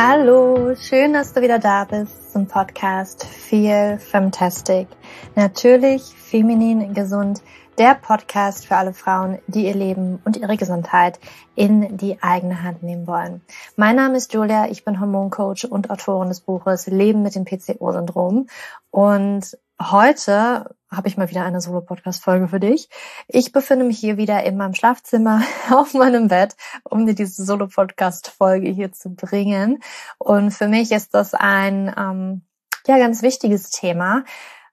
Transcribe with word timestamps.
Hallo, 0.00 0.76
schön, 0.76 1.12
dass 1.12 1.32
du 1.32 1.42
wieder 1.42 1.58
da 1.58 1.82
bist 1.82 2.30
zum 2.30 2.46
Podcast 2.46 3.26
Feel 3.26 3.98
Fantastic. 3.98 4.86
Natürlich 5.34 6.14
feminin 6.14 6.94
gesund, 6.94 7.42
der 7.78 7.94
Podcast 7.94 8.66
für 8.66 8.76
alle 8.76 8.92
Frauen, 8.92 9.38
die 9.46 9.66
ihr 9.66 9.74
Leben 9.74 10.20
und 10.24 10.36
ihre 10.36 10.56
Gesundheit 10.56 11.20
in 11.54 11.96
die 11.96 12.20
eigene 12.20 12.62
Hand 12.64 12.82
nehmen 12.82 13.06
wollen. 13.06 13.40
Mein 13.76 13.94
Name 13.94 14.16
ist 14.16 14.32
Julia, 14.34 14.68
ich 14.68 14.84
bin 14.84 14.98
Hormoncoach 14.98 15.64
und 15.70 15.88
Autorin 15.88 16.28
des 16.28 16.40
Buches 16.40 16.88
Leben 16.88 17.22
mit 17.22 17.36
dem 17.36 17.44
PCO-Syndrom 17.44 18.48
und 18.90 19.56
heute 19.80 20.74
habe 20.90 21.06
ich 21.06 21.16
mal 21.16 21.30
wieder 21.30 21.44
eine 21.44 21.60
Solo-Podcast-Folge 21.60 22.48
für 22.48 22.58
dich. 22.58 22.88
Ich 23.28 23.52
befinde 23.52 23.84
mich 23.84 23.98
hier 23.98 24.16
wieder 24.16 24.42
in 24.42 24.56
meinem 24.56 24.74
Schlafzimmer 24.74 25.42
auf 25.70 25.94
meinem 25.94 26.28
Bett, 26.28 26.56
um 26.82 27.06
dir 27.06 27.14
diese 27.14 27.44
Solo-Podcast-Folge 27.44 28.70
hier 28.70 28.90
zu 28.90 29.14
bringen. 29.14 29.80
Und 30.16 30.50
für 30.50 30.66
mich 30.66 30.90
ist 30.90 31.14
das 31.14 31.34
ein 31.34 31.94
ähm, 31.96 32.42
ja 32.86 32.98
ganz 32.98 33.22
wichtiges 33.22 33.70
Thema, 33.70 34.24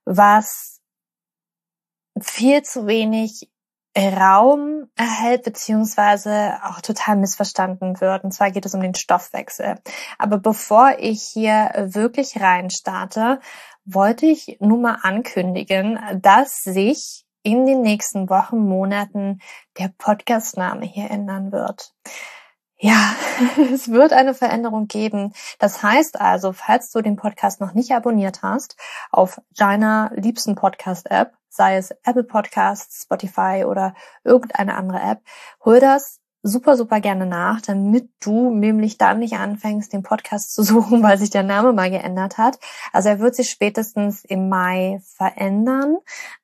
was 0.06 0.75
viel 2.22 2.64
zu 2.64 2.88
wenig 2.88 3.50
Raum 3.98 4.90
erhält, 4.98 5.44
beziehungsweise 5.44 6.58
auch 6.64 6.82
total 6.82 7.16
missverstanden 7.16 8.02
wird. 8.02 8.26
Und 8.26 8.34
zwar 8.34 8.52
geht 8.52 8.66
es 8.66 8.74
um 8.74 8.82
den 8.82 8.96
Stoffwechsel. 8.96 9.76
Aber 10.18 10.38
bevor 10.38 10.96
ich 11.00 11.24
hier 11.24 11.72
wirklich 11.76 12.42
rein 12.42 12.70
starte, 12.70 13.40
wollte 13.86 14.26
ich 14.26 14.58
nur 14.60 14.80
mal 14.80 15.00
ankündigen, 15.02 16.00
dass 16.22 16.64
sich 16.64 17.26
in 17.44 17.66
den 17.66 17.82
nächsten 17.82 18.30
Wochen, 18.30 18.58
Monaten 18.58 19.40
der 19.78 19.94
Podcastname 19.98 20.86
hier 20.86 21.12
ändern 21.12 21.52
wird. 21.52 21.94
Ja, 22.78 23.16
es 23.74 23.90
wird 23.90 24.12
eine 24.12 24.34
Veränderung 24.34 24.88
geben. 24.88 25.34
Das 25.60 25.82
heißt 25.82 26.20
also, 26.20 26.52
falls 26.52 26.92
du 26.92 27.02
den 27.02 27.16
Podcast 27.16 27.62
noch 27.62 27.74
nicht 27.74 27.92
abonniert 27.92 28.42
hast, 28.44 28.76
auf 29.12 29.42
deiner 29.56 30.12
liebsten 30.16 30.56
Podcast-App, 30.56 31.34
sei 31.50 31.78
es 31.78 31.92
Apple 32.04 32.26
Podcasts, 32.26 33.04
Spotify 33.04 33.64
oder 33.66 33.96
irgendeine 34.24 34.76
andere 34.76 35.00
App, 35.00 35.22
hol 35.64 35.80
das 35.80 36.20
super, 36.44 36.78
super 36.78 37.00
gerne 37.00 37.26
nach, 37.26 37.62
damit 37.62 38.10
du 38.20 38.52
nämlich 38.52 38.98
dann 38.98 39.20
nicht 39.20 39.36
anfängst, 39.36 39.94
den 39.94 40.04
Podcast 40.04 40.54
zu 40.54 40.64
suchen, 40.64 41.02
weil 41.02 41.18
sich 41.18 41.30
der 41.30 41.44
Name 41.44 41.74
mal 41.74 41.90
geändert 41.90 42.38
hat. 42.38 42.60
Also 42.94 43.10
er 43.10 43.20
wird 43.20 43.36
sich 43.36 43.50
spätestens 43.50 44.24
im 44.26 44.50
Mai 44.50 45.02
verändern. 45.16 45.98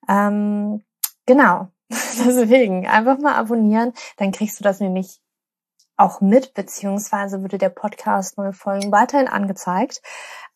Ähm, 0.08 0.84
genau. 1.26 1.68
Deswegen 1.90 2.88
einfach 2.88 3.20
mal 3.20 3.36
abonnieren, 3.36 3.94
dann 4.18 4.32
kriegst 4.32 4.60
du 4.60 4.64
das 4.64 4.80
nämlich 4.80 5.21
auch 5.98 6.22
mit, 6.22 6.54
beziehungsweise 6.54 7.42
würde 7.42 7.58
der 7.58 7.70
Podcast 7.70 8.38
neue 8.38 8.54
Folgen 8.54 8.92
weiterhin 8.92 9.28
angezeigt. 9.28 10.02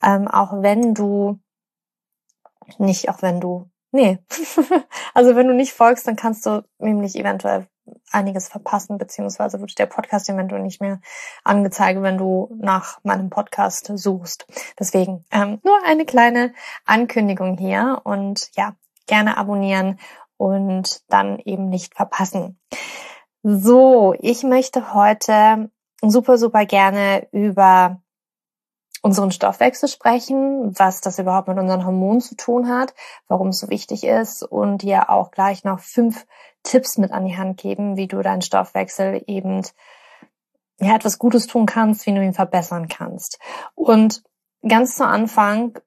Ähm, 0.02 0.27
auch 0.27 0.61
wenn 0.61 0.94
du 0.94 1.39
nicht, 2.77 3.09
auch 3.09 3.22
wenn 3.22 3.39
du, 3.39 3.69
nee, 3.92 4.19
also 5.14 5.36
wenn 5.36 5.47
du 5.47 5.53
nicht 5.53 5.73
folgst, 5.73 6.08
dann 6.08 6.16
kannst 6.16 6.45
du 6.45 6.64
nämlich 6.80 7.16
eventuell 7.16 7.67
einiges 8.11 8.47
verpassen, 8.47 8.97
beziehungsweise 8.97 9.59
wird 9.59 9.77
der 9.77 9.86
Podcast 9.86 10.30
eventuell 10.30 10.61
nicht 10.61 10.81
mehr 10.81 11.00
angezeigt, 11.44 12.02
wenn 12.02 12.17
du 12.17 12.49
nach 12.59 12.99
meinem 13.03 13.30
Podcast 13.30 13.92
suchst. 13.95 14.47
Deswegen 14.80 15.25
ähm, 15.31 15.59
nur 15.64 15.77
eine 15.86 16.05
kleine 16.05 16.53
Ankündigung 16.86 17.58
hier 17.58 18.02
und 18.03 18.49
ja, 18.55 18.75
gerne 19.05 19.38
abonnieren 19.38 19.99
und 20.38 21.02
dann 21.09 21.39
eben 21.39 21.70
nicht 21.70 21.95
verpassen. 21.95 22.59
So, 23.48 24.16
ich 24.18 24.42
möchte 24.42 24.96
heute 24.96 25.70
super, 26.02 26.39
super 26.39 26.66
gerne 26.66 27.28
über 27.32 28.02
unseren 29.04 29.30
Stoffwechsel 29.30 29.88
sprechen, 29.88 30.73
was 30.80 31.00
das 31.00 31.20
überhaupt 31.20 31.48
mit 31.48 31.60
unseren 31.60 31.86
Hormonen 31.86 32.22
zu 32.22 32.36
tun 32.36 32.67
hat, 32.67 32.95
warum 33.28 33.50
es 33.50 33.60
so 33.60 33.70
wichtig 33.70 34.04
ist 34.04 34.42
und 34.42 34.82
dir 34.82 35.11
auch 35.11 35.30
gleich 35.30 35.64
noch 35.64 35.80
fünf 35.80 36.26
Tipps 36.64 36.98
mit 36.98 37.11
an 37.11 37.28
die 37.28 37.38
Hand 37.38 37.58
geben, 37.61 37.98
wie 37.98 38.08
du 38.08 38.23
deinen 38.23 38.42
Stoffwechsel 38.42 39.23
eben 39.28 39.61
ja 40.80 40.95
etwas 40.95 41.20
Gutes 41.20 41.45
tun 41.45 41.67
kannst, 41.67 42.08
wie 42.08 42.16
du 42.16 42.23
ihn 42.23 42.34
verbessern 42.34 42.88
kannst. 42.88 43.38
Und 43.76 44.23
ganz 44.67 44.95
zu 44.95 45.05
Anfang 45.05 45.78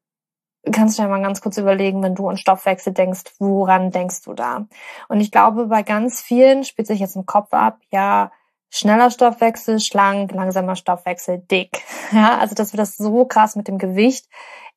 kannst 0.72 0.98
du 0.98 1.02
ja 1.02 1.08
mal 1.08 1.22
ganz 1.22 1.40
kurz 1.40 1.56
überlegen, 1.58 2.02
wenn 2.02 2.14
du 2.14 2.28
an 2.28 2.36
Stoffwechsel 2.36 2.92
denkst, 2.92 3.22
woran 3.38 3.90
denkst 3.90 4.22
du 4.22 4.34
da? 4.34 4.66
Und 5.08 5.20
ich 5.20 5.30
glaube, 5.30 5.66
bei 5.66 5.82
ganz 5.82 6.20
vielen 6.20 6.64
spielt 6.64 6.88
sich 6.88 7.00
jetzt 7.00 7.16
im 7.16 7.26
Kopf 7.26 7.52
ab, 7.52 7.78
ja, 7.90 8.30
schneller 8.70 9.10
Stoffwechsel, 9.10 9.80
schlank, 9.80 10.32
langsamer 10.32 10.76
Stoffwechsel, 10.76 11.38
dick. 11.50 11.82
Ja, 12.10 12.38
also 12.38 12.54
dass 12.54 12.72
wir 12.72 12.78
das 12.78 12.96
so 12.96 13.26
krass 13.26 13.54
mit 13.54 13.68
dem 13.68 13.76
Gewicht 13.76 14.28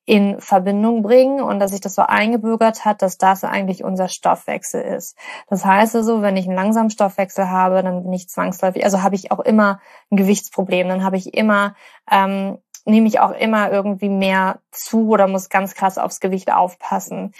in 0.06 0.41
Verbindung 0.41 1.03
bringen 1.03 1.41
und 1.41 1.59
dass 1.59 1.72
sich 1.72 1.80
das 1.80 1.96
so 1.96 2.02
eingebürgert 2.02 2.84
hat, 2.84 3.02
dass 3.02 3.18
das 3.18 3.46
eigentlich 3.46 3.86
unser 3.86 4.09
Stoffwechsel 4.09 4.81
ist. 4.81 5.16
Das 5.47 5.64
heißt 5.64 5.96
also, 5.96 6.22
wenn 6.22 6.36
ich 6.36 6.47
einen 6.47 6.56
langsamen 6.56 6.90
Stoffwechsel 6.90 7.50
habe, 7.50 7.84
dann 7.84 8.03
bin 8.03 8.12
ich 8.12 8.28
zwangsläufig, 8.28 8.84
also 8.84 9.03
habe 9.03 9.16
ich 9.16 9.31
auch 9.31 9.40
immer 9.40 9.80
ein 10.09 10.18
Gewichtsproblem, 10.18 10.90
dann 10.90 11.03
habe 11.03 11.18
ich 11.18 11.34
immer, 11.34 11.75
ähm, 12.12 12.58
nehme 12.86 13.08
ich 13.08 13.19
auch 13.19 13.31
immer 13.31 13.72
irgendwie 13.72 14.09
mehr 14.09 14.59
zu 14.72 15.09
oder 15.09 15.28
muss 15.28 15.50
ganz 15.50 15.75
krass 15.75 15.97
aufs 15.97 16.19
Gewicht 16.19 16.52
aufpassen. 16.52 17.34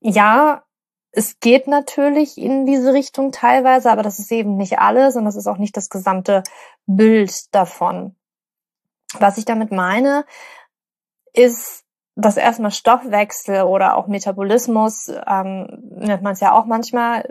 Ja, 0.00 0.62
es 1.12 1.40
geht 1.40 1.66
natürlich 1.66 2.36
in 2.36 2.66
diese 2.66 2.92
Richtung 2.92 3.32
teilweise, 3.32 3.90
aber 3.90 4.02
das 4.02 4.18
ist 4.18 4.30
eben 4.30 4.56
nicht 4.56 4.78
alles 4.78 5.16
und 5.16 5.24
das 5.24 5.36
ist 5.36 5.46
auch 5.46 5.56
nicht 5.56 5.76
das 5.76 5.88
gesamte 5.88 6.42
Bild 6.86 7.32
davon. 7.54 8.14
Was 9.18 9.38
ich 9.38 9.46
damit 9.46 9.72
meine, 9.72 10.26
ist, 11.32 11.84
dass 12.16 12.36
erstmal 12.36 12.70
Stoffwechsel 12.70 13.62
oder 13.62 13.96
auch 13.96 14.08
Metabolismus, 14.08 15.08
ähm, 15.26 15.66
nennt 15.90 16.22
man 16.22 16.32
es 16.32 16.40
ja 16.40 16.52
auch 16.52 16.66
manchmal, 16.66 17.28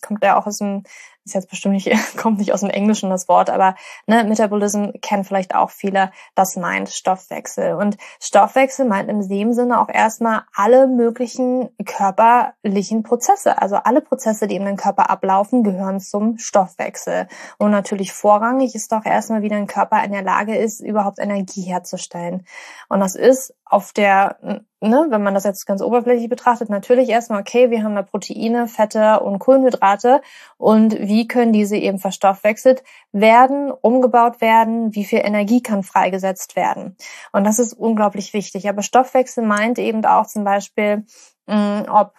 kommt 0.00 0.22
ja 0.24 0.38
auch 0.38 0.46
aus 0.46 0.58
dem 0.58 0.84
ist 1.28 1.34
jetzt 1.34 1.50
bestimmt 1.50 1.74
nicht, 1.74 1.90
kommt 2.16 2.38
nicht 2.38 2.52
aus 2.52 2.60
dem 2.60 2.70
Englischen 2.70 3.10
das 3.10 3.28
Wort, 3.28 3.50
aber 3.50 3.74
ne, 4.06 4.24
Metabolism 4.24 4.90
kennen 5.00 5.24
vielleicht 5.24 5.54
auch 5.54 5.70
viele, 5.70 6.10
das 6.34 6.56
meint 6.56 6.88
Stoffwechsel. 6.88 7.74
Und 7.74 7.96
Stoffwechsel 8.20 8.86
meint 8.86 9.08
in 9.08 9.28
dem 9.28 9.52
Sinne 9.52 9.80
auch 9.80 9.88
erstmal 9.88 10.42
alle 10.54 10.86
möglichen 10.86 11.68
körperlichen 11.84 13.02
Prozesse. 13.02 13.60
Also 13.60 13.76
alle 13.76 14.00
Prozesse, 14.00 14.46
die 14.46 14.56
in 14.56 14.64
den 14.64 14.76
Körper 14.76 15.10
ablaufen, 15.10 15.62
gehören 15.62 16.00
zum 16.00 16.38
Stoffwechsel. 16.38 17.28
Und 17.58 17.70
natürlich 17.70 18.12
vorrangig 18.12 18.74
ist 18.74 18.92
doch 18.92 19.04
erstmal, 19.04 19.42
wie 19.42 19.48
dein 19.48 19.66
Körper 19.66 20.02
in 20.04 20.12
der 20.12 20.22
Lage 20.22 20.56
ist, 20.56 20.80
überhaupt 20.80 21.18
Energie 21.18 21.62
herzustellen. 21.62 22.46
Und 22.88 23.00
das 23.00 23.14
ist 23.14 23.54
auf 23.64 23.92
der 23.92 24.62
ne, 24.80 25.06
wenn 25.10 25.22
man 25.22 25.34
das 25.34 25.44
jetzt 25.44 25.66
ganz 25.66 25.82
oberflächlich 25.82 26.28
betrachtet, 26.28 26.70
natürlich 26.70 27.08
erstmal, 27.08 27.40
okay, 27.40 27.70
wir 27.70 27.82
haben 27.82 27.94
da 27.94 28.02
Proteine, 28.02 28.68
Fette 28.68 29.20
und 29.20 29.38
Kohlenhydrate 29.38 30.20
und 30.56 30.98
wie 30.98 31.26
können 31.26 31.52
diese 31.52 31.76
eben 31.76 31.98
verstoffwechselt 31.98 32.82
werden, 33.12 33.70
umgebaut 33.70 34.40
werden, 34.40 34.94
wie 34.94 35.04
viel 35.04 35.20
Energie 35.20 35.62
kann 35.62 35.82
freigesetzt 35.82 36.56
werden. 36.56 36.96
Und 37.32 37.44
das 37.44 37.58
ist 37.58 37.72
unglaublich 37.74 38.32
wichtig. 38.34 38.68
Aber 38.68 38.82
Stoffwechsel 38.82 39.44
meint 39.44 39.78
eben 39.78 40.04
auch 40.04 40.26
zum 40.26 40.44
Beispiel, 40.44 41.04
mh, 41.46 41.86
ob 42.00 42.12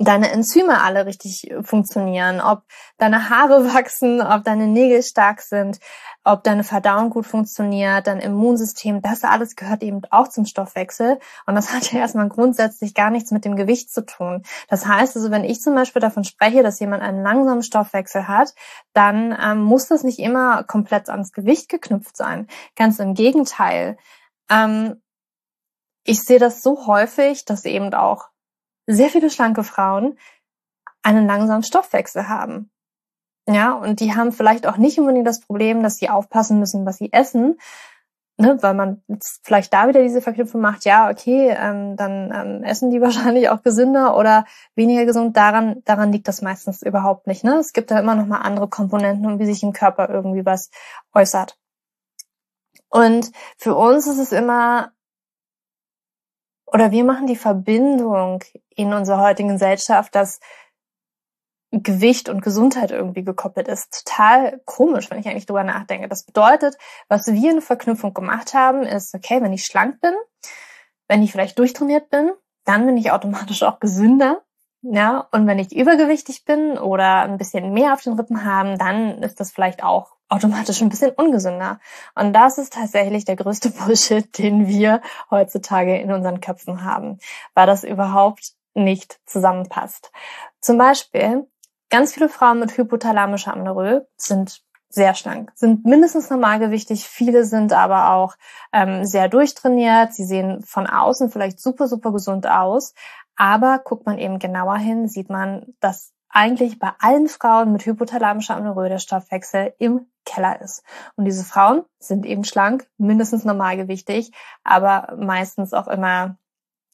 deine 0.00 0.30
Enzyme 0.30 0.80
alle 0.80 1.04
richtig 1.04 1.52
funktionieren, 1.62 2.40
ob 2.40 2.62
deine 2.96 3.28
Haare 3.28 3.64
wachsen, 3.74 4.20
ob 4.22 4.44
deine 4.44 4.66
Nägel 4.66 5.02
stark 5.02 5.42
sind, 5.42 5.78
ob 6.24 6.42
deine 6.42 6.64
Verdauung 6.64 7.10
gut 7.10 7.26
funktioniert, 7.26 8.06
dein 8.06 8.18
Immunsystem, 8.18 9.02
das 9.02 9.24
alles 9.24 9.56
gehört 9.56 9.82
eben 9.82 10.00
auch 10.10 10.28
zum 10.28 10.46
Stoffwechsel. 10.46 11.18
Und 11.46 11.54
das 11.54 11.72
hat 11.72 11.92
ja 11.92 12.00
erstmal 12.00 12.28
grundsätzlich 12.28 12.94
gar 12.94 13.10
nichts 13.10 13.30
mit 13.30 13.44
dem 13.44 13.56
Gewicht 13.56 13.90
zu 13.90 14.04
tun. 14.04 14.42
Das 14.68 14.86
heißt 14.86 15.16
also, 15.16 15.30
wenn 15.30 15.44
ich 15.44 15.60
zum 15.60 15.74
Beispiel 15.74 16.00
davon 16.00 16.24
spreche, 16.24 16.62
dass 16.62 16.80
jemand 16.80 17.02
einen 17.02 17.22
langsamen 17.22 17.62
Stoffwechsel 17.62 18.26
hat, 18.26 18.54
dann 18.94 19.36
ähm, 19.40 19.62
muss 19.62 19.88
das 19.88 20.02
nicht 20.02 20.18
immer 20.18 20.64
komplett 20.64 21.10
ans 21.10 21.32
Gewicht 21.32 21.68
geknüpft 21.68 22.16
sein. 22.16 22.46
Ganz 22.74 22.98
im 22.98 23.14
Gegenteil. 23.14 23.98
Ähm, 24.50 25.02
ich 26.04 26.22
sehe 26.22 26.38
das 26.38 26.62
so 26.62 26.86
häufig, 26.86 27.44
dass 27.44 27.64
eben 27.66 27.92
auch 27.92 28.29
sehr 28.92 29.08
viele 29.08 29.30
schlanke 29.30 29.64
Frauen 29.64 30.18
einen 31.02 31.26
langsamen 31.26 31.62
Stoffwechsel 31.62 32.28
haben. 32.28 32.70
Ja, 33.48 33.72
und 33.72 34.00
die 34.00 34.14
haben 34.14 34.32
vielleicht 34.32 34.66
auch 34.66 34.76
nicht 34.76 34.98
unbedingt 34.98 35.26
das 35.26 35.40
Problem, 35.40 35.82
dass 35.82 35.96
sie 35.96 36.10
aufpassen 36.10 36.60
müssen, 36.60 36.86
was 36.86 36.98
sie 36.98 37.12
essen, 37.12 37.58
ne, 38.36 38.58
weil 38.60 38.74
man 38.74 39.02
jetzt 39.08 39.40
vielleicht 39.44 39.72
da 39.72 39.88
wieder 39.88 40.02
diese 40.02 40.20
Verknüpfung 40.20 40.60
macht, 40.60 40.84
ja, 40.84 41.10
okay, 41.10 41.54
ähm, 41.58 41.96
dann 41.96 42.32
ähm, 42.34 42.64
essen 42.64 42.90
die 42.90 43.00
wahrscheinlich 43.00 43.48
auch 43.48 43.62
gesünder 43.62 44.16
oder 44.16 44.44
weniger 44.74 45.04
gesund. 45.04 45.36
Daran, 45.36 45.82
daran 45.84 46.12
liegt 46.12 46.28
das 46.28 46.42
meistens 46.42 46.82
überhaupt 46.82 47.26
nicht. 47.26 47.44
Ne? 47.44 47.56
Es 47.56 47.72
gibt 47.72 47.90
da 47.90 47.98
immer 47.98 48.14
noch 48.14 48.26
mal 48.26 48.38
andere 48.38 48.68
Komponenten 48.68 49.26
und 49.26 49.38
wie 49.38 49.46
sich 49.46 49.62
im 49.62 49.72
Körper 49.72 50.08
irgendwie 50.08 50.46
was 50.46 50.70
äußert. 51.14 51.56
Und 52.88 53.30
für 53.56 53.74
uns 53.74 54.06
ist 54.06 54.18
es 54.18 54.32
immer 54.32 54.92
oder 56.72 56.90
wir 56.90 57.04
machen 57.04 57.26
die 57.26 57.36
Verbindung 57.36 58.42
in 58.74 58.92
unserer 58.92 59.22
heutigen 59.22 59.50
Gesellschaft, 59.50 60.14
dass 60.14 60.40
Gewicht 61.72 62.28
und 62.28 62.42
Gesundheit 62.42 62.90
irgendwie 62.90 63.22
gekoppelt 63.22 63.68
ist. 63.68 64.04
Total 64.04 64.60
komisch, 64.64 65.10
wenn 65.10 65.20
ich 65.20 65.28
eigentlich 65.28 65.46
drüber 65.46 65.62
nachdenke. 65.62 66.08
Das 66.08 66.24
bedeutet, 66.24 66.76
was 67.08 67.28
wir 67.28 67.50
eine 67.50 67.60
Verknüpfung 67.60 68.12
gemacht 68.12 68.54
haben, 68.54 68.82
ist, 68.82 69.14
okay, 69.14 69.40
wenn 69.40 69.52
ich 69.52 69.64
schlank 69.64 70.00
bin, 70.00 70.14
wenn 71.06 71.22
ich 71.22 71.30
vielleicht 71.30 71.58
durchtrainiert 71.58 72.10
bin, 72.10 72.32
dann 72.64 72.86
bin 72.86 72.96
ich 72.96 73.12
automatisch 73.12 73.62
auch 73.62 73.78
gesünder. 73.78 74.42
Ja, 74.82 75.28
und 75.30 75.46
wenn 75.46 75.58
ich 75.58 75.76
übergewichtig 75.76 76.44
bin 76.44 76.78
oder 76.78 77.22
ein 77.22 77.36
bisschen 77.36 77.72
mehr 77.72 77.92
auf 77.92 78.02
den 78.02 78.14
Rippen 78.14 78.44
haben, 78.44 78.78
dann 78.78 79.22
ist 79.22 79.38
das 79.38 79.52
vielleicht 79.52 79.84
auch 79.84 80.16
automatisch 80.30 80.80
ein 80.80 80.88
bisschen 80.88 81.10
ungesünder. 81.10 81.80
Und 82.14 82.32
das 82.32 82.56
ist 82.56 82.72
tatsächlich 82.72 83.26
der 83.26 83.36
größte 83.36 83.70
Bullshit, 83.70 84.38
den 84.38 84.66
wir 84.66 85.02
heutzutage 85.30 85.98
in 85.98 86.12
unseren 86.12 86.40
Köpfen 86.40 86.84
haben, 86.84 87.18
weil 87.54 87.66
das 87.66 87.84
überhaupt 87.84 88.52
nicht 88.72 89.20
zusammenpasst. 89.26 90.12
Zum 90.60 90.78
Beispiel, 90.78 91.46
ganz 91.90 92.14
viele 92.14 92.28
Frauen 92.28 92.60
mit 92.60 92.76
hypothalamischer 92.76 93.52
Amenorrhoe 93.52 94.06
sind 94.16 94.62
sehr 94.88 95.14
schlank, 95.14 95.52
sind 95.54 95.84
mindestens 95.84 96.30
normalgewichtig. 96.30 97.06
Viele 97.06 97.44
sind 97.44 97.72
aber 97.72 98.10
auch 98.10 98.36
ähm, 98.72 99.04
sehr 99.04 99.28
durchtrainiert. 99.28 100.12
Sie 100.12 100.24
sehen 100.24 100.62
von 100.62 100.86
außen 100.88 101.30
vielleicht 101.30 101.60
super, 101.60 101.86
super 101.86 102.12
gesund 102.12 102.48
aus. 102.48 102.94
Aber 103.36 103.78
guckt 103.78 104.04
man 104.06 104.18
eben 104.18 104.38
genauer 104.38 104.76
hin, 104.76 105.08
sieht 105.08 105.30
man, 105.30 105.74
dass 105.80 106.12
eigentlich 106.30 106.78
bei 106.78 106.92
allen 106.98 107.28
Frauen 107.28 107.72
mit 107.72 107.84
hypothalamischer 107.84 108.56
Amenorrhoe 108.56 108.88
der 108.88 108.98
Stoffwechsel 108.98 109.74
im 109.78 110.06
Keller 110.24 110.60
ist. 110.60 110.84
Und 111.16 111.24
diese 111.24 111.44
Frauen 111.44 111.84
sind 111.98 112.24
eben 112.24 112.44
schlank, 112.44 112.88
mindestens 112.98 113.44
normalgewichtig, 113.44 114.32
aber 114.62 115.16
meistens 115.16 115.72
auch 115.74 115.88
immer 115.88 116.36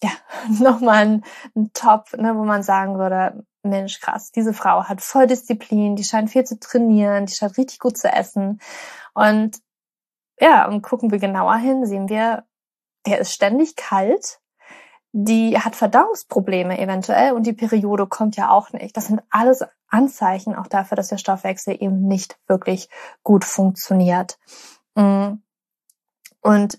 ja, 0.02 0.10
nochmal 0.48 1.06
ein, 1.06 1.24
ein 1.54 1.70
Top, 1.72 2.12
ne, 2.16 2.36
wo 2.36 2.44
man 2.44 2.62
sagen 2.62 2.98
würde, 2.98 3.44
Mensch, 3.62 4.00
krass, 4.00 4.30
diese 4.30 4.54
Frau 4.54 4.84
hat 4.84 5.00
voll 5.00 5.26
Disziplin, 5.26 5.96
die 5.96 6.04
scheint 6.04 6.30
viel 6.30 6.44
zu 6.44 6.58
trainieren, 6.58 7.26
die 7.26 7.34
scheint 7.34 7.58
richtig 7.58 7.78
gut 7.78 7.98
zu 7.98 8.08
essen. 8.08 8.60
Und 9.12 9.58
ja, 10.40 10.68
und 10.68 10.82
gucken 10.82 11.10
wir 11.10 11.18
genauer 11.18 11.56
hin, 11.56 11.86
sehen 11.86 12.08
wir, 12.08 12.44
der 13.06 13.18
ist 13.18 13.32
ständig 13.32 13.76
kalt, 13.76 14.40
die 15.18 15.58
hat 15.58 15.76
Verdauungsprobleme 15.76 16.78
eventuell 16.78 17.32
und 17.32 17.46
die 17.46 17.54
Periode 17.54 18.06
kommt 18.06 18.36
ja 18.36 18.50
auch 18.50 18.72
nicht. 18.72 18.94
Das 18.98 19.06
sind 19.06 19.22
alles 19.30 19.64
Anzeichen 19.88 20.54
auch 20.54 20.66
dafür, 20.66 20.94
dass 20.96 21.08
der 21.08 21.16
Stoffwechsel 21.16 21.74
eben 21.80 22.06
nicht 22.06 22.38
wirklich 22.46 22.90
gut 23.22 23.46
funktioniert. 23.46 24.38
Mm. 24.94 25.36
Und 26.42 26.78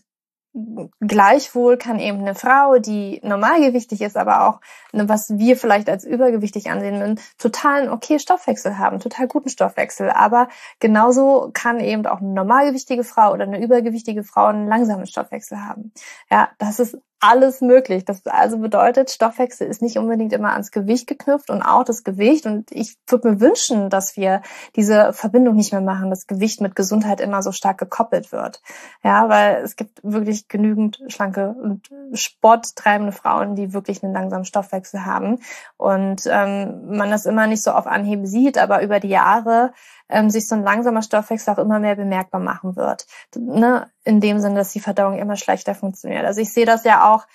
Gleichwohl 1.00 1.78
kann 1.78 2.00
eben 2.00 2.19
eine 2.19 2.34
Frau, 2.34 2.80
die 2.80 3.19
normalgewichtig 3.24 4.01
ist, 4.01 4.18
aber 4.18 4.48
auch, 4.48 4.60
ne, 4.92 5.07
was 5.07 5.38
wir 5.38 5.56
vielleicht 5.56 5.88
als 5.88 6.04
übergewichtig 6.04 6.72
ansehen 6.72 7.00
würden, 7.00 7.19
totalen 7.38 7.90
okay 7.90 8.18
Stoffwechsel 8.18 8.80
haben, 8.80 9.00
total 9.00 9.28
guten 9.28 9.50
Stoffwechsel. 9.50 10.10
Aber 10.10 10.48
genauso 10.80 11.51
kann 11.54 11.80
eben 11.80 12.07
auch 12.07 12.22
eine 12.22 12.33
normalgewichtige 12.33 13.04
Frau 13.04 13.33
oder 13.33 13.44
eine 13.44 13.62
übergewichtige 13.62 14.24
Frau 14.24 14.45
einen 14.45 14.68
langsamen 14.68 15.06
Stoffwechsel 15.06 15.63
haben. 15.63 15.92
Ja, 16.31 16.50
das 16.57 16.80
ist 16.80 16.98
alles 17.19 17.62
möglich. 17.62 18.06
Das 18.06 18.25
also 18.25 18.60
bedeutet, 18.60 19.10
Stoffwechsel 19.10 19.68
ist 19.68 19.81
nicht 19.81 19.98
unbedingt 19.98 20.34
immer 20.34 20.52
ans 20.52 20.72
Gewicht 20.72 21.08
geknüpft 21.08 21.50
und 21.50 21.62
auch 21.62 21.84
das 21.84 22.04
Gewicht. 22.04 22.46
Und 22.46 22.72
ich 22.72 22.96
würde 23.08 23.31
mir 23.31 23.40
wünschen, 23.40 23.90
dass 23.90 24.16
wir 24.16 24.42
diese 24.75 25.14
Verbindung 25.14 25.56
nicht 25.56 25.72
mehr 25.72 25.81
machen, 25.81 26.10
dass 26.10 26.28
Gewicht 26.28 26.62
mit 26.62 26.75
Gesundheit 26.75 27.19
immer 27.19 27.42
so 27.42 27.52
stark 27.52 27.80
gekoppelt 27.80 28.31
wird. 28.31 28.62
Ja, 29.04 29.30
weil 29.30 29.64
es 29.64 29.75
gibt 29.75 30.00
wirklich 30.04 30.48
genügend 30.48 31.00
schlanke 31.08 31.56
und 31.60 31.90
sporttreibende 32.14 33.12
Frauen, 33.12 33.56
die 33.56 33.74
wirklich 33.74 34.04
einen 34.04 34.14
langsamen 34.14 34.46
Stoffwechsel 34.46 35.06
haben. 35.06 35.40
Und 35.78 36.24
ähm, 36.28 36.96
man 36.98 37.10
das 37.10 37.25
immer 37.25 37.48
nicht 37.48 37.64
so 37.64 37.72
auf 37.72 37.88
Anhieb 37.88 38.28
sieht, 38.28 38.58
aber 38.58 38.84
über 38.84 39.00
die 39.00 39.10
Jahre 39.10 39.74
ähm, 40.09 40.30
sich 40.30 40.48
so 40.48 40.56
ein 40.56 40.63
langsamer 40.63 41.01
Stoffwechsel 41.01 41.54
auch 41.54 41.59
immer 41.59 41.80
mehr 41.80 41.95
bemerkbar 41.95 42.42
machen 42.42 42.75
wird. 42.75 43.06
Ne? 43.36 43.89
In 44.04 44.19
dem 44.19 44.39
Sinne, 44.39 44.56
dass 44.56 44.71
die 44.71 44.80
Verdauung 44.80 45.18
immer 45.18 45.36
schlechter 45.36 45.75
funktioniert. 45.75 46.25
Also 46.25 46.42
ich 46.42 46.54
sehe 46.54 46.65
das 46.65 46.83
ja 46.83 47.13
auch 47.13 47.25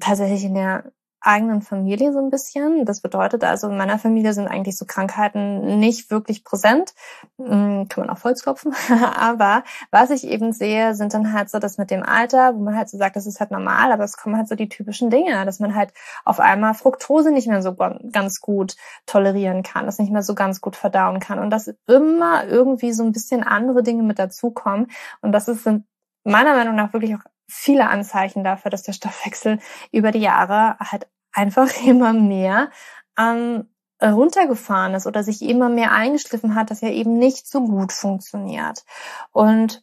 tatsächlich 0.00 0.44
in 0.44 0.54
der 0.54 0.92
eigenen 1.28 1.62
Familie 1.62 2.12
so 2.12 2.18
ein 2.18 2.30
bisschen. 2.30 2.84
Das 2.84 3.00
bedeutet 3.00 3.44
also, 3.44 3.68
in 3.68 3.76
meiner 3.76 3.98
Familie 3.98 4.32
sind 4.32 4.48
eigentlich 4.48 4.76
so 4.76 4.86
Krankheiten 4.86 5.78
nicht 5.78 6.10
wirklich 6.10 6.42
präsent. 6.42 6.94
Hm, 7.38 7.86
kann 7.88 8.06
man 8.06 8.10
auch 8.10 8.24
Holz 8.24 8.44
aber 9.16 9.62
was 9.90 10.10
ich 10.10 10.26
eben 10.26 10.52
sehe, 10.52 10.94
sind 10.94 11.14
dann 11.14 11.32
halt 11.32 11.50
so 11.50 11.58
das 11.58 11.78
mit 11.78 11.90
dem 11.90 12.02
Alter, 12.02 12.54
wo 12.54 12.60
man 12.60 12.76
halt 12.76 12.88
so 12.88 12.98
sagt, 12.98 13.16
das 13.16 13.26
ist 13.26 13.40
halt 13.40 13.50
normal, 13.50 13.92
aber 13.92 14.04
es 14.04 14.16
kommen 14.16 14.36
halt 14.36 14.48
so 14.48 14.54
die 14.54 14.68
typischen 14.68 15.10
Dinge, 15.10 15.44
dass 15.44 15.60
man 15.60 15.74
halt 15.74 15.92
auf 16.24 16.40
einmal 16.40 16.74
Fructose 16.74 17.30
nicht 17.30 17.46
mehr 17.46 17.62
so 17.62 17.74
ganz 17.74 18.40
gut 18.40 18.76
tolerieren 19.06 19.62
kann, 19.62 19.86
das 19.86 19.98
nicht 19.98 20.12
mehr 20.12 20.22
so 20.22 20.34
ganz 20.34 20.60
gut 20.60 20.76
verdauen 20.76 21.20
kann 21.20 21.38
und 21.38 21.50
dass 21.50 21.70
immer 21.86 22.46
irgendwie 22.46 22.92
so 22.92 23.04
ein 23.04 23.12
bisschen 23.12 23.42
andere 23.42 23.82
Dinge 23.82 24.02
mit 24.02 24.18
dazukommen. 24.18 24.90
Und 25.20 25.32
das 25.32 25.46
sind 25.46 25.84
meiner 26.24 26.54
Meinung 26.54 26.74
nach 26.74 26.92
wirklich 26.92 27.14
auch 27.14 27.24
viele 27.48 27.88
Anzeichen 27.88 28.44
dafür, 28.44 28.70
dass 28.70 28.82
der 28.82 28.92
Stoffwechsel 28.92 29.58
über 29.90 30.12
die 30.12 30.20
Jahre 30.20 30.76
halt 30.78 31.08
einfach 31.38 31.68
immer 31.86 32.12
mehr 32.12 32.70
ähm, 33.18 33.68
runtergefahren 34.02 34.94
ist 34.94 35.06
oder 35.06 35.24
sich 35.24 35.42
immer 35.42 35.68
mehr 35.68 35.92
eingeschliffen 35.92 36.54
hat, 36.54 36.70
dass 36.70 36.82
er 36.82 36.92
eben 36.92 37.18
nicht 37.18 37.48
so 37.48 37.64
gut 37.64 37.92
funktioniert. 37.92 38.84
Und, 39.32 39.82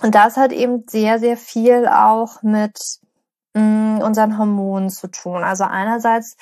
das 0.00 0.36
hat 0.36 0.52
eben 0.52 0.84
sehr, 0.88 1.18
sehr 1.18 1.36
viel 1.36 1.86
auch 1.86 2.42
mit 2.42 2.98
mh, 3.54 3.62
mm, 3.62 4.02
unseren 4.02 4.38
Hormonen 4.38 4.90
zu 4.90 5.08
tun. 5.08 5.44
Also 5.44 5.64
einerseits 5.64 6.36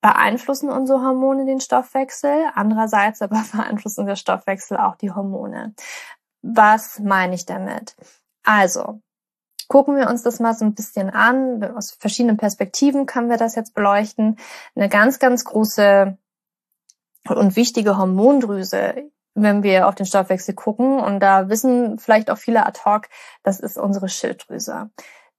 beeinflussen 0.00 0.68
unsere 0.68 1.00
Hormone 1.00 1.46
den 1.46 1.60
Stoffwechsel, 1.60 2.46
andererseits 2.54 3.22
aber 3.22 3.42
beeinflusst 3.52 3.98
unser 3.98 4.16
Stoffwechsel 4.16 4.76
auch 4.76 4.96
die 4.96 5.10
Hormone. 5.10 5.74
Was 6.42 6.98
meine 6.98 7.34
ich 7.34 7.46
damit? 7.46 7.96
Also, 8.44 9.00
gucken 9.68 9.96
wir 9.96 10.08
uns 10.08 10.22
das 10.22 10.40
mal 10.40 10.54
so 10.54 10.64
ein 10.64 10.74
bisschen 10.74 11.10
an. 11.10 11.62
Aus 11.76 11.92
verschiedenen 11.98 12.36
Perspektiven 12.36 13.06
können 13.06 13.30
wir 13.30 13.36
das 13.36 13.54
jetzt 13.54 13.74
beleuchten. 13.74 14.38
Eine 14.74 14.88
ganz, 14.88 15.18
ganz 15.18 15.44
große 15.44 16.16
und 17.28 17.56
wichtige 17.56 17.98
Hormondrüse, 17.98 19.10
wenn 19.34 19.62
wir 19.62 19.88
auf 19.88 19.94
den 19.94 20.06
Stoffwechsel 20.06 20.54
gucken, 20.54 20.98
und 21.00 21.20
da 21.20 21.48
wissen 21.48 21.98
vielleicht 21.98 22.30
auch 22.30 22.38
viele 22.38 22.64
ad 22.64 22.80
hoc, 22.84 23.08
das 23.42 23.60
ist 23.60 23.76
unsere 23.76 24.08
Schilddrüse. 24.08 24.90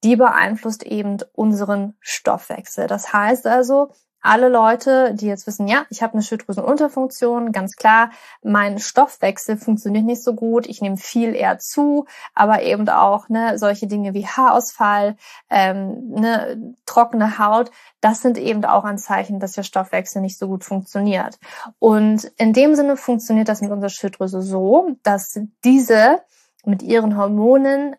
Die 0.04 0.16
beeinflusst 0.16 0.84
eben 0.84 1.18
unseren 1.34 1.96
Stoffwechsel. 2.00 2.88
Das 2.88 3.14
heißt 3.14 3.48
also, 3.48 3.94
alle 4.28 4.50
Leute, 4.50 5.14
die 5.14 5.28
jetzt 5.28 5.48
wissen, 5.48 5.68
ja, 5.68 5.86
ich 5.90 6.04
habe 6.04 6.14
eine 6.14 6.22
Schilddrüsenunterfunktion, 6.22 7.52
ganz 7.52 7.76
klar, 7.76 8.12
mein 8.44 8.78
Stoffwechsel 8.80 9.58
funktioniert 9.58 10.06
nicht 10.06 10.24
so 10.24 10.34
gut, 10.34 10.68
ich 10.68 10.82
nehme 10.82 10.98
viel 10.98 11.34
eher 11.34 11.60
zu, 11.60 12.06
aber 12.36 12.62
eben 12.62 12.88
auch 12.90 13.30
ne, 13.30 13.58
solche 13.58 13.88
Dinge 13.88 14.14
wie 14.14 14.28
Haarausfall, 14.28 15.16
ähm, 15.50 16.10
ne, 16.10 16.76
trockene 16.86 17.40
Haut, 17.40 17.72
das 18.02 18.22
sind 18.22 18.38
eben 18.38 18.64
auch 18.66 18.84
ein 18.84 18.98
Zeichen, 18.98 19.40
dass 19.40 19.54
der 19.54 19.64
Stoffwechsel 19.64 20.22
nicht 20.22 20.38
so 20.38 20.48
gut 20.48 20.64
funktioniert. 20.64 21.40
Und 21.80 22.26
in 22.38 22.54
dem 22.54 22.76
Sinne 22.76 22.98
funktioniert 22.98 23.48
das 23.50 23.62
mit 23.62 23.72
unserer 23.72 23.90
Schilddrüse 23.90 24.42
so, 24.42 24.96
dass 25.04 25.40
diese 25.64 26.22
mit 26.66 26.84
ihren 26.84 27.18
Hormonen 27.18 27.96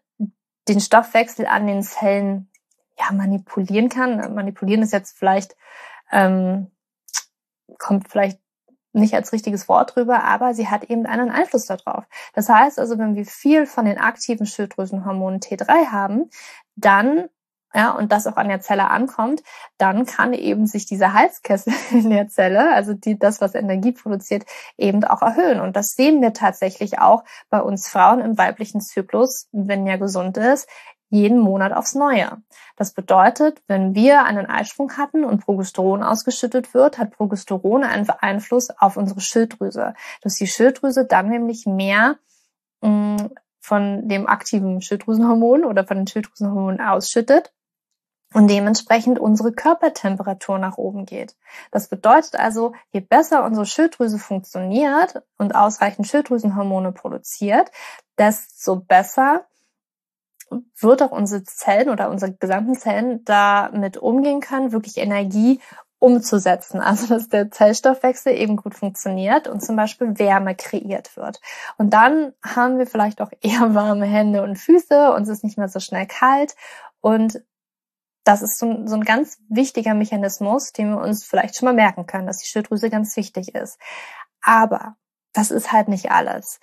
den 0.68 0.80
Stoffwechsel 0.80 1.47
an 1.47 1.66
den 1.66 1.82
Zellen 1.82 2.50
ja 2.99 3.12
manipulieren 3.12 3.88
kann. 3.88 4.35
Manipulieren 4.35 4.82
ist 4.82 4.92
jetzt 4.92 5.16
vielleicht 5.16 5.56
ähm, 6.10 6.70
kommt 7.78 8.08
vielleicht 8.08 8.40
nicht 8.92 9.14
als 9.14 9.32
richtiges 9.32 9.68
Wort 9.68 9.94
drüber, 9.94 10.24
aber 10.24 10.54
sie 10.54 10.68
hat 10.68 10.84
eben 10.84 11.06
einen 11.06 11.30
Einfluss 11.30 11.66
darauf. 11.66 12.04
Das 12.34 12.48
heißt 12.48 12.78
also, 12.78 12.98
wenn 12.98 13.14
wir 13.14 13.26
viel 13.26 13.66
von 13.66 13.84
den 13.84 13.98
aktiven 13.98 14.46
Schilddrüsenhormonen 14.46 15.40
T3 15.40 15.90
haben, 15.90 16.30
dann 16.76 17.28
ja, 17.74 17.90
und 17.90 18.12
das 18.12 18.26
auch 18.26 18.36
an 18.36 18.48
der 18.48 18.60
Zelle 18.60 18.88
ankommt, 18.88 19.42
dann 19.76 20.06
kann 20.06 20.32
eben 20.32 20.66
sich 20.66 20.86
dieser 20.86 21.12
Heizkessel 21.12 21.72
in 21.90 22.08
der 22.08 22.28
Zelle, 22.28 22.72
also 22.72 22.94
die, 22.94 23.18
das, 23.18 23.40
was 23.40 23.54
Energie 23.54 23.92
produziert, 23.92 24.44
eben 24.78 25.04
auch 25.04 25.20
erhöhen. 25.20 25.60
Und 25.60 25.76
das 25.76 25.90
sehen 25.90 26.22
wir 26.22 26.32
tatsächlich 26.32 26.98
auch 26.98 27.24
bei 27.50 27.60
uns 27.60 27.88
Frauen 27.88 28.20
im 28.20 28.38
weiblichen 28.38 28.80
Zyklus, 28.80 29.48
wenn 29.52 29.86
er 29.86 29.98
gesund 29.98 30.38
ist, 30.38 30.66
jeden 31.10 31.38
Monat 31.38 31.72
aufs 31.72 31.94
Neue. 31.94 32.42
Das 32.76 32.92
bedeutet, 32.92 33.62
wenn 33.66 33.94
wir 33.94 34.24
einen 34.24 34.46
Eisprung 34.46 34.96
hatten 34.96 35.24
und 35.24 35.44
Progesteron 35.44 36.02
ausgeschüttet 36.02 36.74
wird, 36.74 36.98
hat 36.98 37.12
Progesteron 37.12 37.84
einen 37.84 38.08
Einfluss 38.08 38.70
auf 38.70 38.96
unsere 38.96 39.20
Schilddrüse, 39.20 39.94
dass 40.22 40.34
die 40.34 40.46
Schilddrüse 40.46 41.06
dann 41.06 41.28
nämlich 41.28 41.66
mehr 41.66 42.16
mm, 42.82 43.16
von 43.60 44.08
dem 44.08 44.26
aktiven 44.26 44.80
Schilddrüsenhormon 44.80 45.64
oder 45.64 45.86
von 45.86 45.98
den 45.98 46.06
Schilddrüsenhormonen 46.06 46.80
ausschüttet 46.80 47.52
und 48.34 48.48
dementsprechend 48.48 49.18
unsere 49.18 49.52
Körpertemperatur 49.52 50.58
nach 50.58 50.76
oben 50.76 51.06
geht. 51.06 51.34
Das 51.70 51.88
bedeutet 51.88 52.36
also, 52.36 52.74
je 52.92 53.00
besser 53.00 53.44
unsere 53.44 53.64
Schilddrüse 53.64 54.18
funktioniert 54.18 55.22
und 55.38 55.54
ausreichend 55.54 56.06
Schilddrüsenhormone 56.06 56.92
produziert, 56.92 57.70
desto 58.18 58.76
besser 58.76 59.46
wird 60.78 61.02
auch 61.02 61.11
unsere 61.11 61.45
Zellen 61.45 61.90
oder 61.90 62.11
unsere 62.11 62.33
gesamten 62.33 62.75
Zellen 62.75 63.25
damit 63.25 63.97
umgehen 63.97 64.40
können, 64.40 64.73
wirklich 64.73 64.99
Energie 64.99 65.61
umzusetzen. 65.99 66.81
Also 66.81 67.07
dass 67.07 67.28
der 67.28 67.50
Zellstoffwechsel 67.50 68.33
eben 68.33 68.57
gut 68.57 68.75
funktioniert 68.75 69.49
und 69.49 69.64
zum 69.64 69.76
Beispiel 69.76 70.19
Wärme 70.19 70.55
kreiert 70.55 71.17
wird. 71.17 71.40
Und 71.76 71.93
dann 71.93 72.33
haben 72.45 72.78
wir 72.78 72.87
vielleicht 72.87 73.21
auch 73.21 73.31
eher 73.40 73.75
warme 73.75 74.07
Hände 74.07 74.43
und 74.43 74.57
Füße, 74.57 75.12
uns 75.12 75.28
ist 75.28 75.45
nicht 75.45 75.59
mehr 75.59 75.69
so 75.69 75.81
schnell 75.81 76.07
kalt 76.07 76.55
und 77.00 77.43
das 78.25 78.43
ist 78.43 78.59
so 78.59 78.69
ein, 78.69 78.88
so 78.88 78.95
ein 78.95 79.05
ganz 79.05 79.38
wichtiger 79.49 79.95
Mechanismus, 79.95 80.73
den 80.73 80.90
wir 80.90 80.99
uns 80.99 81.25
vielleicht 81.25 81.57
schon 81.57 81.67
mal 81.67 81.75
merken 81.75 82.07
können, 82.07 82.26
dass 82.26 82.38
die 82.38 82.47
Schilddrüse 82.47 82.90
ganz 82.90 83.17
wichtig 83.17 83.55
ist. 83.55 83.78
Aber 84.43 84.97
das 85.33 85.50
ist 85.50 85.73
halt 85.73 85.88
nicht 85.88 86.11
alles. 86.11 86.61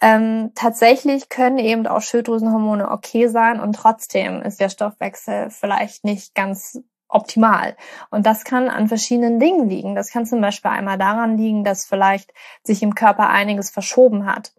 Ähm, 0.00 0.52
tatsächlich 0.54 1.28
können 1.28 1.58
eben 1.58 1.86
auch 1.86 2.00
Schilddrüsenhormone 2.00 2.88
okay 2.90 3.26
sein 3.28 3.60
und 3.60 3.74
trotzdem 3.74 4.42
ist 4.42 4.60
der 4.60 4.68
Stoffwechsel 4.68 5.50
vielleicht 5.50 6.04
nicht 6.04 6.34
ganz 6.34 6.80
optimal. 7.08 7.76
Und 8.10 8.26
das 8.26 8.44
kann 8.44 8.68
an 8.68 8.86
verschiedenen 8.86 9.40
Dingen 9.40 9.68
liegen. 9.68 9.94
Das 9.94 10.10
kann 10.10 10.26
zum 10.26 10.40
Beispiel 10.40 10.70
einmal 10.70 10.98
daran 10.98 11.36
liegen, 11.36 11.64
dass 11.64 11.86
vielleicht 11.86 12.32
sich 12.62 12.82
im 12.82 12.94
Körper 12.94 13.28
einiges 13.30 13.70
verschoben 13.70 14.26
hat. 14.26 14.52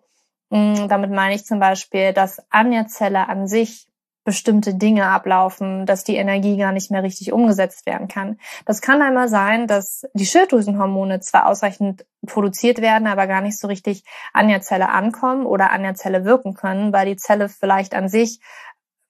Mm, 0.49 0.87
damit 0.87 1.11
meine 1.11 1.35
ich 1.35 1.45
zum 1.45 1.59
Beispiel, 1.59 2.11
dass 2.11 2.41
an 2.49 2.71
der 2.71 2.87
Zelle 2.87 3.29
an 3.29 3.47
sich 3.47 3.88
bestimmte 4.23 4.75
Dinge 4.75 5.07
ablaufen, 5.07 5.85
dass 5.85 6.03
die 6.03 6.15
Energie 6.15 6.57
gar 6.57 6.71
nicht 6.71 6.91
mehr 6.91 7.03
richtig 7.03 7.31
umgesetzt 7.31 7.85
werden 7.85 8.07
kann. 8.07 8.37
Das 8.65 8.81
kann 8.81 9.01
einmal 9.01 9.27
sein, 9.27 9.65
dass 9.65 10.03
die 10.13 10.25
Schilddrüsenhormone 10.25 11.19
zwar 11.21 11.47
ausreichend 11.47 12.05
produziert 12.25 12.81
werden, 12.81 13.07
aber 13.07 13.27
gar 13.27 13.41
nicht 13.41 13.57
so 13.57 13.67
richtig 13.67 14.03
an 14.33 14.49
der 14.49 14.61
Zelle 14.61 14.89
ankommen 14.89 15.45
oder 15.45 15.71
an 15.71 15.83
der 15.83 15.95
Zelle 15.95 16.25
wirken 16.25 16.53
können, 16.53 16.91
weil 16.91 17.05
die 17.05 17.15
Zelle 17.15 17.49
vielleicht 17.49 17.95
an 17.95 18.09
sich 18.09 18.39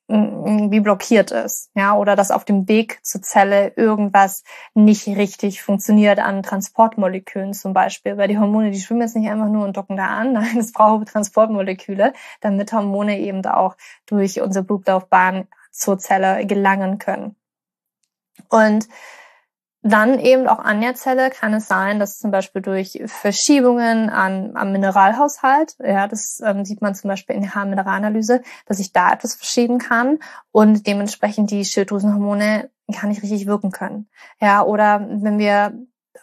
wie 0.10 0.80
blockiert 0.80 1.30
ist, 1.30 1.70
ja, 1.76 1.96
oder 1.96 2.16
dass 2.16 2.32
auf 2.32 2.44
dem 2.44 2.68
Weg 2.68 3.00
zur 3.04 3.22
Zelle 3.22 3.74
irgendwas 3.76 4.44
nicht 4.74 5.06
richtig 5.06 5.62
funktioniert 5.62 6.18
an 6.18 6.42
Transportmolekülen 6.42 7.54
zum 7.54 7.74
Beispiel, 7.74 8.18
weil 8.18 8.28
die 8.28 8.40
Hormone, 8.40 8.72
die 8.72 8.80
schwimmen 8.80 9.02
jetzt 9.02 9.16
nicht 9.16 9.30
einfach 9.30 9.50
nur 9.50 9.66
und 9.66 9.78
docken 9.78 9.98
da 9.98 10.08
an, 10.08 10.34
nein, 10.34 10.58
es 10.58 10.72
braucht 10.72 11.10
Transportmoleküle, 11.10 12.14
damit 12.42 12.74
Hormone 12.74 13.20
eben 13.20 13.46
auch 13.46 13.76
durch 14.08 14.42
unsere 14.42 14.66
Blutlaufbahn 14.66 15.48
zur 15.72 16.00
Zelle 16.00 16.44
gelangen 16.48 16.98
können. 16.98 17.36
Und 18.50 18.88
dann 19.82 20.20
eben 20.20 20.48
auch 20.48 20.60
an 20.60 20.82
der 20.82 20.96
Zelle 20.96 21.30
kann 21.30 21.54
es 21.54 21.68
sein, 21.68 22.00
dass 22.00 22.20
zum 22.20 22.32
Beispiel 22.32 22.62
durch 22.62 23.02
Verschiebungen 23.06 24.10
an, 24.10 24.56
am 24.56 24.74
Mineralhaushalt, 24.74 25.76
ja, 25.80 26.08
das 26.08 26.42
ähm, 26.46 26.66
sieht 26.66 26.82
man 26.82 26.96
zum 26.96 27.08
Beispiel 27.08 27.36
in 27.36 27.44
der 27.44 27.56
Haarmineralanalyse, 27.56 28.42
dass 28.66 28.78
sich 28.78 28.92
da 28.92 29.14
etwas 29.14 29.36
verschieben 29.36 29.78
kann 29.78 30.20
und 30.52 30.86
dementsprechend 30.86 31.52
die 31.52 31.64
Schilddrüsenhormone 31.64 32.70
gar 32.92 33.08
nicht 33.08 33.24
richtig 33.24 33.48
wirken 33.48 33.72
können. 33.72 34.10
Ja, 34.42 34.64
oder 34.64 35.08
wenn 35.10 35.38
wir 35.38 35.74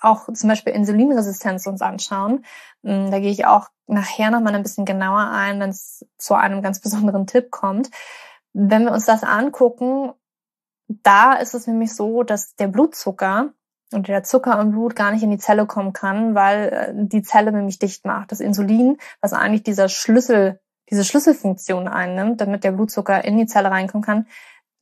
auch 0.02 0.30
zum 0.32 0.48
Beispiel 0.48 0.75
Insulinresistenz 0.75 1.66
uns 1.66 1.80
anschauen, 1.80 2.44
hm, 2.82 3.10
da 3.10 3.18
gehe 3.20 3.30
ich 3.30 3.46
auch 3.46 3.68
nachher 3.86 4.30
nochmal 4.30 4.54
ein 4.54 4.62
bisschen 4.62 4.84
genauer 4.84 5.30
ein, 5.30 5.60
wenn 5.60 5.70
es 5.70 6.04
zu 6.18 6.34
einem 6.34 6.60
ganz 6.60 6.80
besonderen 6.80 7.26
Tipp 7.26 7.50
kommt. 7.50 7.90
Wenn 8.52 8.84
wir 8.84 8.92
uns 8.92 9.06
das 9.06 9.22
angucken, 9.22 10.12
da 10.88 11.35
ist 11.35 11.55
es 11.55 11.66
nämlich 11.66 11.95
so, 11.95 12.23
dass 12.23 12.55
der 12.57 12.69
Blutzucker 12.69 13.52
und 13.93 14.09
der 14.09 14.23
Zucker 14.25 14.61
im 14.61 14.73
Blut 14.73 14.97
gar 14.97 15.12
nicht 15.12 15.23
in 15.23 15.31
die 15.31 15.38
Zelle 15.38 15.66
kommen 15.66 15.93
kann, 15.93 16.35
weil 16.35 16.69
äh, 16.69 16.93
die 16.95 17.23
Zelle 17.23 17.52
nämlich 17.52 17.78
dicht 17.78 18.05
macht. 18.05 18.33
Das 18.33 18.40
Insulin, 18.40 18.99
was 19.21 19.33
eigentlich 19.33 19.62
dieser 19.62 19.88
Schlüssel, 19.88 20.61
diese 20.90 21.05
Schlüsselfunktion 21.05 21.88
einnimmt, 21.88 22.40
damit 22.40 22.64
der 22.64 22.73
Blutzucker 22.73 23.25
in 23.25 23.38
die 23.38 23.47
Zelle 23.47 23.71
reinkommen 23.71 24.05
kann, 24.05 24.26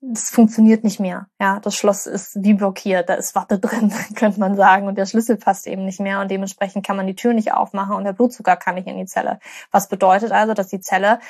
das 0.01 0.31
funktioniert 0.31 0.85
nicht 0.85 1.01
mehr. 1.01 1.29
Ja, 1.41 1.61
das 1.61 1.77
Schloss 1.77 2.07
ist 2.07 2.43
wie 2.43 2.55
blockiert, 2.55 3.09
da 3.09 3.15
ist 3.15 3.35
Watte 3.35 3.59
drin, 3.61 3.93
könnte 4.15 4.41
man 4.41 4.57
sagen, 4.57 4.87
und 4.87 4.97
der 4.97 5.07
Schlüssel 5.07 5.37
passt 5.37 5.67
eben 5.67 5.85
nicht 5.85 6.01
mehr 6.01 6.21
und 6.21 6.31
dementsprechend 6.31 6.87
kann 6.87 6.97
man 6.97 7.07
die 7.07 7.17
Tür 7.17 7.33
nicht 7.33 7.53
aufmachen 7.53 7.97
und 7.97 8.05
der 8.05 8.13
Blutzucker 8.13 8.57
kann 8.57 8.75
nicht 8.75 8.87
in 8.87 8.99
die 8.99 9.07
Zelle. 9.07 9.39
Was 9.71 9.89
bedeutet 9.89 10.33
also, 10.33 10.55
dass 10.55 10.69
die 10.69 10.81
Zelle 10.81 11.21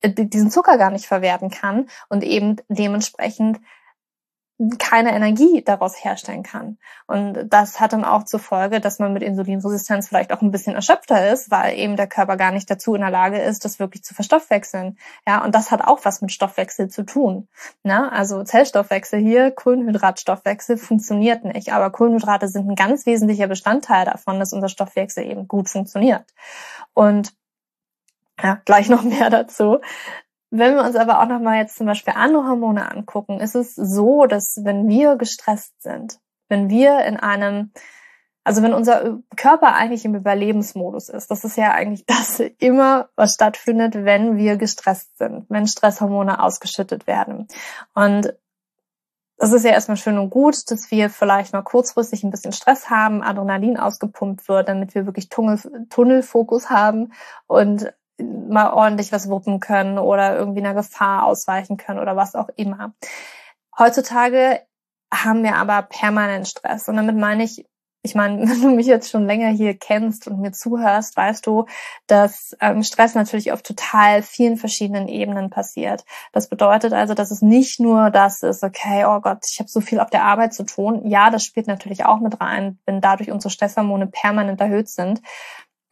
äh, 0.00 0.10
diesen 0.10 0.50
Zucker 0.50 0.78
gar 0.78 0.90
nicht 0.90 1.06
verwerten 1.06 1.50
kann 1.50 1.88
und 2.08 2.24
eben 2.24 2.56
dementsprechend 2.68 3.60
keine 4.78 5.12
Energie 5.12 5.62
daraus 5.64 6.04
herstellen 6.04 6.44
kann. 6.44 6.78
Und 7.06 7.48
das 7.48 7.80
hat 7.80 7.92
dann 7.92 8.04
auch 8.04 8.24
zur 8.24 8.38
Folge, 8.38 8.80
dass 8.80 9.00
man 9.00 9.12
mit 9.12 9.24
Insulinresistenz 9.24 10.08
vielleicht 10.08 10.32
auch 10.32 10.42
ein 10.42 10.52
bisschen 10.52 10.76
erschöpfter 10.76 11.32
ist, 11.32 11.50
weil 11.50 11.76
eben 11.76 11.96
der 11.96 12.06
Körper 12.06 12.36
gar 12.36 12.52
nicht 12.52 12.70
dazu 12.70 12.94
in 12.94 13.00
der 13.00 13.10
Lage 13.10 13.38
ist, 13.38 13.64
das 13.64 13.80
wirklich 13.80 14.04
zu 14.04 14.14
verstoffwechseln. 14.14 14.96
Ja, 15.26 15.44
und 15.44 15.56
das 15.56 15.72
hat 15.72 15.82
auch 15.82 16.04
was 16.04 16.22
mit 16.22 16.30
Stoffwechsel 16.30 16.88
zu 16.88 17.02
tun. 17.04 17.48
Ne? 17.82 18.12
Also 18.12 18.44
Zellstoffwechsel 18.44 19.18
hier, 19.18 19.50
Kohlenhydratstoffwechsel 19.50 20.76
funktioniert 20.76 21.44
nicht, 21.44 21.72
aber 21.72 21.90
Kohlenhydrate 21.90 22.46
sind 22.46 22.70
ein 22.70 22.76
ganz 22.76 23.06
wesentlicher 23.06 23.48
Bestandteil 23.48 24.04
davon, 24.04 24.38
dass 24.38 24.52
unser 24.52 24.68
Stoffwechsel 24.68 25.24
eben 25.24 25.48
gut 25.48 25.68
funktioniert. 25.68 26.24
Und 26.94 27.34
ja, 28.42 28.60
gleich 28.64 28.88
noch 28.88 29.02
mehr 29.02 29.30
dazu. 29.30 29.78
Wenn 30.56 30.76
wir 30.76 30.84
uns 30.84 30.94
aber 30.94 31.20
auch 31.20 31.26
nochmal 31.26 31.56
jetzt 31.56 31.74
zum 31.74 31.86
Beispiel 31.88 32.14
andere 32.16 32.44
Hormone 32.44 32.88
angucken, 32.88 33.40
ist 33.40 33.56
es 33.56 33.74
so, 33.74 34.26
dass 34.26 34.60
wenn 34.62 34.86
wir 34.88 35.16
gestresst 35.16 35.82
sind, 35.82 36.20
wenn 36.48 36.70
wir 36.70 37.04
in 37.06 37.16
einem, 37.16 37.72
also 38.44 38.62
wenn 38.62 38.72
unser 38.72 39.18
Körper 39.34 39.74
eigentlich 39.74 40.04
im 40.04 40.14
Überlebensmodus 40.14 41.08
ist, 41.08 41.28
das 41.28 41.42
ist 41.42 41.56
ja 41.56 41.72
eigentlich 41.72 42.06
das 42.06 42.38
immer, 42.38 43.08
was 43.16 43.34
stattfindet, 43.34 43.96
wenn 44.04 44.36
wir 44.36 44.56
gestresst 44.56 45.18
sind, 45.18 45.44
wenn 45.48 45.66
Stresshormone 45.66 46.40
ausgeschüttet 46.40 47.08
werden. 47.08 47.48
Und 47.92 48.32
das 49.36 49.52
ist 49.52 49.64
ja 49.64 49.72
erstmal 49.72 49.96
schön 49.96 50.18
und 50.18 50.30
gut, 50.30 50.70
dass 50.70 50.88
wir 50.92 51.10
vielleicht 51.10 51.52
mal 51.52 51.62
kurzfristig 51.62 52.22
ein 52.22 52.30
bisschen 52.30 52.52
Stress 52.52 52.88
haben, 52.90 53.24
Adrenalin 53.24 53.76
ausgepumpt 53.76 54.48
wird, 54.48 54.68
damit 54.68 54.94
wir 54.94 55.04
wirklich 55.04 55.28
Tunnel, 55.30 55.58
Tunnelfokus 55.90 56.70
haben 56.70 57.12
und 57.48 57.92
mal 58.18 58.72
ordentlich 58.72 59.12
was 59.12 59.28
wuppen 59.28 59.60
können 59.60 59.98
oder 59.98 60.36
irgendwie 60.36 60.60
einer 60.60 60.74
Gefahr 60.74 61.24
ausweichen 61.24 61.76
können 61.76 61.98
oder 61.98 62.16
was 62.16 62.34
auch 62.34 62.48
immer. 62.56 62.94
Heutzutage 63.78 64.60
haben 65.12 65.42
wir 65.42 65.56
aber 65.56 65.82
permanent 65.82 66.48
Stress. 66.48 66.88
Und 66.88 66.96
damit 66.96 67.16
meine 67.16 67.44
ich, 67.44 67.66
ich 68.02 68.14
meine, 68.14 68.38
wenn 68.48 68.60
du 68.60 68.70
mich 68.70 68.86
jetzt 68.86 69.10
schon 69.10 69.26
länger 69.26 69.48
hier 69.48 69.74
kennst 69.76 70.28
und 70.28 70.40
mir 70.40 70.52
zuhörst, 70.52 71.16
weißt 71.16 71.46
du, 71.46 71.66
dass 72.06 72.56
ähm, 72.60 72.82
Stress 72.82 73.14
natürlich 73.14 73.52
auf 73.52 73.62
total 73.62 74.22
vielen 74.22 74.56
verschiedenen 74.56 75.08
Ebenen 75.08 75.50
passiert. 75.50 76.04
Das 76.32 76.48
bedeutet 76.48 76.92
also, 76.92 77.14
dass 77.14 77.30
es 77.30 77.42
nicht 77.42 77.80
nur 77.80 78.10
das 78.10 78.42
ist, 78.42 78.62
okay, 78.62 79.04
oh 79.06 79.20
Gott, 79.20 79.44
ich 79.50 79.58
habe 79.58 79.68
so 79.68 79.80
viel 79.80 80.00
auf 80.00 80.10
der 80.10 80.24
Arbeit 80.24 80.54
zu 80.54 80.64
tun. 80.64 81.08
Ja, 81.08 81.30
das 81.30 81.44
spielt 81.44 81.66
natürlich 81.66 82.04
auch 82.04 82.20
mit 82.20 82.40
rein, 82.40 82.78
wenn 82.86 83.00
dadurch 83.00 83.30
unsere 83.30 83.50
Stresshormone 83.50 84.06
permanent 84.06 84.60
erhöht 84.60 84.88
sind. 84.88 85.20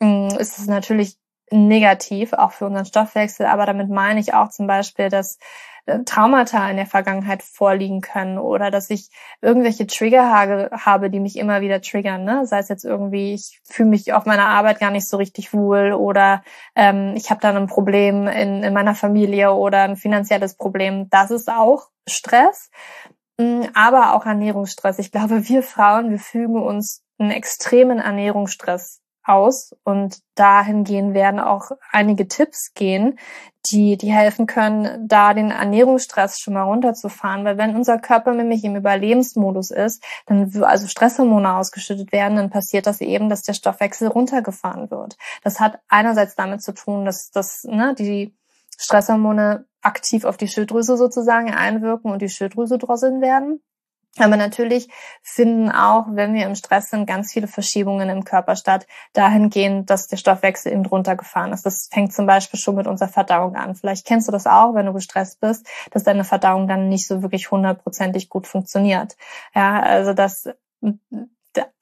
Mm, 0.01 0.29
ist 0.39 0.59
es 0.59 0.67
natürlich 0.67 1.17
negativ, 1.53 2.33
auch 2.33 2.53
für 2.53 2.67
unseren 2.67 2.87
Stoffwechsel. 2.87 3.47
Aber 3.47 3.67
damit 3.67 3.89
meine 3.89 4.21
ich 4.21 4.35
auch 4.35 4.49
zum 4.49 4.67
Beispiel, 4.67 5.09
dass 5.09 5.39
äh, 5.87 6.05
Traumata 6.05 6.71
in 6.71 6.77
der 6.77 6.87
Vergangenheit 6.87 7.43
vorliegen 7.43 8.01
können 8.01 8.39
oder 8.39 8.71
dass 8.71 8.89
ich 8.91 9.11
irgendwelche 9.41 9.87
Trigger 9.87 10.71
habe, 10.71 11.11
die 11.11 11.21
mich 11.21 11.37
immer 11.37 11.61
wieder 11.61 11.81
triggern. 11.81 12.25
Ne? 12.25 12.47
Sei 12.47 12.59
es 12.59 12.69
jetzt 12.69 12.85
irgendwie, 12.85 13.35
ich 13.35 13.61
fühle 13.65 13.91
mich 13.91 14.13
auf 14.13 14.25
meiner 14.25 14.47
Arbeit 14.47 14.79
gar 14.79 14.91
nicht 14.91 15.09
so 15.09 15.17
richtig 15.17 15.53
wohl 15.53 15.93
oder 15.93 16.43
ähm, 16.77 17.15
ich 17.17 17.31
habe 17.31 17.41
dann 17.41 17.57
ein 17.57 17.67
Problem 17.67 18.29
in, 18.29 18.63
in 18.63 18.73
meiner 18.73 18.95
Familie 18.95 19.53
oder 19.53 19.83
ein 19.83 19.97
finanzielles 19.97 20.57
Problem. 20.57 21.09
Das 21.11 21.31
ist 21.31 21.51
auch 21.51 21.89
Stress, 22.09 22.71
mm, 23.39 23.63
aber 23.75 24.15
auch 24.15 24.25
Ernährungsstress. 24.25 24.99
Ich 25.01 25.11
glaube, 25.11 25.49
wir 25.49 25.63
Frauen, 25.65 26.11
wir 26.11 26.21
fügen 26.21 26.63
uns 26.63 27.03
einen 27.19 27.33
extremen 27.33 27.99
Ernährungsstress 27.99 29.02
aus 29.25 29.75
und 29.85 30.19
dahingehend 30.35 31.15
werden 31.15 31.41
auch 31.41 31.71
einige 31.91 32.29
Tipps 32.29 32.73
gehen, 32.75 33.19
die, 33.71 33.97
die 33.97 34.13
helfen 34.13 34.47
können, 34.47 35.07
da 35.07 35.35
den 35.35 35.51
Ernährungsstress 35.51 36.41
schon 36.41 36.55
mal 36.55 36.65
runterzufahren, 36.65 37.45
weil 37.45 37.59
wenn 37.59 37.77
unser 37.77 37.99
Körper 37.99 38.33
nämlich 38.35 38.65
im 38.65 38.77
Überlebensmodus 38.77 39.71
ist, 39.71 40.03
dann 40.27 40.51
also 40.65 40.87
Stresshormone 40.87 41.55
ausgeschüttet 41.57 42.13
werden, 42.13 42.37
dann 42.37 42.51
passiert 42.51 42.87
das 42.87 43.01
eben, 43.01 43.29
dass 43.29 43.43
der 43.43 43.55
Stoffwechsel 43.55 44.09
runtergefahren 44.09 44.91
wird. 44.91 45.17
Das 45.43 45.61
hat 45.61 45.79
einerseits 45.89 46.35
damit 46.35 46.63
zu 46.63 46.73
tun, 46.73 47.05
dass, 47.05 47.31
dass 47.31 47.65
ne, 47.65 47.95
die 47.97 48.37
Stresshormone 48.79 49.67
aktiv 49.81 50.25
auf 50.25 50.37
die 50.37 50.49
Schilddrüse 50.49 50.97
sozusagen 50.97 51.53
einwirken 51.53 52.11
und 52.11 52.23
die 52.23 52.29
Schilddrüse 52.29 52.79
drosseln 52.79 53.21
werden. 53.21 53.61
Aber 54.19 54.37
natürlich 54.37 54.89
finden 55.23 55.71
auch, 55.71 56.05
wenn 56.11 56.35
wir 56.35 56.45
im 56.45 56.55
Stress 56.55 56.91
sind, 56.91 57.07
ganz 57.07 57.33
viele 57.33 57.49
Verschiebungen 57.49 58.11
im 58.11 58.25
Körper 58.25 58.57
statt, 58.57 58.87
dahingehend, 59.15 59.89
dass 59.89 60.07
der 60.07 60.19
Stoffwechsel 60.19 60.73
eben 60.73 60.85
runtergefahren 60.85 61.53
ist. 61.53 61.65
Das 61.65 61.89
fängt 61.91 62.13
zum 62.13 62.27
Beispiel 62.27 62.61
schon 62.61 62.75
mit 62.75 62.87
unserer 62.87 63.09
Verdauung 63.09 63.57
an. 63.57 63.75
Vielleicht 63.75 64.07
kennst 64.07 64.29
du 64.29 64.33
das 64.33 64.47
auch, 64.47 64.75
wenn 64.75 64.85
du 64.85 64.93
gestresst 64.93 65.41
bist, 65.41 65.67
dass 65.93 66.05
deine 66.05 66.25
Verdauung 66.25 66.69
dann 66.69 66.91
nicht 66.91 67.07
so 67.07 67.23
wirklich 67.23 67.51
hundertprozentig 67.51 68.29
gut 68.29 68.47
funktioniert. 68.47 69.17
Ja, 69.55 69.81
also 69.81 70.13
dass 70.13 70.47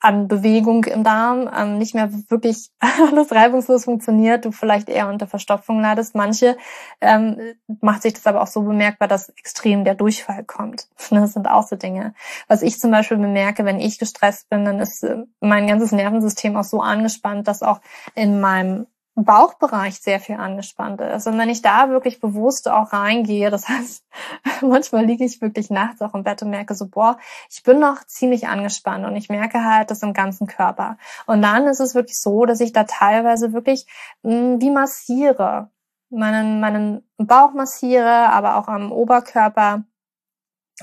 an 0.01 0.29
Bewegung 0.29 0.85
im 0.85 1.05
Darm 1.05 1.49
ähm, 1.55 1.79
nicht 1.79 1.95
mehr 1.95 2.11
wirklich 2.29 2.71
alles 2.81 3.31
reibungslos 3.33 3.85
funktioniert, 3.85 4.45
du 4.45 4.53
vielleicht 4.53 4.89
eher 4.89 5.09
unter 5.09 5.27
Verstopfung 5.27 5.81
leidest. 5.81 6.15
Manche 6.15 6.57
ähm, 7.01 7.39
macht 7.81 8.03
sich 8.03 8.15
das 8.15 8.27
aber 8.27 8.43
auch 8.43 8.47
so 8.47 8.63
bemerkbar, 8.63 9.09
dass 9.09 9.29
extrem 9.31 9.85
der 9.85 9.95
Durchfall 9.95 10.45
kommt. 10.45 10.89
Das 11.11 11.35
sind 11.35 11.49
auch 11.49 11.67
so 11.67 11.77
Dinge. 11.77 12.15
Was 12.49 12.63
ich 12.63 12.79
zum 12.79 12.91
Beispiel 12.91 13.19
bemerke, 13.19 13.65
wenn 13.65 13.79
ich 13.79 13.99
gestresst 13.99 14.49
bin, 14.49 14.65
dann 14.65 14.81
ist 14.81 15.03
äh, 15.03 15.19
mein 15.41 15.67
ganzes 15.67 15.93
Nervensystem 15.93 16.57
auch 16.57 16.65
so 16.65 16.81
angespannt, 16.81 17.47
dass 17.47 17.63
auch 17.63 17.81
in 18.15 18.41
meinem 18.41 18.87
Bauchbereich 19.25 20.01
sehr 20.01 20.21
viel 20.21 20.37
angespannt 20.37 21.01
ist. 21.01 21.27
Und 21.27 21.39
wenn 21.39 21.49
ich 21.49 21.63
da 21.63 21.91
wirklich 21.91 22.21
bewusst 22.21 22.69
auch 22.69 22.93
reingehe, 22.93 23.51
das 23.51 23.69
heißt, 23.69 24.05
manchmal 24.63 25.05
liege 25.05 25.25
ich 25.25 25.41
wirklich 25.41 25.71
nachts 25.71 26.03
auch 26.03 26.15
im 26.15 26.25
Bett 26.25 26.43
und 26.43 26.51
merke 26.51 26.75
so, 26.75 26.87
boah, 26.87 27.19
ich 27.51 27.63
bin 27.63 27.79
noch 27.79 28.05
ziemlich 28.07 28.49
angespannt 28.49 29.05
und 29.05 29.17
ich 29.17 29.29
merke 29.29 29.65
halt 29.65 29.91
das 29.91 30.03
im 30.03 30.13
ganzen 30.13 30.47
Körper. 30.47 30.99
Und 31.27 31.43
dann 31.43 31.67
ist 31.67 31.81
es 31.81 31.95
wirklich 31.95 32.19
so, 32.19 32.47
dass 32.47 32.61
ich 32.61 32.73
da 32.73 32.85
teilweise 32.85 33.53
wirklich 33.53 33.87
mh, 34.23 34.33
hm, 34.33 34.61
wie 34.61 34.71
massiere, 34.71 35.71
meinen, 36.11 36.61
meinen 36.61 37.09
Bauch 37.19 37.53
massiere, 37.53 38.31
aber 38.31 38.57
auch 38.57 38.69
am 38.69 38.93
Oberkörper 38.93 39.85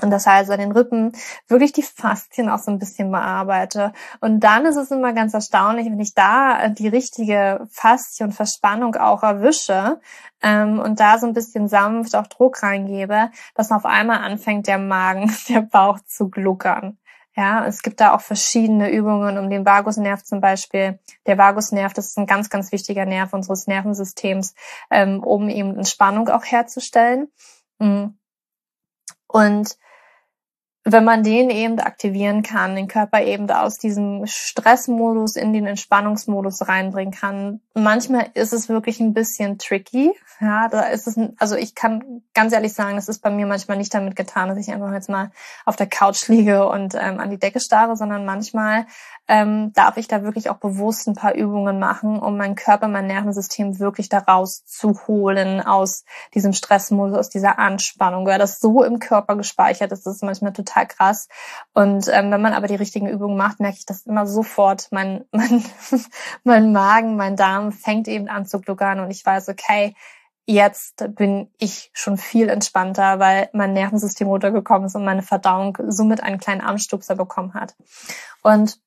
und 0.00 0.10
das 0.10 0.26
heißt, 0.26 0.50
an 0.50 0.60
den 0.60 0.72
Rippen 0.72 1.12
wirklich 1.48 1.72
die 1.72 1.82
Faszien 1.82 2.48
auch 2.48 2.58
so 2.58 2.70
ein 2.70 2.78
bisschen 2.78 3.10
bearbeite. 3.10 3.92
Und 4.20 4.40
dann 4.40 4.64
ist 4.64 4.76
es 4.76 4.90
immer 4.90 5.12
ganz 5.12 5.34
erstaunlich, 5.34 5.86
wenn 5.86 6.00
ich 6.00 6.14
da 6.14 6.68
die 6.68 6.88
richtige 6.88 7.66
Faszie 7.70 8.24
und 8.24 8.32
Verspannung 8.32 8.94
auch 8.96 9.22
erwische 9.22 10.00
ähm, 10.42 10.78
und 10.78 11.00
da 11.00 11.18
so 11.18 11.26
ein 11.26 11.32
bisschen 11.32 11.68
sanft 11.68 12.14
auch 12.14 12.28
Druck 12.28 12.62
reingebe, 12.62 13.30
dass 13.54 13.72
auf 13.72 13.84
einmal 13.84 14.18
anfängt 14.18 14.66
der 14.68 14.78
Magen, 14.78 15.34
der 15.48 15.62
Bauch 15.62 15.98
zu 16.06 16.28
gluckern. 16.28 16.98
Ja, 17.34 17.64
es 17.66 17.82
gibt 17.82 18.00
da 18.00 18.14
auch 18.14 18.20
verschiedene 18.20 18.90
Übungen 18.90 19.38
um 19.38 19.48
den 19.48 19.64
Vagusnerv 19.64 20.24
zum 20.24 20.40
Beispiel. 20.40 20.98
Der 21.26 21.38
Vagusnerv, 21.38 21.92
das 21.92 22.06
ist 22.06 22.18
ein 22.18 22.26
ganz, 22.26 22.50
ganz 22.50 22.72
wichtiger 22.72 23.04
Nerv 23.04 23.32
unseres 23.32 23.68
Nervensystems, 23.68 24.54
ähm, 24.90 25.22
um 25.22 25.48
eben 25.48 25.76
Entspannung 25.76 26.28
auch 26.30 26.44
herzustellen. 26.44 27.28
Mm. 27.78 28.06
Und 29.28 29.76
wenn 30.92 31.04
man 31.04 31.22
den 31.22 31.50
eben 31.50 31.78
aktivieren 31.80 32.42
kann, 32.42 32.76
den 32.76 32.88
Körper 32.88 33.22
eben 33.22 33.50
aus 33.50 33.78
diesem 33.78 34.24
Stressmodus 34.26 35.36
in 35.36 35.52
den 35.52 35.66
Entspannungsmodus 35.66 36.66
reinbringen 36.66 37.12
kann. 37.12 37.60
Manchmal 37.74 38.28
ist 38.34 38.52
es 38.52 38.68
wirklich 38.68 39.00
ein 39.00 39.12
bisschen 39.12 39.58
tricky. 39.58 40.12
Ja, 40.40 40.68
da 40.68 40.82
ist 40.82 41.06
es, 41.06 41.18
also 41.38 41.56
ich 41.56 41.74
kann 41.74 42.22
ganz 42.32 42.52
ehrlich 42.52 42.72
sagen, 42.72 42.96
es 42.96 43.08
ist 43.08 43.20
bei 43.20 43.30
mir 43.30 43.46
manchmal 43.46 43.76
nicht 43.76 43.92
damit 43.92 44.16
getan, 44.16 44.48
dass 44.48 44.58
ich 44.58 44.70
einfach 44.72 44.92
jetzt 44.92 45.08
mal 45.08 45.30
auf 45.64 45.76
der 45.76 45.88
Couch 45.88 46.26
liege 46.28 46.68
und 46.68 46.94
ähm, 46.94 47.20
an 47.20 47.30
die 47.30 47.38
Decke 47.38 47.60
starre, 47.60 47.96
sondern 47.96 48.24
manchmal 48.24 48.86
ähm, 49.28 49.72
darf 49.74 49.98
ich 49.98 50.08
da 50.08 50.22
wirklich 50.22 50.48
auch 50.48 50.56
bewusst 50.56 51.06
ein 51.06 51.14
paar 51.14 51.34
Übungen 51.34 51.78
machen, 51.78 52.18
um 52.18 52.38
meinen 52.38 52.54
Körper, 52.54 52.88
mein 52.88 53.06
Nervensystem 53.06 53.78
wirklich 53.78 54.08
daraus 54.08 54.64
zu 54.64 55.06
holen 55.06 55.60
aus 55.60 56.04
diesem 56.34 56.54
Stressmodus, 56.54 57.18
aus 57.18 57.28
dieser 57.28 57.58
Anspannung, 57.58 58.26
weil 58.26 58.38
das 58.38 58.58
so 58.58 58.82
im 58.82 58.98
Körper 58.98 59.36
gespeichert 59.36 59.92
ist, 59.92 60.06
das 60.06 60.16
ist 60.16 60.22
manchmal 60.22 60.54
total 60.54 60.86
krass. 60.86 61.28
Und 61.74 62.08
ähm, 62.08 62.30
wenn 62.30 62.40
man 62.40 62.54
aber 62.54 62.68
die 62.68 62.74
richtigen 62.74 63.06
Übungen 63.06 63.36
macht, 63.36 63.60
merke 63.60 63.76
ich 63.78 63.86
das 63.86 64.06
immer 64.06 64.26
sofort. 64.26 64.88
Mein, 64.92 65.26
mein, 65.32 65.62
mein 66.44 66.72
Magen, 66.72 67.16
mein 67.16 67.36
Darm 67.36 67.72
fängt 67.72 68.08
eben 68.08 68.28
an 68.28 68.46
zu 68.46 68.60
gluckern 68.60 69.00
und 69.00 69.10
ich 69.10 69.24
weiß, 69.24 69.50
okay, 69.50 69.94
jetzt 70.46 71.04
bin 71.14 71.50
ich 71.58 71.90
schon 71.92 72.16
viel 72.16 72.48
entspannter, 72.48 73.18
weil 73.18 73.50
mein 73.52 73.74
Nervensystem 73.74 74.26
runtergekommen 74.26 74.86
ist 74.86 74.94
und 74.94 75.04
meine 75.04 75.20
Verdauung 75.20 75.76
somit 75.88 76.22
einen 76.22 76.38
kleinen 76.38 76.62
Armstupser 76.62 77.14
bekommen 77.14 77.52
hat. 77.52 77.76
Und 78.42 78.80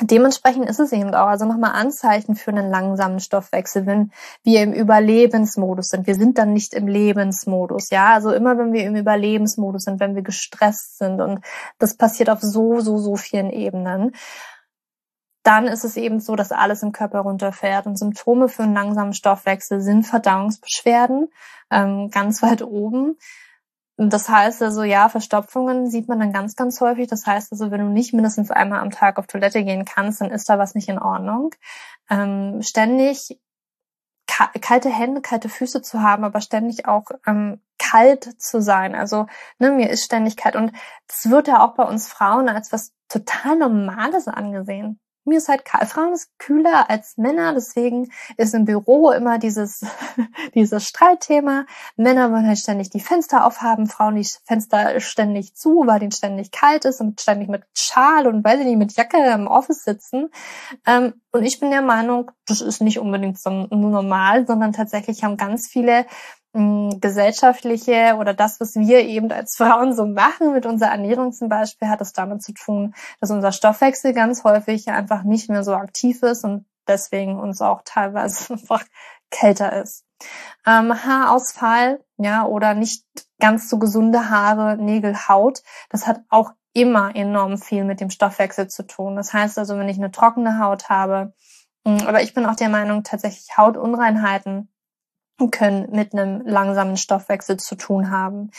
Dementsprechend 0.00 0.68
ist 0.70 0.80
es 0.80 0.90
eben 0.92 1.14
auch, 1.14 1.26
also 1.26 1.44
nochmal 1.44 1.72
Anzeichen 1.72 2.34
für 2.34 2.50
einen 2.50 2.70
langsamen 2.70 3.20
Stoffwechsel, 3.20 3.84
wenn 3.84 4.10
wir 4.42 4.62
im 4.62 4.72
Überlebensmodus 4.72 5.88
sind. 5.88 6.06
Wir 6.06 6.14
sind 6.14 6.38
dann 6.38 6.54
nicht 6.54 6.72
im 6.72 6.88
Lebensmodus, 6.88 7.90
ja. 7.90 8.14
Also 8.14 8.32
immer 8.32 8.56
wenn 8.56 8.72
wir 8.72 8.84
im 8.84 8.96
Überlebensmodus 8.96 9.84
sind, 9.84 10.00
wenn 10.00 10.14
wir 10.14 10.22
gestresst 10.22 10.96
sind 10.98 11.20
und 11.20 11.44
das 11.78 11.94
passiert 11.96 12.30
auf 12.30 12.40
so, 12.40 12.80
so, 12.80 12.96
so 12.96 13.16
vielen 13.16 13.50
Ebenen, 13.50 14.12
dann 15.42 15.66
ist 15.66 15.84
es 15.84 15.96
eben 15.96 16.20
so, 16.20 16.36
dass 16.36 16.52
alles 16.52 16.82
im 16.82 16.92
Körper 16.92 17.20
runterfährt. 17.20 17.86
Und 17.86 17.98
Symptome 17.98 18.48
für 18.48 18.62
einen 18.62 18.74
langsamen 18.74 19.12
Stoffwechsel 19.12 19.80
sind 19.80 20.04
Verdauungsbeschwerden, 20.06 21.28
ähm, 21.70 22.10
ganz 22.10 22.42
weit 22.42 22.62
oben. 22.62 23.18
Das 23.96 24.28
heißt 24.28 24.62
also, 24.62 24.82
ja, 24.82 25.08
Verstopfungen 25.08 25.90
sieht 25.90 26.08
man 26.08 26.18
dann 26.18 26.32
ganz, 26.32 26.56
ganz 26.56 26.80
häufig. 26.80 27.08
Das 27.08 27.26
heißt 27.26 27.52
also, 27.52 27.70
wenn 27.70 27.80
du 27.80 27.88
nicht 27.88 28.14
mindestens 28.14 28.50
einmal 28.50 28.80
am 28.80 28.90
Tag 28.90 29.18
auf 29.18 29.26
Toilette 29.26 29.64
gehen 29.64 29.84
kannst, 29.84 30.20
dann 30.20 30.30
ist 30.30 30.48
da 30.48 30.58
was 30.58 30.74
nicht 30.74 30.88
in 30.88 30.98
Ordnung. 30.98 31.50
Ähm, 32.10 32.62
ständig 32.62 33.38
kalte 34.26 34.88
Hände, 34.88 35.20
kalte 35.20 35.48
Füße 35.50 35.82
zu 35.82 36.02
haben, 36.02 36.24
aber 36.24 36.40
ständig 36.40 36.86
auch 36.86 37.04
ähm, 37.26 37.60
kalt 37.78 38.40
zu 38.40 38.62
sein. 38.62 38.94
Also 38.94 39.26
ne, 39.58 39.72
mir 39.72 39.90
ist 39.90 40.04
ständig 40.04 40.36
kalt 40.36 40.56
und 40.56 40.72
das 41.06 41.30
wird 41.30 41.48
ja 41.48 41.62
auch 41.64 41.74
bei 41.74 41.84
uns 41.84 42.08
Frauen 42.08 42.48
als 42.48 42.72
was 42.72 42.92
total 43.08 43.56
Normales 43.56 44.28
angesehen 44.28 44.98
mir 45.24 45.38
ist 45.38 45.48
halt 45.48 45.62
Frauen 45.68 46.12
ist 46.12 46.30
kühler 46.38 46.90
als 46.90 47.16
Männer, 47.16 47.54
deswegen 47.54 48.10
ist 48.36 48.54
im 48.54 48.64
Büro 48.64 49.10
immer 49.10 49.38
dieses, 49.38 49.84
dieses 50.54 50.86
Streitthema. 50.86 51.66
Männer 51.96 52.30
wollen 52.32 52.46
halt 52.46 52.58
ständig 52.58 52.90
die 52.90 53.00
Fenster 53.00 53.46
aufhaben, 53.46 53.86
Frauen 53.86 54.16
die 54.16 54.28
Fenster 54.44 55.00
ständig 55.00 55.54
zu, 55.54 55.84
weil 55.86 56.00
denen 56.00 56.12
ständig 56.12 56.50
kalt 56.50 56.84
ist 56.84 57.00
und 57.00 57.20
ständig 57.20 57.48
mit 57.48 57.62
Schal 57.74 58.26
und 58.26 58.44
weiß 58.44 58.60
ich 58.60 58.66
nicht, 58.66 58.78
mit 58.78 58.96
Jacke 58.96 59.18
im 59.32 59.46
Office 59.46 59.84
sitzen. 59.84 60.30
Ähm, 60.86 61.14
und 61.30 61.44
ich 61.44 61.60
bin 61.60 61.70
der 61.70 61.82
Meinung, 61.82 62.30
das 62.46 62.60
ist 62.60 62.82
nicht 62.82 62.98
unbedingt 62.98 63.40
so 63.40 63.50
normal, 63.50 64.46
sondern 64.46 64.72
tatsächlich 64.72 65.24
haben 65.24 65.36
ganz 65.36 65.68
viele 65.68 66.06
gesellschaftliche 66.54 68.16
oder 68.18 68.34
das, 68.34 68.60
was 68.60 68.74
wir 68.74 69.00
eben 69.00 69.32
als 69.32 69.56
Frauen 69.56 69.94
so 69.94 70.04
machen 70.04 70.52
mit 70.52 70.66
unserer 70.66 70.90
Ernährung 70.90 71.32
zum 71.32 71.48
Beispiel, 71.48 71.88
hat 71.88 72.02
es 72.02 72.12
damit 72.12 72.42
zu 72.42 72.52
tun, 72.52 72.94
dass 73.20 73.30
unser 73.30 73.52
Stoffwechsel 73.52 74.12
ganz 74.12 74.44
häufig 74.44 74.88
einfach 74.88 75.22
nicht 75.22 75.48
mehr 75.48 75.64
so 75.64 75.74
aktiv 75.74 76.22
ist 76.22 76.44
und 76.44 76.66
deswegen 76.86 77.40
uns 77.40 77.62
auch 77.62 77.80
teilweise 77.84 78.52
einfach 78.52 78.84
kälter 79.30 79.72
ist. 79.82 80.04
Ähm, 80.66 80.92
Haarausfall, 80.92 82.04
ja, 82.18 82.44
oder 82.44 82.74
nicht 82.74 83.04
ganz 83.40 83.70
so 83.70 83.78
gesunde 83.78 84.28
Haare, 84.28 84.76
Nägel, 84.76 85.16
Haut, 85.28 85.62
das 85.88 86.06
hat 86.06 86.20
auch 86.28 86.52
immer 86.74 87.16
enorm 87.16 87.56
viel 87.56 87.84
mit 87.84 88.00
dem 88.00 88.10
Stoffwechsel 88.10 88.68
zu 88.68 88.86
tun. 88.86 89.16
Das 89.16 89.32
heißt 89.32 89.58
also, 89.58 89.78
wenn 89.78 89.88
ich 89.88 89.98
eine 89.98 90.10
trockene 90.10 90.58
Haut 90.58 90.90
habe, 90.90 91.32
aber 91.84 92.22
ich 92.22 92.34
bin 92.34 92.46
auch 92.46 92.56
der 92.56 92.68
Meinung, 92.68 93.02
tatsächlich 93.02 93.56
Hautunreinheiten 93.56 94.68
können 95.50 95.88
mit 95.90 96.12
einem 96.12 96.42
langsamen 96.46 96.96
Stoffwechsel 96.96 97.58
zu 97.58 97.76
tun 97.76 98.10
haben. 98.10 98.50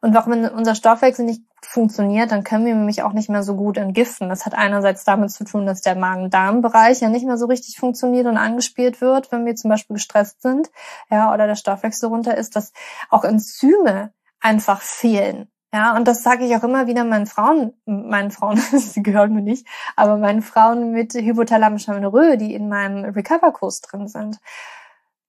Und 0.00 0.16
auch 0.16 0.26
wenn 0.26 0.48
unser 0.48 0.74
Stoffwechsel 0.74 1.24
nicht 1.24 1.42
funktioniert, 1.62 2.30
dann 2.30 2.44
können 2.44 2.66
wir 2.66 2.74
nämlich 2.74 3.02
auch 3.02 3.12
nicht 3.12 3.28
mehr 3.28 3.42
so 3.42 3.56
gut 3.56 3.78
entgiften. 3.78 4.28
Das 4.28 4.46
hat 4.46 4.54
einerseits 4.54 5.04
damit 5.04 5.30
zu 5.30 5.44
tun, 5.44 5.66
dass 5.66 5.80
der 5.80 5.96
Magen-Darm-Bereich 5.96 7.00
ja 7.00 7.08
nicht 7.08 7.26
mehr 7.26 7.36
so 7.36 7.46
richtig 7.46 7.76
funktioniert 7.78 8.26
und 8.26 8.36
angespielt 8.36 9.00
wird, 9.00 9.32
wenn 9.32 9.44
wir 9.44 9.56
zum 9.56 9.70
Beispiel 9.70 9.94
gestresst 9.94 10.42
sind, 10.42 10.70
ja, 11.10 11.32
oder 11.34 11.46
der 11.46 11.56
Stoffwechsel 11.56 12.08
runter 12.08 12.36
ist, 12.36 12.56
dass 12.56 12.72
auch 13.10 13.24
Enzyme 13.24 14.12
einfach 14.40 14.80
fehlen. 14.80 15.50
Ja, 15.72 15.94
und 15.96 16.08
das 16.08 16.22
sage 16.22 16.46
ich 16.46 16.56
auch 16.56 16.62
immer 16.62 16.86
wieder 16.86 17.04
meinen 17.04 17.26
Frauen, 17.26 17.74
meinen 17.84 18.30
Frauen, 18.30 18.56
sie 18.72 19.02
gehören 19.02 19.34
mir 19.34 19.42
nicht, 19.42 19.66
aber 19.96 20.16
meinen 20.16 20.42
Frauen 20.42 20.92
mit 20.92 21.12
hypothalamischer 21.12 21.92
Amenorrhoe, 21.92 22.38
die 22.38 22.54
in 22.54 22.68
meinem 22.68 23.04
Recover-Kurs 23.04 23.82
drin 23.82 24.08
sind, 24.08 24.38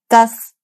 dass 0.08 0.54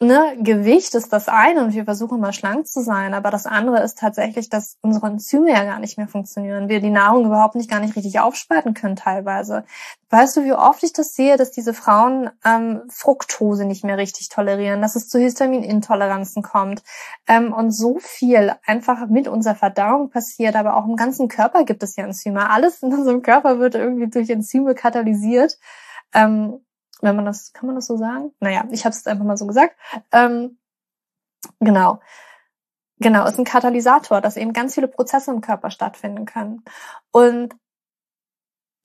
ne, 0.00 0.36
Gewicht 0.38 0.94
ist 0.94 1.12
das 1.12 1.28
eine 1.28 1.64
und 1.64 1.74
wir 1.74 1.84
versuchen 1.84 2.20
mal 2.20 2.32
schlank 2.32 2.68
zu 2.68 2.82
sein, 2.82 3.14
aber 3.14 3.30
das 3.30 3.46
andere 3.46 3.82
ist 3.82 3.98
tatsächlich, 3.98 4.48
dass 4.48 4.76
unsere 4.80 5.08
Enzyme 5.08 5.50
ja 5.50 5.64
gar 5.64 5.80
nicht 5.80 5.98
mehr 5.98 6.06
funktionieren. 6.08 6.68
Wir 6.68 6.80
die 6.80 6.90
Nahrung 6.90 7.26
überhaupt 7.26 7.56
nicht 7.56 7.70
gar 7.70 7.80
nicht 7.80 7.96
richtig 7.96 8.20
aufspalten 8.20 8.74
können 8.74 8.96
teilweise. 8.96 9.64
Weißt 10.10 10.36
du, 10.36 10.44
wie 10.44 10.52
oft 10.52 10.82
ich 10.84 10.92
das 10.92 11.14
sehe, 11.14 11.36
dass 11.36 11.50
diese 11.50 11.74
Frauen 11.74 12.30
ähm, 12.44 12.82
Fructose 12.88 13.64
nicht 13.64 13.84
mehr 13.84 13.98
richtig 13.98 14.28
tolerieren, 14.28 14.80
dass 14.80 14.96
es 14.96 15.08
zu 15.08 15.18
Histaminintoleranzen 15.18 16.42
kommt 16.42 16.82
ähm, 17.26 17.52
und 17.52 17.72
so 17.72 17.98
viel 17.98 18.54
einfach 18.64 19.06
mit 19.08 19.26
unserer 19.28 19.56
Verdauung 19.56 20.10
passiert, 20.10 20.54
aber 20.54 20.76
auch 20.76 20.86
im 20.86 20.96
ganzen 20.96 21.28
Körper 21.28 21.64
gibt 21.64 21.82
es 21.82 21.96
ja 21.96 22.04
Enzyme. 22.04 22.48
Alles 22.50 22.82
in 22.82 22.94
unserem 22.94 23.22
Körper 23.22 23.58
wird 23.58 23.74
irgendwie 23.74 24.08
durch 24.08 24.30
Enzyme 24.30 24.74
katalysiert. 24.74 25.58
Ähm, 26.14 26.60
wenn 27.02 27.16
man 27.16 27.24
das, 27.24 27.52
kann 27.52 27.66
man 27.66 27.76
das 27.76 27.86
so 27.86 27.96
sagen? 27.96 28.32
Naja, 28.40 28.64
ich 28.70 28.84
habe 28.84 28.94
es 28.94 29.06
einfach 29.06 29.24
mal 29.24 29.36
so 29.36 29.46
gesagt. 29.46 29.76
Ähm, 30.12 30.58
genau. 31.60 32.00
Genau, 33.00 33.26
ist 33.26 33.38
ein 33.38 33.44
Katalysator, 33.44 34.20
dass 34.20 34.36
eben 34.36 34.52
ganz 34.52 34.74
viele 34.74 34.88
Prozesse 34.88 35.30
im 35.30 35.40
Körper 35.40 35.70
stattfinden 35.70 36.24
können. 36.24 36.64
Und 37.12 37.54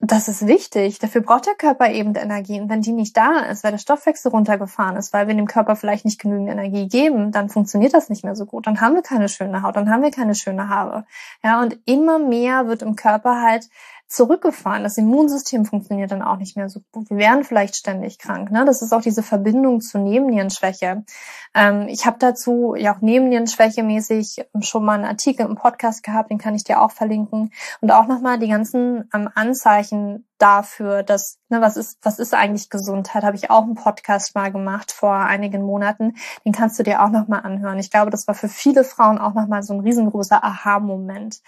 das 0.06 0.28
ist 0.28 0.46
wichtig. 0.46 0.98
Dafür 0.98 1.22
braucht 1.22 1.46
der 1.46 1.54
Körper 1.54 1.90
eben 1.90 2.14
Energie. 2.14 2.60
Und 2.60 2.68
wenn 2.68 2.82
die 2.82 2.92
nicht 2.92 3.16
da 3.16 3.40
ist, 3.40 3.64
weil 3.64 3.70
der 3.70 3.78
Stoffwechsel 3.78 4.30
runtergefahren 4.30 4.96
ist, 4.96 5.12
weil 5.12 5.26
wir 5.26 5.34
dem 5.34 5.46
Körper 5.46 5.76
vielleicht 5.76 6.04
nicht 6.04 6.20
genügend 6.20 6.50
Energie 6.50 6.88
geben, 6.88 7.32
dann 7.32 7.48
funktioniert 7.48 7.94
das 7.94 8.10
nicht 8.10 8.24
mehr 8.24 8.36
so 8.36 8.44
gut. 8.44 8.66
Dann 8.66 8.80
haben 8.80 8.94
wir 8.94 9.02
keine 9.02 9.28
schöne 9.28 9.62
Haut, 9.62 9.76
dann 9.76 9.90
haben 9.90 10.02
wir 10.02 10.10
keine 10.10 10.34
schöne 10.34 10.68
Haare. 10.68 11.06
Ja, 11.42 11.60
und 11.62 11.78
immer 11.86 12.18
mehr 12.18 12.66
wird 12.66 12.82
im 12.82 12.96
Körper 12.96 13.40
halt 13.40 13.68
zurückgefahren. 14.08 14.82
Das 14.82 14.98
Immunsystem 14.98 15.64
funktioniert 15.64 16.12
dann 16.12 16.22
auch 16.22 16.36
nicht 16.36 16.56
mehr 16.56 16.68
so 16.68 16.80
gut. 16.92 17.10
Wir 17.10 17.16
werden 17.16 17.44
vielleicht 17.44 17.76
ständig 17.76 18.18
krank. 18.18 18.50
Ne? 18.50 18.64
Das 18.64 18.82
ist 18.82 18.92
auch 18.92 19.00
diese 19.00 19.22
Verbindung 19.22 19.80
zu 19.80 19.98
Nebennierenschwäche. 19.98 21.04
Ähm, 21.54 21.86
ich 21.88 22.06
habe 22.06 22.16
dazu 22.18 22.74
ja 22.76 22.94
auch 22.94 23.00
Nebennierenschwäche 23.00 23.82
mäßig 23.82 24.44
schon 24.60 24.84
mal 24.84 24.94
einen 24.94 25.04
Artikel 25.04 25.46
im 25.46 25.56
Podcast 25.56 26.02
gehabt, 26.02 26.30
den 26.30 26.38
kann 26.38 26.54
ich 26.54 26.64
dir 26.64 26.82
auch 26.82 26.92
verlinken. 26.92 27.50
Und 27.80 27.90
auch 27.90 28.06
nochmal 28.06 28.38
die 28.38 28.48
ganzen 28.48 29.08
ähm, 29.14 29.28
Anzeichen 29.34 30.26
dafür, 30.44 31.02
dass, 31.02 31.38
ne, 31.48 31.62
was 31.62 31.78
ist, 31.78 31.98
was 32.02 32.18
ist 32.18 32.34
eigentlich 32.34 32.68
Gesundheit? 32.68 33.24
Habe 33.24 33.36
ich 33.36 33.50
auch 33.50 33.62
einen 33.62 33.76
Podcast 33.76 34.34
mal 34.34 34.52
gemacht 34.52 34.92
vor 34.92 35.14
einigen 35.14 35.62
Monaten. 35.62 36.16
Den 36.44 36.52
kannst 36.52 36.78
du 36.78 36.82
dir 36.82 37.02
auch 37.02 37.08
nochmal 37.08 37.40
anhören. 37.44 37.78
Ich 37.78 37.90
glaube, 37.90 38.10
das 38.10 38.28
war 38.28 38.34
für 38.34 38.50
viele 38.50 38.84
Frauen 38.84 39.16
auch 39.16 39.32
nochmal 39.32 39.62
so 39.62 39.72
ein 39.72 39.80
riesengroßer 39.80 40.44
Aha-Moment, 40.44 41.40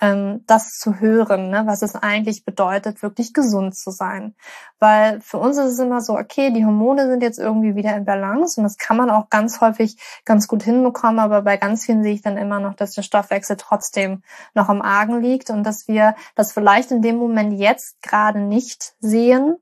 ähm, 0.00 0.42
das 0.48 0.70
zu 0.70 0.98
hören, 0.98 1.50
ne, 1.50 1.62
was 1.66 1.82
es 1.82 1.94
eigentlich 1.94 2.44
bedeutet, 2.44 3.02
wirklich 3.02 3.32
gesund 3.34 3.76
zu 3.76 3.92
sein. 3.92 4.34
Weil 4.80 5.20
für 5.20 5.38
uns 5.38 5.56
ist 5.56 5.74
es 5.74 5.78
immer 5.78 6.00
so, 6.00 6.14
okay, 6.14 6.52
die 6.52 6.64
Hormone 6.64 7.06
sind 7.06 7.22
jetzt 7.22 7.38
irgendwie 7.38 7.76
wieder 7.76 7.94
in 7.94 8.04
Balance 8.04 8.58
und 8.58 8.64
das 8.64 8.78
kann 8.78 8.96
man 8.96 9.10
auch 9.10 9.30
ganz 9.30 9.60
häufig 9.60 9.96
ganz 10.24 10.48
gut 10.48 10.64
hinbekommen, 10.64 11.20
aber 11.20 11.42
bei 11.42 11.56
ganz 11.56 11.84
vielen 11.84 12.02
sehe 12.02 12.14
ich 12.14 12.22
dann 12.22 12.36
immer 12.36 12.58
noch, 12.58 12.74
dass 12.74 12.94
der 12.94 13.02
Stoffwechsel 13.02 13.56
trotzdem 13.56 14.22
noch 14.54 14.68
am 14.68 14.82
Argen 14.82 15.20
liegt 15.20 15.50
und 15.50 15.62
dass 15.62 15.86
wir 15.86 16.16
das 16.34 16.52
vielleicht 16.52 16.90
in 16.90 17.02
dem 17.02 17.16
Moment 17.16 17.52
jetzt 17.52 18.02
gerade 18.02 18.39
nicht 18.48 18.94
sehen, 19.00 19.56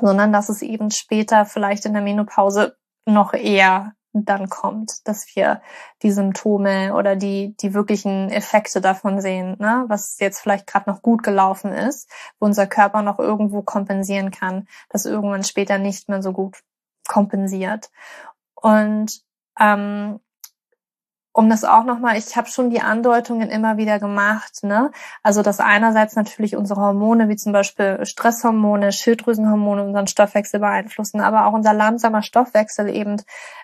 sondern 0.00 0.32
dass 0.32 0.48
es 0.48 0.62
eben 0.62 0.90
später 0.90 1.46
vielleicht 1.46 1.86
in 1.86 1.92
der 1.94 2.02
Menopause 2.02 2.76
noch 3.06 3.32
eher 3.32 3.92
dann 4.12 4.48
kommt, 4.48 5.06
dass 5.06 5.26
wir 5.34 5.60
die 6.02 6.10
Symptome 6.10 6.94
oder 6.94 7.14
die 7.16 7.54
die 7.60 7.74
wirklichen 7.74 8.30
Effekte 8.30 8.80
davon 8.80 9.20
sehen, 9.20 9.56
ne? 9.58 9.84
was 9.88 10.18
jetzt 10.18 10.40
vielleicht 10.40 10.66
gerade 10.66 10.90
noch 10.90 11.02
gut 11.02 11.22
gelaufen 11.22 11.72
ist, 11.72 12.10
wo 12.38 12.46
unser 12.46 12.66
Körper 12.66 13.02
noch 13.02 13.18
irgendwo 13.18 13.62
kompensieren 13.62 14.30
kann, 14.30 14.66
das 14.88 15.04
irgendwann 15.04 15.44
später 15.44 15.78
nicht 15.78 16.08
mehr 16.08 16.22
so 16.22 16.32
gut 16.32 16.58
kompensiert. 17.06 17.90
Und 18.54 19.20
ähm, 19.60 20.20
um 21.38 21.48
das 21.48 21.62
auch 21.62 21.84
nochmal, 21.84 22.18
ich 22.18 22.36
habe 22.36 22.48
schon 22.48 22.68
die 22.68 22.80
Andeutungen 22.80 23.48
immer 23.48 23.76
wieder 23.76 24.00
gemacht, 24.00 24.64
ne? 24.64 24.90
Also 25.22 25.42
dass 25.42 25.60
einerseits 25.60 26.16
natürlich 26.16 26.56
unsere 26.56 26.80
Hormone, 26.80 27.28
wie 27.28 27.36
zum 27.36 27.52
Beispiel 27.52 28.04
Stresshormone, 28.04 28.90
Schilddrüsenhormone 28.90 29.84
unseren 29.84 30.08
Stoffwechsel 30.08 30.58
beeinflussen, 30.58 31.20
aber 31.20 31.46
auch 31.46 31.52
unser 31.52 31.74
langsamer 31.74 32.22
Stoffwechsel 32.22 32.88
eben 32.88 33.22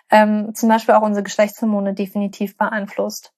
ähm, 0.09 0.55
zum 0.55 0.69
Beispiel 0.69 0.95
auch 0.95 1.01
unsere 1.01 1.23
Geschlechtshormone 1.23 1.93
definitiv 1.93 2.55
beeinflusst. 2.55 3.33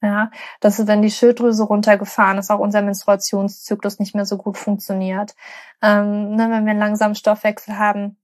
Ja, 0.00 0.30
dass 0.60 0.86
wenn 0.86 1.02
die 1.02 1.10
Schilddrüse 1.10 1.64
runtergefahren 1.64 2.38
ist, 2.38 2.50
auch 2.50 2.60
unser 2.60 2.80
Menstruationszyklus 2.80 3.98
nicht 3.98 4.14
mehr 4.14 4.24
so 4.24 4.38
gut 4.38 4.56
funktioniert. 4.56 5.34
Ähm, 5.82 6.34
ne, 6.34 6.48
wenn 6.50 6.64
wir 6.64 6.70
einen 6.70 6.80
langsamen 6.80 7.14
Stoffwechsel 7.14 7.78
haben, 7.78 8.16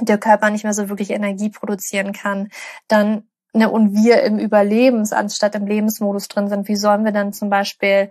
der 0.00 0.18
Körper 0.18 0.50
nicht 0.50 0.62
mehr 0.62 0.74
so 0.74 0.88
wirklich 0.88 1.10
Energie 1.10 1.50
produzieren 1.50 2.12
kann, 2.12 2.50
dann 2.86 3.24
ne, 3.52 3.70
und 3.70 3.94
wir 3.94 4.22
im 4.22 4.38
Überlebens 4.38 5.12
anstatt 5.12 5.54
im 5.54 5.66
Lebensmodus 5.66 6.28
drin 6.28 6.48
sind, 6.48 6.68
wie 6.68 6.76
sollen 6.76 7.04
wir 7.04 7.12
dann 7.12 7.32
zum 7.32 7.50
Beispiel 7.50 8.10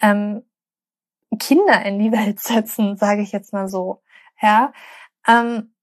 ähm, 0.00 0.42
Kinder 1.38 1.84
in 1.84 1.98
die 1.98 2.12
Welt 2.12 2.40
setzen, 2.40 2.96
sage 2.96 3.22
ich 3.22 3.32
jetzt 3.32 3.52
mal 3.52 3.68
so. 3.68 4.02
Ja, 4.40 4.72
ähm, 5.26 5.74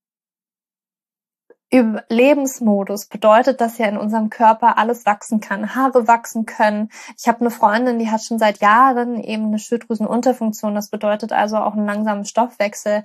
Lebensmodus 2.08 3.06
bedeutet, 3.06 3.60
dass 3.60 3.78
ja 3.78 3.86
in 3.86 3.98
unserem 3.98 4.30
Körper 4.30 4.78
alles 4.78 5.04
wachsen 5.04 5.40
kann, 5.40 5.74
Haare 5.74 6.06
wachsen 6.06 6.46
können. 6.46 6.90
Ich 7.18 7.28
habe 7.28 7.40
eine 7.40 7.50
Freundin, 7.50 7.98
die 7.98 8.10
hat 8.10 8.22
schon 8.22 8.38
seit 8.38 8.60
Jahren 8.60 9.20
eben 9.22 9.46
eine 9.46 9.58
Schilddrüsenunterfunktion. 9.58 10.74
Das 10.74 10.90
bedeutet 10.90 11.32
also 11.32 11.56
auch 11.56 11.74
einen 11.74 11.86
langsamen 11.86 12.24
Stoffwechsel. 12.24 13.04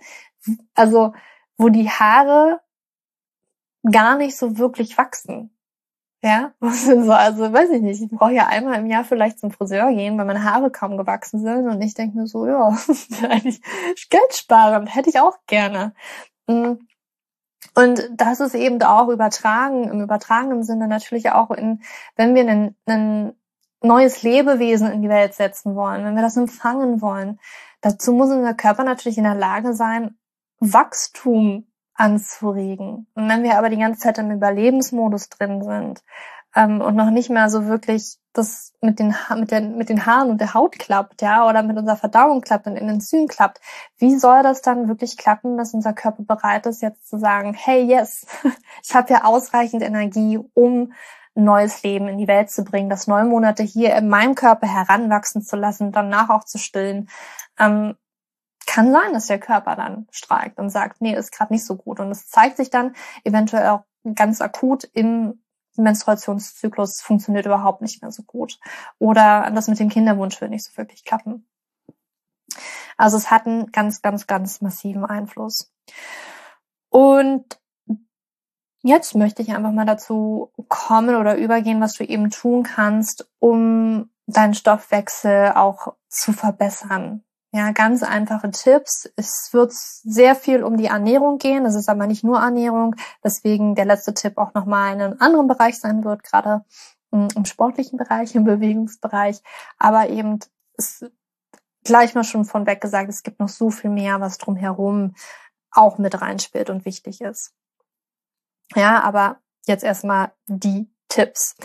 Also 0.76 1.14
wo 1.58 1.70
die 1.70 1.90
Haare 1.90 2.62
gar 3.90 4.16
nicht 4.18 4.38
so 4.38 4.58
wirklich 4.58 4.98
wachsen. 4.98 5.56
Ja, 6.24 6.54
so, 6.62 7.12
also 7.12 7.52
weiß 7.52 7.72
ich 7.72 7.82
nicht. 7.82 8.02
Ich 8.02 8.10
brauche 8.10 8.34
ja 8.34 8.48
einmal 8.48 8.80
im 8.80 8.86
Jahr 8.86 9.04
vielleicht 9.04 9.40
zum 9.40 9.52
Friseur 9.52 9.92
gehen, 9.92 10.18
weil 10.18 10.26
meine 10.26 10.44
Haare 10.44 10.70
kaum 10.70 10.98
gewachsen 10.98 11.42
sind. 11.42 11.68
Und 11.68 11.82
ich 11.82 11.96
denke 11.96 12.18
mir 12.18 12.28
so, 12.28 12.46
ja, 12.46 12.68
eigentlich 13.30 13.62
Geld 14.10 14.34
sparen, 14.34 14.88
hätte 14.88 15.10
ich 15.10 15.20
auch 15.20 15.38
gerne. 15.48 15.94
Mm. 16.48 16.74
Und 17.74 18.10
das 18.16 18.40
ist 18.40 18.54
eben 18.54 18.82
auch 18.84 19.08
übertragen, 19.08 19.86
im 19.86 20.02
übertragenen 20.02 20.64
Sinne 20.64 20.88
natürlich 20.88 21.32
auch 21.32 21.52
in, 21.52 21.82
wenn 22.16 22.36
wir 22.36 22.74
ein 22.86 23.34
neues 23.82 24.24
Lebewesen 24.24 24.92
in 24.92 25.02
die 25.02 25.10
Welt 25.10 25.34
setzen 25.34 25.76
wollen, 25.76 26.04
wenn 26.04 26.16
wir 26.16 26.22
das 26.22 26.38
empfangen 26.38 27.02
wollen, 27.02 27.40
dazu 27.82 28.14
muss 28.14 28.30
unser 28.30 28.54
Körper 28.54 28.84
natürlich 28.84 29.18
in 29.18 29.24
der 29.24 29.36
Lage 29.36 29.74
sein, 29.74 30.18
Wachstum 30.60 31.71
anzuregen. 32.02 33.06
Und 33.14 33.30
wenn 33.30 33.44
wir 33.44 33.58
aber 33.58 33.70
die 33.70 33.78
ganze 33.78 34.02
Zeit 34.02 34.18
im 34.18 34.32
Überlebensmodus 34.32 35.30
drin 35.30 35.64
sind 35.64 36.04
ähm, 36.56 36.82
und 36.82 36.96
noch 36.96 37.12
nicht 37.12 37.30
mehr 37.30 37.50
so 37.50 37.68
wirklich 37.68 38.18
das 38.34 38.74
mit 38.82 38.98
den, 38.98 39.14
mit, 39.36 39.52
den, 39.52 39.78
mit 39.78 39.90
den 39.90 40.06
Haaren 40.06 40.32
und 40.32 40.42
der 40.42 40.54
Haut 40.54 40.80
klappt, 40.80 41.22
ja, 41.22 41.48
oder 41.48 41.62
mit 41.62 41.78
unserer 41.78 41.98
Verdauung 41.98 42.42
klappt 42.42 42.66
und 42.66 42.76
in 42.76 42.88
den 42.88 43.02
Zügen 43.02 43.28
klappt, 43.28 43.60
wie 43.98 44.18
soll 44.18 44.42
das 44.42 44.62
dann 44.62 44.88
wirklich 44.88 45.16
klappen, 45.16 45.58
dass 45.58 45.74
unser 45.74 45.94
Körper 45.94 46.24
bereit 46.24 46.66
ist, 46.66 46.82
jetzt 46.82 47.08
zu 47.08 47.20
sagen, 47.20 47.54
hey, 47.54 47.84
yes, 47.84 48.26
ich 48.84 48.96
habe 48.96 49.14
ja 49.14 49.26
ausreichend 49.26 49.84
Energie, 49.84 50.40
um 50.54 50.94
neues 51.36 51.84
Leben 51.84 52.08
in 52.08 52.18
die 52.18 52.28
Welt 52.28 52.50
zu 52.50 52.64
bringen, 52.64 52.90
das 52.90 53.08
neun 53.08 53.30
Monate 53.30 53.64
hier 53.64 53.96
in 53.96 54.10
meinem 54.10 54.36
Körper 54.36 54.68
heranwachsen 54.68 55.42
zu 55.44 55.56
lassen, 55.56 55.92
danach 55.92 56.30
auch 56.30 56.46
zu 56.46 56.58
stillen. 56.58 57.10
Ähm, 57.60 57.96
kann 58.72 58.94
sein, 58.94 59.12
dass 59.12 59.28
der 59.28 59.38
Körper 59.38 59.76
dann 59.76 60.08
streikt 60.12 60.58
und 60.58 60.70
sagt, 60.70 61.02
nee, 61.02 61.14
ist 61.14 61.34
gerade 61.34 61.52
nicht 61.52 61.66
so 61.66 61.76
gut. 61.76 62.00
Und 62.00 62.10
es 62.10 62.30
zeigt 62.30 62.56
sich 62.56 62.70
dann 62.70 62.96
eventuell 63.26 63.68
auch 63.68 63.84
ganz 64.16 64.40
akut 64.40 64.86
im 64.94 65.44
Menstruationszyklus 65.76 67.02
funktioniert 67.02 67.46
überhaupt 67.46 67.82
nicht 67.82 68.02
mehr 68.02 68.12
so 68.12 68.24
gut. 68.24 68.60
Oder 68.98 69.52
das 69.54 69.68
mit 69.68 69.78
dem 69.80 69.90
Kinderwunsch 69.90 70.40
wird 70.40 70.52
nicht 70.52 70.64
so 70.64 70.78
wirklich 70.78 71.04
klappen. 71.04 71.46
Also 72.96 73.18
es 73.18 73.30
hat 73.30 73.46
einen 73.46 73.74
ganz, 73.74 74.02
ganz, 74.02 74.26
ganz 74.26 74.62
massiven 74.62 75.04
Einfluss. 75.04 75.74
Und 76.90 77.60
jetzt 78.84 79.16
möchte 79.16 79.42
ich 79.42 79.52
einfach 79.54 79.74
mal 79.74 79.86
dazu 79.86 80.54
kommen 80.70 81.18
oder 81.18 81.36
übergehen, 81.36 81.82
was 81.82 81.96
du 81.96 82.06
eben 82.06 82.30
tun 82.30 82.64
kannst, 82.64 83.30
um 83.38 84.10
deinen 84.28 84.54
Stoffwechsel 84.54 85.52
auch 85.56 85.94
zu 86.08 86.32
verbessern. 86.32 87.26
Ja, 87.54 87.72
ganz 87.74 88.02
einfache 88.02 88.50
Tipps. 88.52 89.12
Es 89.18 89.50
wird 89.52 89.74
sehr 89.74 90.36
viel 90.36 90.64
um 90.64 90.78
die 90.78 90.86
Ernährung 90.86 91.38
gehen. 91.38 91.66
Es 91.66 91.76
ist 91.76 91.90
aber 91.90 92.08
nicht 92.08 92.24
nur 92.24 92.40
Ernährung, 92.40 92.96
weswegen 93.24 93.76
der 93.76 93.84
letzte 93.84 94.14
Tipp 94.14 94.38
auch 94.38 94.54
nochmal 94.54 94.94
in 94.94 95.02
einem 95.02 95.18
anderen 95.20 95.48
Bereich 95.48 95.78
sein 95.78 96.06
wird, 96.06 96.24
gerade 96.24 96.64
hm, 97.12 97.28
im 97.36 97.44
sportlichen 97.44 97.98
Bereich, 97.98 98.36
im 98.36 98.44
Bewegungsbereich. 98.46 99.42
Aber 99.78 100.08
eben 100.10 100.40
ist 100.78 101.12
gleich 101.84 102.16
mal 102.16 102.24
schon 102.24 102.46
von 102.46 102.66
weg 102.66 102.80
gesagt, 102.80 103.10
es 103.10 103.22
gibt 103.22 103.42
noch 103.42 103.50
so 103.50 103.70
viel 103.70 103.90
mehr, 103.90 104.22
was 104.22 104.38
drumherum 104.38 105.16
auch 105.72 105.98
mit 105.98 106.22
reinspielt 106.22 106.70
und 106.70 106.86
wichtig 106.86 107.20
ist. 107.20 107.54
Ja, 108.76 109.02
aber 109.04 109.40
jetzt 109.66 109.84
erstmal 109.84 110.32
die 110.48 110.90
Tipps. 111.10 111.56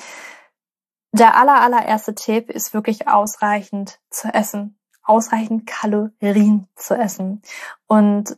Der 1.12 1.36
aller, 1.36 1.60
allererste 1.60 2.16
Tipp 2.16 2.50
ist 2.50 2.74
wirklich 2.74 3.06
ausreichend 3.06 4.00
zu 4.10 4.34
essen 4.34 4.75
ausreichend 5.06 5.66
Kalorien 5.66 6.68
zu 6.74 6.94
essen. 6.94 7.42
Und 7.86 8.36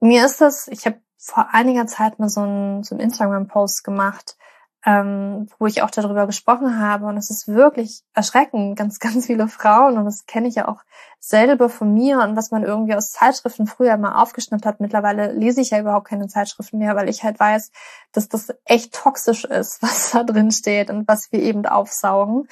mir 0.00 0.26
ist 0.26 0.40
das, 0.40 0.68
ich 0.68 0.84
habe 0.86 1.00
vor 1.16 1.48
einiger 1.52 1.86
Zeit 1.86 2.18
mal 2.18 2.28
so 2.28 2.40
einen, 2.40 2.82
so 2.82 2.94
einen 2.94 3.04
Instagram-Post 3.04 3.84
gemacht, 3.84 4.36
ähm, 4.84 5.48
wo 5.58 5.66
ich 5.66 5.82
auch 5.82 5.90
darüber 5.90 6.26
gesprochen 6.26 6.80
habe. 6.80 7.06
Und 7.06 7.16
es 7.16 7.30
ist 7.30 7.46
wirklich 7.46 8.02
erschreckend, 8.14 8.76
ganz, 8.76 8.98
ganz 9.00 9.26
viele 9.26 9.46
Frauen, 9.46 9.96
und 9.96 10.04
das 10.04 10.26
kenne 10.26 10.48
ich 10.48 10.56
ja 10.56 10.66
auch 10.68 10.82
selber 11.20 11.68
von 11.68 11.94
mir 11.94 12.18
und 12.18 12.36
was 12.36 12.50
man 12.50 12.64
irgendwie 12.64 12.96
aus 12.96 13.12
Zeitschriften 13.12 13.68
früher 13.68 13.96
mal 13.96 14.20
aufgeschnappt 14.20 14.66
hat. 14.66 14.80
Mittlerweile 14.80 15.30
lese 15.32 15.60
ich 15.60 15.70
ja 15.70 15.78
überhaupt 15.78 16.08
keine 16.08 16.26
Zeitschriften 16.26 16.78
mehr, 16.78 16.96
weil 16.96 17.08
ich 17.08 17.22
halt 17.22 17.38
weiß, 17.38 17.70
dass 18.10 18.28
das 18.28 18.52
echt 18.64 18.92
toxisch 18.92 19.44
ist, 19.44 19.80
was 19.82 20.10
da 20.10 20.24
drin 20.24 20.50
steht 20.50 20.90
und 20.90 21.06
was 21.06 21.30
wir 21.30 21.40
eben 21.40 21.64
aufsaugen. 21.64 22.48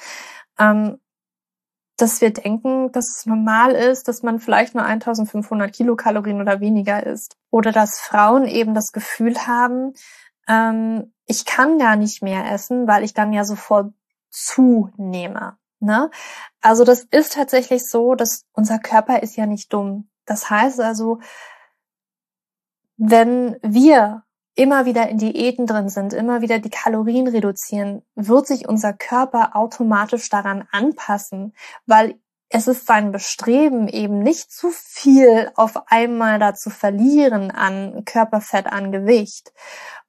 Ähm, 0.57 0.99
dass 2.01 2.21
wir 2.21 2.33
denken, 2.33 2.91
dass 2.91 3.17
es 3.17 3.25
normal 3.25 3.73
ist, 3.73 4.07
dass 4.07 4.23
man 4.23 4.39
vielleicht 4.39 4.73
nur 4.73 4.83
1500 4.83 5.71
Kilokalorien 5.71 6.41
oder 6.41 6.59
weniger 6.59 7.05
isst. 7.05 7.37
Oder 7.51 7.71
dass 7.71 7.99
Frauen 7.99 8.45
eben 8.45 8.73
das 8.73 8.91
Gefühl 8.91 9.35
haben, 9.45 9.93
ähm, 10.47 11.13
ich 11.27 11.45
kann 11.45 11.77
gar 11.77 11.95
nicht 11.95 12.23
mehr 12.23 12.51
essen, 12.51 12.87
weil 12.87 13.03
ich 13.03 13.13
dann 13.13 13.33
ja 13.33 13.43
sofort 13.43 13.93
zunehme. 14.29 15.57
Ne? 15.79 16.09
Also 16.61 16.83
das 16.83 17.03
ist 17.11 17.33
tatsächlich 17.33 17.87
so, 17.87 18.15
dass 18.15 18.45
unser 18.53 18.79
Körper 18.79 19.21
ist 19.21 19.35
ja 19.35 19.45
nicht 19.45 19.71
dumm. 19.71 20.09
Das 20.25 20.49
heißt 20.49 20.79
also, 20.79 21.19
wenn 22.97 23.57
wir 23.61 24.23
immer 24.55 24.85
wieder 24.85 25.09
in 25.09 25.17
Diäten 25.17 25.65
drin 25.65 25.89
sind, 25.89 26.13
immer 26.13 26.41
wieder 26.41 26.59
die 26.59 26.69
Kalorien 26.69 27.27
reduzieren, 27.27 28.03
wird 28.15 28.47
sich 28.47 28.67
unser 28.67 28.93
Körper 28.93 29.55
automatisch 29.55 30.29
daran 30.29 30.67
anpassen, 30.71 31.53
weil 31.85 32.15
es 32.53 32.67
ist 32.67 32.85
sein 32.85 33.13
Bestreben 33.13 33.87
eben 33.87 34.19
nicht 34.19 34.51
zu 34.51 34.71
viel 34.71 35.51
auf 35.55 35.89
einmal 35.89 36.37
da 36.37 36.53
zu 36.53 36.69
verlieren 36.69 37.49
an 37.49 38.03
Körperfett, 38.03 38.67
an 38.67 38.91
Gewicht. 38.91 39.53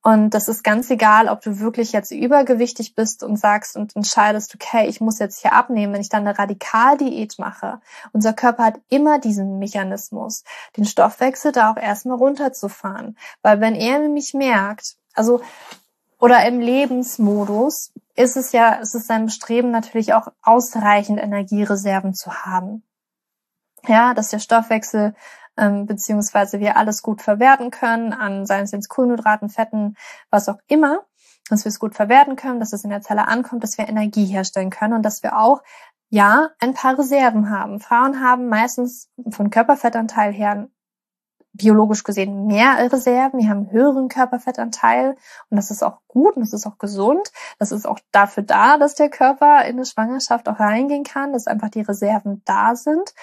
Und 0.02 0.30
das 0.30 0.48
ist 0.48 0.64
ganz 0.64 0.90
egal, 0.90 1.28
ob 1.28 1.42
du 1.42 1.60
wirklich 1.60 1.92
jetzt 1.92 2.10
übergewichtig 2.10 2.96
bist 2.96 3.22
und 3.22 3.36
sagst 3.38 3.76
und 3.76 3.94
entscheidest, 3.94 4.56
okay, 4.56 4.88
ich 4.88 5.00
muss 5.00 5.20
jetzt 5.20 5.40
hier 5.40 5.52
abnehmen, 5.52 5.92
wenn 5.92 6.00
ich 6.00 6.08
dann 6.08 6.26
eine 6.26 6.36
Radikaldiät 6.36 7.38
mache. 7.38 7.80
Unser 8.12 8.32
Körper 8.32 8.64
hat 8.64 8.80
immer 8.88 9.20
diesen 9.20 9.60
Mechanismus, 9.60 10.42
den 10.76 10.84
Stoffwechsel 10.84 11.52
da 11.52 11.70
auch 11.70 11.76
erstmal 11.76 12.16
runterzufahren. 12.16 13.16
Weil 13.42 13.60
wenn 13.60 13.76
er 13.76 14.00
nämlich 14.00 14.34
merkt, 14.34 14.96
also 15.14 15.40
oder 16.18 16.44
im 16.46 16.58
Lebensmodus 16.58 17.92
ist 18.14 18.36
es 18.36 18.52
ja, 18.52 18.74
ist 18.74 18.94
es 18.94 19.06
sein 19.06 19.26
Bestreben 19.26 19.70
natürlich 19.70 20.14
auch 20.14 20.28
ausreichend 20.42 21.20
Energiereserven 21.20 22.14
zu 22.14 22.32
haben. 22.32 22.84
Ja, 23.86 24.14
dass 24.14 24.28
der 24.28 24.38
Stoffwechsel 24.38 25.14
ähm, 25.56 25.86
beziehungsweise 25.86 26.60
wir 26.60 26.76
alles 26.76 27.02
gut 27.02 27.20
verwerten 27.22 27.70
können, 27.70 28.12
an 28.12 28.46
seien 28.46 28.64
es 28.64 28.72
jetzt 28.72 28.88
Kohlenhydraten, 28.88 29.48
Fetten, 29.48 29.96
was 30.30 30.48
auch 30.48 30.58
immer, 30.68 31.00
dass 31.48 31.64
wir 31.64 31.70
es 31.70 31.78
gut 31.78 31.94
verwerten 31.94 32.36
können, 32.36 32.60
dass 32.60 32.72
es 32.72 32.84
in 32.84 32.90
der 32.90 33.02
Zelle 33.02 33.28
ankommt, 33.28 33.62
dass 33.62 33.76
wir 33.76 33.88
Energie 33.88 34.26
herstellen 34.26 34.70
können 34.70 34.94
und 34.94 35.02
dass 35.02 35.22
wir 35.22 35.38
auch 35.38 35.62
ja 36.08 36.50
ein 36.60 36.74
paar 36.74 36.98
Reserven 36.98 37.50
haben. 37.50 37.80
Frauen 37.80 38.22
haben 38.22 38.48
meistens 38.48 39.10
von 39.30 39.50
Körperfettanteil 39.50 40.32
her 40.32 40.68
biologisch 41.52 42.02
gesehen 42.02 42.46
mehr 42.46 42.78
Reserven, 42.92 43.40
wir 43.40 43.48
haben 43.48 43.70
höheren 43.70 44.08
Körperfettanteil 44.08 45.16
und 45.50 45.56
das 45.56 45.70
ist 45.70 45.82
auch 45.82 45.98
gut 46.08 46.36
und 46.36 46.42
das 46.42 46.52
ist 46.52 46.66
auch 46.66 46.78
gesund. 46.78 47.30
Das 47.58 47.72
ist 47.72 47.86
auch 47.86 47.98
dafür 48.10 48.42
da, 48.42 48.78
dass 48.78 48.94
der 48.94 49.10
Körper 49.10 49.64
in 49.64 49.76
eine 49.76 49.84
Schwangerschaft 49.84 50.48
auch 50.48 50.58
reingehen 50.58 51.04
kann, 51.04 51.32
dass 51.32 51.46
einfach 51.46 51.68
die 51.68 51.82
Reserven 51.82 52.42
da 52.44 52.74
sind 52.74 53.14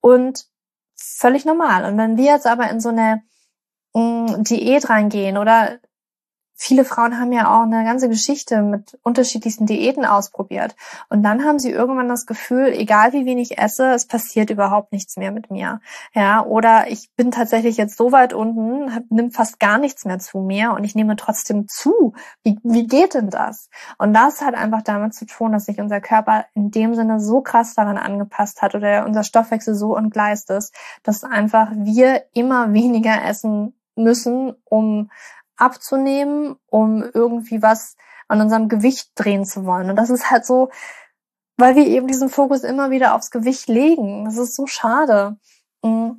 und 0.00 0.46
völlig 0.94 1.44
normal. 1.44 1.84
Und 1.84 1.98
wenn 1.98 2.16
wir 2.16 2.32
jetzt 2.32 2.46
aber 2.46 2.70
in 2.70 2.80
so 2.80 2.88
eine 2.88 3.22
mm, 3.94 4.42
Diät 4.42 4.88
reingehen 4.88 5.36
oder 5.36 5.78
viele 6.56 6.84
Frauen 6.84 7.20
haben 7.20 7.32
ja 7.32 7.54
auch 7.54 7.62
eine 7.62 7.84
ganze 7.84 8.08
Geschichte 8.08 8.62
mit 8.62 8.98
unterschiedlichsten 9.02 9.66
Diäten 9.66 10.04
ausprobiert. 10.04 10.74
Und 11.08 11.22
dann 11.22 11.44
haben 11.44 11.58
sie 11.58 11.70
irgendwann 11.70 12.08
das 12.08 12.26
Gefühl, 12.26 12.68
egal 12.68 13.12
wie 13.12 13.26
wenig 13.26 13.46
ich 13.46 13.58
esse, 13.58 13.92
es 13.92 14.06
passiert 14.06 14.50
überhaupt 14.50 14.92
nichts 14.92 15.16
mehr 15.16 15.30
mit 15.30 15.50
mir. 15.50 15.80
Ja, 16.14 16.44
oder 16.44 16.90
ich 16.90 17.10
bin 17.16 17.30
tatsächlich 17.30 17.76
jetzt 17.76 17.96
so 17.96 18.10
weit 18.12 18.32
unten, 18.32 18.94
hab, 18.94 19.04
nimm 19.10 19.30
fast 19.30 19.60
gar 19.60 19.78
nichts 19.78 20.04
mehr 20.04 20.18
zu 20.18 20.38
mir 20.38 20.72
und 20.72 20.84
ich 20.84 20.94
nehme 20.94 21.16
trotzdem 21.16 21.68
zu. 21.68 22.14
Wie, 22.42 22.58
wie 22.62 22.86
geht 22.86 23.14
denn 23.14 23.30
das? 23.30 23.68
Und 23.98 24.14
das 24.14 24.40
hat 24.40 24.54
einfach 24.54 24.82
damit 24.82 25.14
zu 25.14 25.26
tun, 25.26 25.52
dass 25.52 25.66
sich 25.66 25.78
unser 25.78 26.00
Körper 26.00 26.46
in 26.54 26.70
dem 26.70 26.94
Sinne 26.94 27.20
so 27.20 27.42
krass 27.42 27.74
daran 27.74 27.98
angepasst 27.98 28.62
hat 28.62 28.74
oder 28.74 29.04
unser 29.04 29.24
Stoffwechsel 29.24 29.74
so 29.74 29.96
entgleist 29.96 30.50
ist, 30.50 30.74
dass 31.02 31.22
einfach 31.22 31.70
wir 31.74 32.24
immer 32.32 32.72
weniger 32.72 33.24
essen 33.24 33.74
müssen, 33.96 34.54
um 34.64 35.10
abzunehmen, 35.56 36.56
um 36.66 37.02
irgendwie 37.02 37.62
was 37.62 37.96
an 38.28 38.40
unserem 38.40 38.68
Gewicht 38.68 39.10
drehen 39.14 39.44
zu 39.44 39.64
wollen. 39.64 39.90
Und 39.90 39.96
das 39.96 40.10
ist 40.10 40.30
halt 40.30 40.44
so, 40.44 40.70
weil 41.56 41.76
wir 41.76 41.86
eben 41.86 42.06
diesen 42.06 42.28
Fokus 42.28 42.64
immer 42.64 42.90
wieder 42.90 43.14
aufs 43.14 43.30
Gewicht 43.30 43.68
legen. 43.68 44.24
Das 44.24 44.36
ist 44.36 44.54
so 44.54 44.66
schade. 44.66 45.38
Mm. 45.82 46.12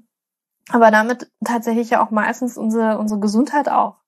Aber 0.70 0.92
damit 0.92 1.32
tatsächlich 1.46 1.92
ja 1.92 2.04
auch 2.04 2.12
meistens 2.12 2.58
unsere, 2.58 2.98
unsere 2.98 3.20
Gesundheit 3.20 3.70
auch 3.70 4.02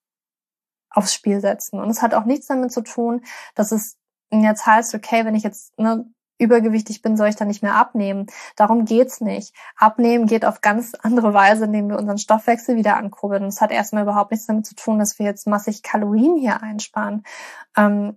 aufs 0.90 1.14
Spiel 1.14 1.40
setzen. 1.40 1.80
Und 1.80 1.88
es 1.88 2.02
hat 2.02 2.14
auch 2.14 2.24
nichts 2.24 2.48
damit 2.48 2.72
zu 2.72 2.82
tun, 2.82 3.22
dass 3.54 3.72
es 3.72 3.96
jetzt 4.30 4.66
heißt, 4.66 4.94
okay, 4.94 5.24
wenn 5.24 5.34
ich 5.34 5.42
jetzt 5.42 5.78
ne, 5.78 6.04
übergewichtig 6.40 7.02
bin, 7.02 7.16
soll 7.16 7.28
ich 7.28 7.36
dann 7.36 7.48
nicht 7.48 7.62
mehr 7.62 7.74
abnehmen. 7.74 8.26
Darum 8.56 8.84
geht's 8.84 9.20
nicht. 9.20 9.54
Abnehmen 9.76 10.26
geht 10.26 10.44
auf 10.44 10.60
ganz 10.60 10.94
andere 10.94 11.34
Weise, 11.34 11.66
indem 11.66 11.88
wir 11.88 11.98
unseren 11.98 12.18
Stoffwechsel 12.18 12.76
wieder 12.76 12.96
ankurbeln. 12.96 13.42
Und 13.42 13.48
es 13.48 13.60
hat 13.60 13.70
erstmal 13.70 14.02
überhaupt 14.02 14.30
nichts 14.30 14.46
damit 14.46 14.66
zu 14.66 14.74
tun, 14.74 14.98
dass 14.98 15.18
wir 15.18 15.26
jetzt 15.26 15.46
massig 15.46 15.82
Kalorien 15.82 16.36
hier 16.36 16.62
einsparen. 16.62 17.24
Ähm, 17.76 18.16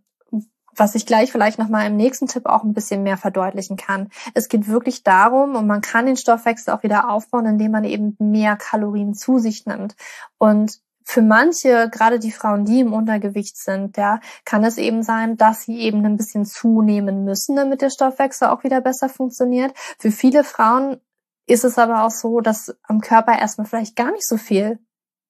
was 0.76 0.96
ich 0.96 1.06
gleich 1.06 1.32
vielleicht 1.32 1.60
nochmal 1.60 1.88
im 1.88 1.96
nächsten 1.96 2.28
Tipp 2.28 2.46
auch 2.46 2.64
ein 2.64 2.74
bisschen 2.74 3.04
mehr 3.04 3.18
verdeutlichen 3.18 3.78
kann. 3.78 4.10
Es 4.34 4.50
geht 4.50 4.68
wirklich 4.68 5.04
darum, 5.04 5.56
und 5.56 5.68
man 5.68 5.82
kann 5.82 6.06
den 6.06 6.18
Stoffwechsel 6.18 6.74
auch 6.74 6.84
wieder 6.84 7.10
aufbauen, 7.10 7.46
indem 7.46 7.72
man 7.72 7.84
eben 7.84 8.16
mehr 8.20 8.56
Kalorien 8.56 9.14
zu 9.14 9.40
sich 9.40 9.66
nimmt. 9.66 9.96
Und 10.38 10.80
für 11.04 11.22
manche, 11.22 11.90
gerade 11.90 12.20
die 12.20 12.32
Frauen, 12.32 12.66
die 12.66 12.80
im 12.80 12.94
Untergewicht 12.94 13.58
sind, 13.58 13.98
ja, 13.98 14.20
kann 14.46 14.64
es 14.64 14.78
eben 14.78 15.04
sein, 15.04 15.38
dass 15.38 15.64
sie 15.64 15.80
eben 15.80 16.06
ein 16.06 16.18
bisschen 16.18 16.46
zunehmen 16.46 17.26
müssen, 17.26 17.56
damit 17.56 17.82
der 17.82 17.90
Stoffwechsel 17.90 18.48
auch 18.48 18.64
wieder 18.64 18.82
besser 18.82 19.10
funktioniert. 19.10 19.74
Für 20.00 20.12
viele 20.12 20.44
Frauen 20.44 21.00
ist 21.46 21.64
es 21.64 21.78
aber 21.78 22.04
auch 22.04 22.12
so, 22.12 22.40
dass 22.42 22.76
am 22.84 23.02
Körper 23.02 23.38
erstmal 23.38 23.68
vielleicht 23.68 23.96
gar 23.96 24.12
nicht 24.12 24.28
so 24.28 24.38
viel 24.38 24.80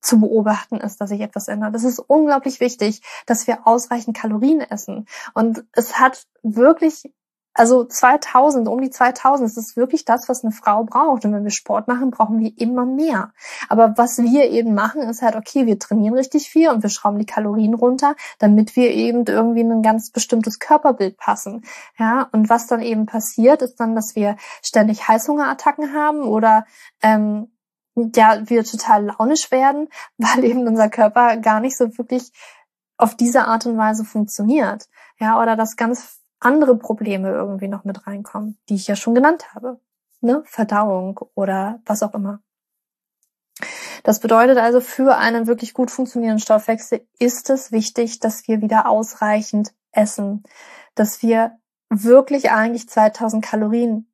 zu 0.02 0.20
beobachten 0.20 0.78
ist, 0.78 1.00
dass 1.00 1.10
sich 1.10 1.22
etwas 1.22 1.48
ändert. 1.48 1.76
Es 1.76 1.86
ist 1.86 2.00
unglaublich 2.00 2.60
wichtig, 2.60 3.02
dass 3.26 3.48
wir 3.48 3.66
ausreichend 3.66 4.18
Kalorien 4.18 4.62
essen. 4.62 5.08
Und 5.34 5.64
es 5.72 5.98
hat 6.00 6.28
wirklich 6.44 7.10
also 7.54 7.84
2000, 7.84 8.68
um 8.68 8.82
die 8.82 8.90
2000, 8.90 9.50
das 9.50 9.58
ist 9.58 9.78
wirklich 9.78 10.06
das, 10.06 10.28
was 10.28 10.44
eine 10.44 10.52
Frau 10.52 10.84
braucht. 10.84 11.24
Und 11.26 11.34
wenn 11.34 11.44
wir 11.44 11.52
Sport 11.52 11.88
machen, 11.88 12.10
brauchen 12.10 12.40
wir 12.40 12.52
immer 12.58 12.86
mehr. 12.86 13.32
Aber 13.70 13.94
was 13.96 14.18
wir 14.18 14.50
eben 14.50 14.74
machen, 14.74 15.02
ist 15.02 15.22
halt, 15.22 15.36
okay, 15.36 15.66
wir 15.66 15.78
trainieren 15.78 16.16
richtig 16.16 16.50
viel 16.50 16.70
und 16.70 16.82
wir 16.82 16.90
schrauben 16.90 17.20
die 17.20 17.26
Kalorien 17.26 17.76
runter, 17.76 18.16
damit 18.40 18.76
wir 18.76 18.92
eben 18.92 19.26
irgendwie 19.26 19.62
in 19.62 19.72
ein 19.72 19.82
ganz 19.84 20.10
bestimmtes 20.12 20.60
Körperbild 20.60 21.18
passen. 21.18 21.64
Ja, 21.98 22.28
und 22.32 22.50
was 22.50 22.68
dann 22.68 22.82
eben 22.82 23.06
passiert, 23.06 23.62
ist 23.62 23.80
dann, 23.80 23.96
dass 23.96 24.16
wir 24.16 24.36
ständig 24.64 25.08
Heißhungerattacken 25.08 25.94
haben 25.94 26.24
oder 26.24 26.66
ähm, 27.02 27.52
ja, 27.96 28.50
wir 28.50 28.64
total 28.64 29.06
launisch 29.06 29.52
werden, 29.52 29.90
weil 30.18 30.44
eben 30.44 30.68
unser 30.68 30.90
Körper 30.90 31.38
gar 31.38 31.60
nicht 31.60 31.78
so 31.78 31.98
wirklich 31.98 32.32
auf 32.98 33.16
diese 33.16 33.46
Art 33.46 33.66
und 33.66 33.78
Weise 33.78 34.06
funktioniert. 34.06 34.88
Ja, 35.20 35.42
oder 35.42 35.56
das 35.56 35.76
ganz 35.76 36.23
andere 36.46 36.78
Probleme 36.78 37.30
irgendwie 37.30 37.68
noch 37.68 37.84
mit 37.84 38.06
reinkommen, 38.08 38.58
die 38.70 38.76
ich 38.76 38.88
ja 38.88 38.96
schon 38.96 39.16
genannt 39.16 39.54
habe. 39.54 39.80
Ne? 40.22 40.44
Verdauung 40.46 41.20
oder 41.36 41.82
was 41.86 42.04
auch 42.04 42.14
immer. 42.14 42.42
Das 44.04 44.20
bedeutet 44.20 44.58
also, 44.58 44.82
für 44.82 45.16
einen 45.16 45.48
wirklich 45.48 45.74
gut 45.74 45.90
funktionierenden 45.90 46.42
Stoffwechsel 46.42 47.08
ist 47.20 47.50
es 47.50 47.72
wichtig, 47.72 48.20
dass 48.20 48.48
wir 48.48 48.62
wieder 48.62 48.88
ausreichend 48.88 49.74
essen, 49.92 50.44
dass 50.96 51.22
wir 51.22 51.58
wirklich 51.90 52.52
eigentlich 52.52 52.90
2000 52.90 53.44
Kalorien 53.44 54.12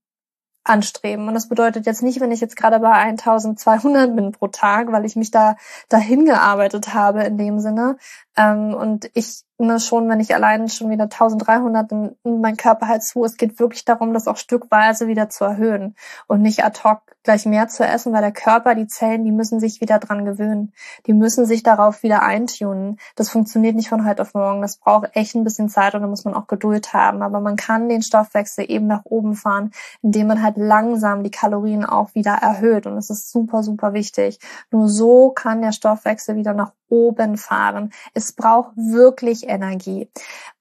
anstreben. 0.63 1.27
Und 1.27 1.33
das 1.33 1.49
bedeutet 1.49 1.85
jetzt 1.85 2.03
nicht, 2.03 2.19
wenn 2.19 2.31
ich 2.31 2.41
jetzt 2.41 2.55
gerade 2.55 2.79
bei 2.79 2.91
1200 2.91 4.15
bin 4.15 4.31
pro 4.31 4.47
Tag, 4.47 4.91
weil 4.91 5.05
ich 5.05 5.15
mich 5.15 5.31
da 5.31 5.55
dahin 5.87 6.25
gearbeitet 6.25 6.93
habe 6.93 7.23
in 7.23 7.37
dem 7.37 7.59
Sinne. 7.59 7.97
Ähm, 8.37 8.73
und 8.73 9.09
ich 9.13 9.43
ne, 9.59 9.79
schon, 9.79 10.09
wenn 10.09 10.19
ich 10.19 10.33
allein 10.33 10.69
schon 10.69 10.89
wieder 10.89 11.03
1300 11.03 11.91
in, 11.91 12.15
in 12.23 12.41
mein 12.41 12.57
Körper 12.57 12.87
halt 12.87 13.03
zu, 13.03 13.23
es 13.23 13.37
geht 13.37 13.59
wirklich 13.59 13.85
darum, 13.85 14.13
das 14.13 14.27
auch 14.27 14.37
stückweise 14.37 15.07
wieder 15.07 15.29
zu 15.29 15.43
erhöhen 15.43 15.95
und 16.27 16.41
nicht 16.41 16.63
ad 16.63 16.79
hoc 16.83 17.01
gleich 17.23 17.45
mehr 17.45 17.67
zu 17.67 17.83
essen, 17.85 18.13
weil 18.13 18.21
der 18.21 18.31
Körper, 18.31 18.75
die 18.75 18.87
Zellen, 18.87 19.25
die 19.25 19.31
müssen 19.31 19.59
sich 19.59 19.81
wieder 19.81 19.99
dran 19.99 20.25
gewöhnen. 20.25 20.73
Die 21.05 21.13
müssen 21.13 21.45
sich 21.45 21.63
darauf 21.63 22.01
wieder 22.01 22.23
eintunen. 22.23 22.97
Das 23.15 23.29
funktioniert 23.29 23.75
nicht 23.75 23.89
von 23.89 24.07
heute 24.07 24.21
auf 24.21 24.33
morgen. 24.33 24.61
Das 24.61 24.77
braucht 24.77 25.15
echt 25.15 25.35
ein 25.35 25.43
bisschen 25.43 25.69
Zeit 25.69 25.95
und 25.95 26.01
da 26.01 26.07
muss 26.07 26.25
man 26.25 26.33
auch 26.33 26.47
Geduld 26.47 26.93
haben. 26.93 27.21
Aber 27.21 27.39
man 27.41 27.55
kann 27.55 27.89
den 27.89 28.01
Stoffwechsel 28.01 28.65
eben 28.69 28.87
nach 28.87 29.05
oben 29.05 29.35
fahren, 29.35 29.71
indem 30.01 30.27
man 30.27 30.41
halt 30.41 30.57
langsam 30.57 31.23
die 31.23 31.31
Kalorien 31.31 31.85
auch 31.85 32.15
wieder 32.15 32.33
erhöht. 32.33 32.87
Und 32.87 32.95
das 32.95 33.09
ist 33.09 33.31
super, 33.31 33.63
super 33.63 33.93
wichtig. 33.93 34.39
Nur 34.71 34.87
so 34.87 35.31
kann 35.31 35.61
der 35.61 35.73
Stoffwechsel 35.73 36.35
wieder 36.35 36.53
nach 36.53 36.71
oben 36.89 37.37
fahren. 37.37 37.91
Es 38.13 38.33
braucht 38.33 38.75
wirklich 38.75 39.47
Energie. 39.49 40.09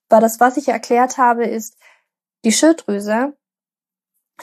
Weil 0.09 0.21
das, 0.21 0.41
was 0.41 0.57
ich 0.57 0.69
erklärt 0.69 1.19
habe, 1.19 1.45
ist 1.45 1.77
die 2.45 2.53
Schilddrüse, 2.53 3.37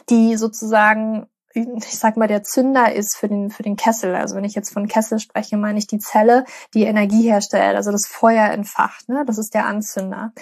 die 0.09 0.37
sozusagen 0.37 1.27
ich 1.55 1.97
sag 1.97 2.17
mal, 2.17 2.27
der 2.27 2.43
Zünder 2.43 2.93
ist 2.93 3.15
für 3.15 3.29
den, 3.29 3.49
für 3.49 3.63
den 3.63 3.77
Kessel. 3.77 4.13
Also 4.13 4.35
wenn 4.35 4.43
ich 4.43 4.55
jetzt 4.55 4.73
von 4.73 4.87
Kessel 4.87 5.19
spreche, 5.19 5.55
meine 5.55 5.79
ich 5.79 5.87
die 5.87 5.99
Zelle, 5.99 6.43
die 6.73 6.83
Energie 6.83 7.29
herstellt, 7.29 7.77
also 7.77 7.91
das 7.91 8.07
Feuer 8.07 8.49
entfacht, 8.49 9.07
ne? 9.07 9.23
Das 9.25 9.37
ist 9.37 9.53
der 9.53 9.65
Anzünder. 9.65 10.33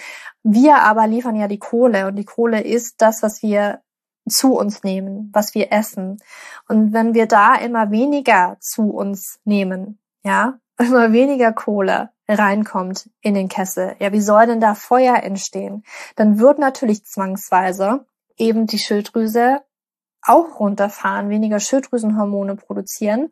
Wir 0.42 0.78
aber 0.78 1.06
liefern 1.06 1.36
ja 1.36 1.46
die 1.46 1.60
Kohle 1.60 2.08
und 2.08 2.16
die 2.16 2.24
Kohle 2.24 2.62
ist 2.62 2.96
das, 3.00 3.22
was 3.22 3.42
wir 3.42 3.80
zu 4.28 4.56
uns 4.56 4.82
nehmen, 4.82 5.30
was 5.32 5.54
wir 5.54 5.72
essen. 5.72 6.18
Und 6.68 6.92
wenn 6.92 7.14
wir 7.14 7.26
da 7.26 7.54
immer 7.54 7.90
weniger 7.92 8.56
zu 8.60 8.90
uns 8.90 9.38
nehmen, 9.44 10.00
ja, 10.24 10.58
immer 10.78 11.12
weniger 11.12 11.52
Kohle 11.52 12.10
reinkommt 12.28 13.10
in 13.20 13.34
den 13.34 13.48
Kessel, 13.48 13.96
ja, 13.98 14.12
wie 14.12 14.20
soll 14.20 14.46
denn 14.46 14.60
da 14.60 14.74
Feuer 14.74 15.22
entstehen? 15.22 15.84
Dann 16.16 16.38
wird 16.38 16.58
natürlich 16.58 17.04
zwangsweise 17.04 18.06
eben 18.36 18.66
die 18.66 18.78
Schilddrüse 18.78 19.60
auch 20.22 20.58
runterfahren, 20.58 21.28
weniger 21.28 21.60
Schilddrüsenhormone 21.60 22.56
produzieren, 22.56 23.30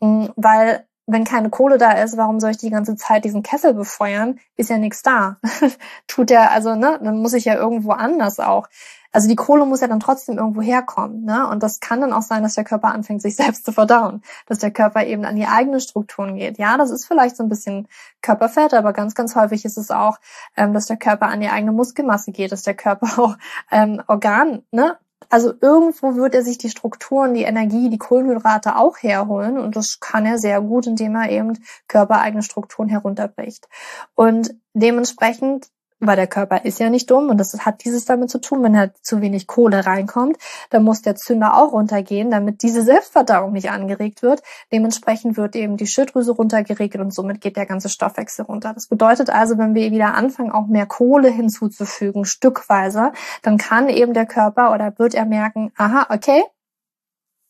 mm, 0.00 0.26
weil 0.36 0.86
wenn 1.08 1.24
keine 1.24 1.48
Kohle 1.48 1.78
da 1.78 1.92
ist, 1.92 2.16
warum 2.18 2.38
soll 2.38 2.50
ich 2.50 2.58
die 2.58 2.70
ganze 2.70 2.94
Zeit 2.96 3.24
diesen 3.24 3.42
Kessel 3.42 3.72
befeuern? 3.72 4.38
Ist 4.56 4.68
ja 4.68 4.76
nichts 4.76 5.02
da. 5.02 5.38
Tut 6.06 6.30
ja, 6.30 6.48
also, 6.50 6.74
ne, 6.74 7.00
dann 7.02 7.18
muss 7.22 7.32
ich 7.32 7.46
ja 7.46 7.54
irgendwo 7.54 7.92
anders 7.92 8.38
auch. 8.38 8.68
Also 9.10 9.26
die 9.26 9.36
Kohle 9.36 9.64
muss 9.64 9.80
ja 9.80 9.86
dann 9.88 10.00
trotzdem 10.00 10.36
irgendwo 10.36 10.60
herkommen, 10.60 11.24
ne? 11.24 11.48
Und 11.48 11.62
das 11.62 11.80
kann 11.80 12.02
dann 12.02 12.12
auch 12.12 12.22
sein, 12.22 12.42
dass 12.42 12.54
der 12.54 12.64
Körper 12.64 12.88
anfängt, 12.88 13.22
sich 13.22 13.36
selbst 13.36 13.64
zu 13.64 13.72
verdauen, 13.72 14.22
dass 14.46 14.58
der 14.58 14.70
Körper 14.70 15.06
eben 15.06 15.24
an 15.24 15.36
die 15.36 15.46
eigenen 15.46 15.80
Strukturen 15.80 16.36
geht. 16.36 16.58
Ja, 16.58 16.76
das 16.76 16.90
ist 16.90 17.06
vielleicht 17.06 17.36
so 17.36 17.42
ein 17.42 17.48
bisschen 17.48 17.88
Körperfett, 18.20 18.74
aber 18.74 18.92
ganz, 18.92 19.14
ganz 19.14 19.34
häufig 19.34 19.64
ist 19.64 19.78
es 19.78 19.90
auch, 19.90 20.18
ähm, 20.56 20.74
dass 20.74 20.86
der 20.86 20.98
Körper 20.98 21.28
an 21.28 21.40
die 21.40 21.48
eigene 21.48 21.72
Muskelmasse 21.72 22.32
geht, 22.32 22.52
dass 22.52 22.62
der 22.62 22.74
Körper 22.74 23.06
auch 23.22 23.36
ähm, 23.70 24.02
Organ, 24.08 24.62
ne, 24.72 24.98
also 25.30 25.52
irgendwo 25.60 26.14
wird 26.14 26.34
er 26.34 26.42
sich 26.42 26.58
die 26.58 26.70
Strukturen, 26.70 27.34
die 27.34 27.42
Energie, 27.42 27.90
die 27.90 27.98
Kohlenhydrate 27.98 28.76
auch 28.76 28.98
herholen 28.98 29.58
und 29.58 29.76
das 29.76 30.00
kann 30.00 30.24
er 30.24 30.38
sehr 30.38 30.60
gut, 30.60 30.86
indem 30.86 31.16
er 31.16 31.30
eben 31.30 31.58
körpereigene 31.86 32.42
Strukturen 32.42 32.88
herunterbricht. 32.88 33.68
Und 34.14 34.54
dementsprechend 34.72 35.68
weil 36.00 36.16
der 36.16 36.26
Körper 36.26 36.64
ist 36.64 36.78
ja 36.78 36.90
nicht 36.90 37.10
dumm 37.10 37.28
und 37.28 37.38
das 37.38 37.66
hat 37.66 37.84
dieses 37.84 38.04
damit 38.04 38.30
zu 38.30 38.40
tun, 38.40 38.62
wenn 38.62 38.76
halt 38.76 38.92
zu 39.02 39.20
wenig 39.20 39.46
Kohle 39.46 39.84
reinkommt, 39.84 40.36
dann 40.70 40.84
muss 40.84 41.02
der 41.02 41.16
Zünder 41.16 41.56
auch 41.56 41.72
runtergehen, 41.72 42.30
damit 42.30 42.62
diese 42.62 42.82
Selbstverdauung 42.82 43.52
nicht 43.52 43.70
angeregt 43.70 44.22
wird. 44.22 44.42
Dementsprechend 44.72 45.36
wird 45.36 45.56
eben 45.56 45.76
die 45.76 45.86
Schilddrüse 45.86 46.32
runtergeregelt 46.32 47.02
und 47.02 47.12
somit 47.12 47.40
geht 47.40 47.56
der 47.56 47.66
ganze 47.66 47.88
Stoffwechsel 47.88 48.44
runter. 48.44 48.72
Das 48.74 48.86
bedeutet 48.86 49.30
also, 49.30 49.58
wenn 49.58 49.74
wir 49.74 49.90
wieder 49.90 50.14
anfangen, 50.14 50.52
auch 50.52 50.66
mehr 50.66 50.86
Kohle 50.86 51.30
hinzuzufügen, 51.30 52.24
stückweise, 52.24 53.12
dann 53.42 53.58
kann 53.58 53.88
eben 53.88 54.14
der 54.14 54.26
Körper 54.26 54.72
oder 54.72 54.98
wird 54.98 55.14
er 55.14 55.24
merken, 55.24 55.72
aha, 55.76 56.06
okay, 56.10 56.44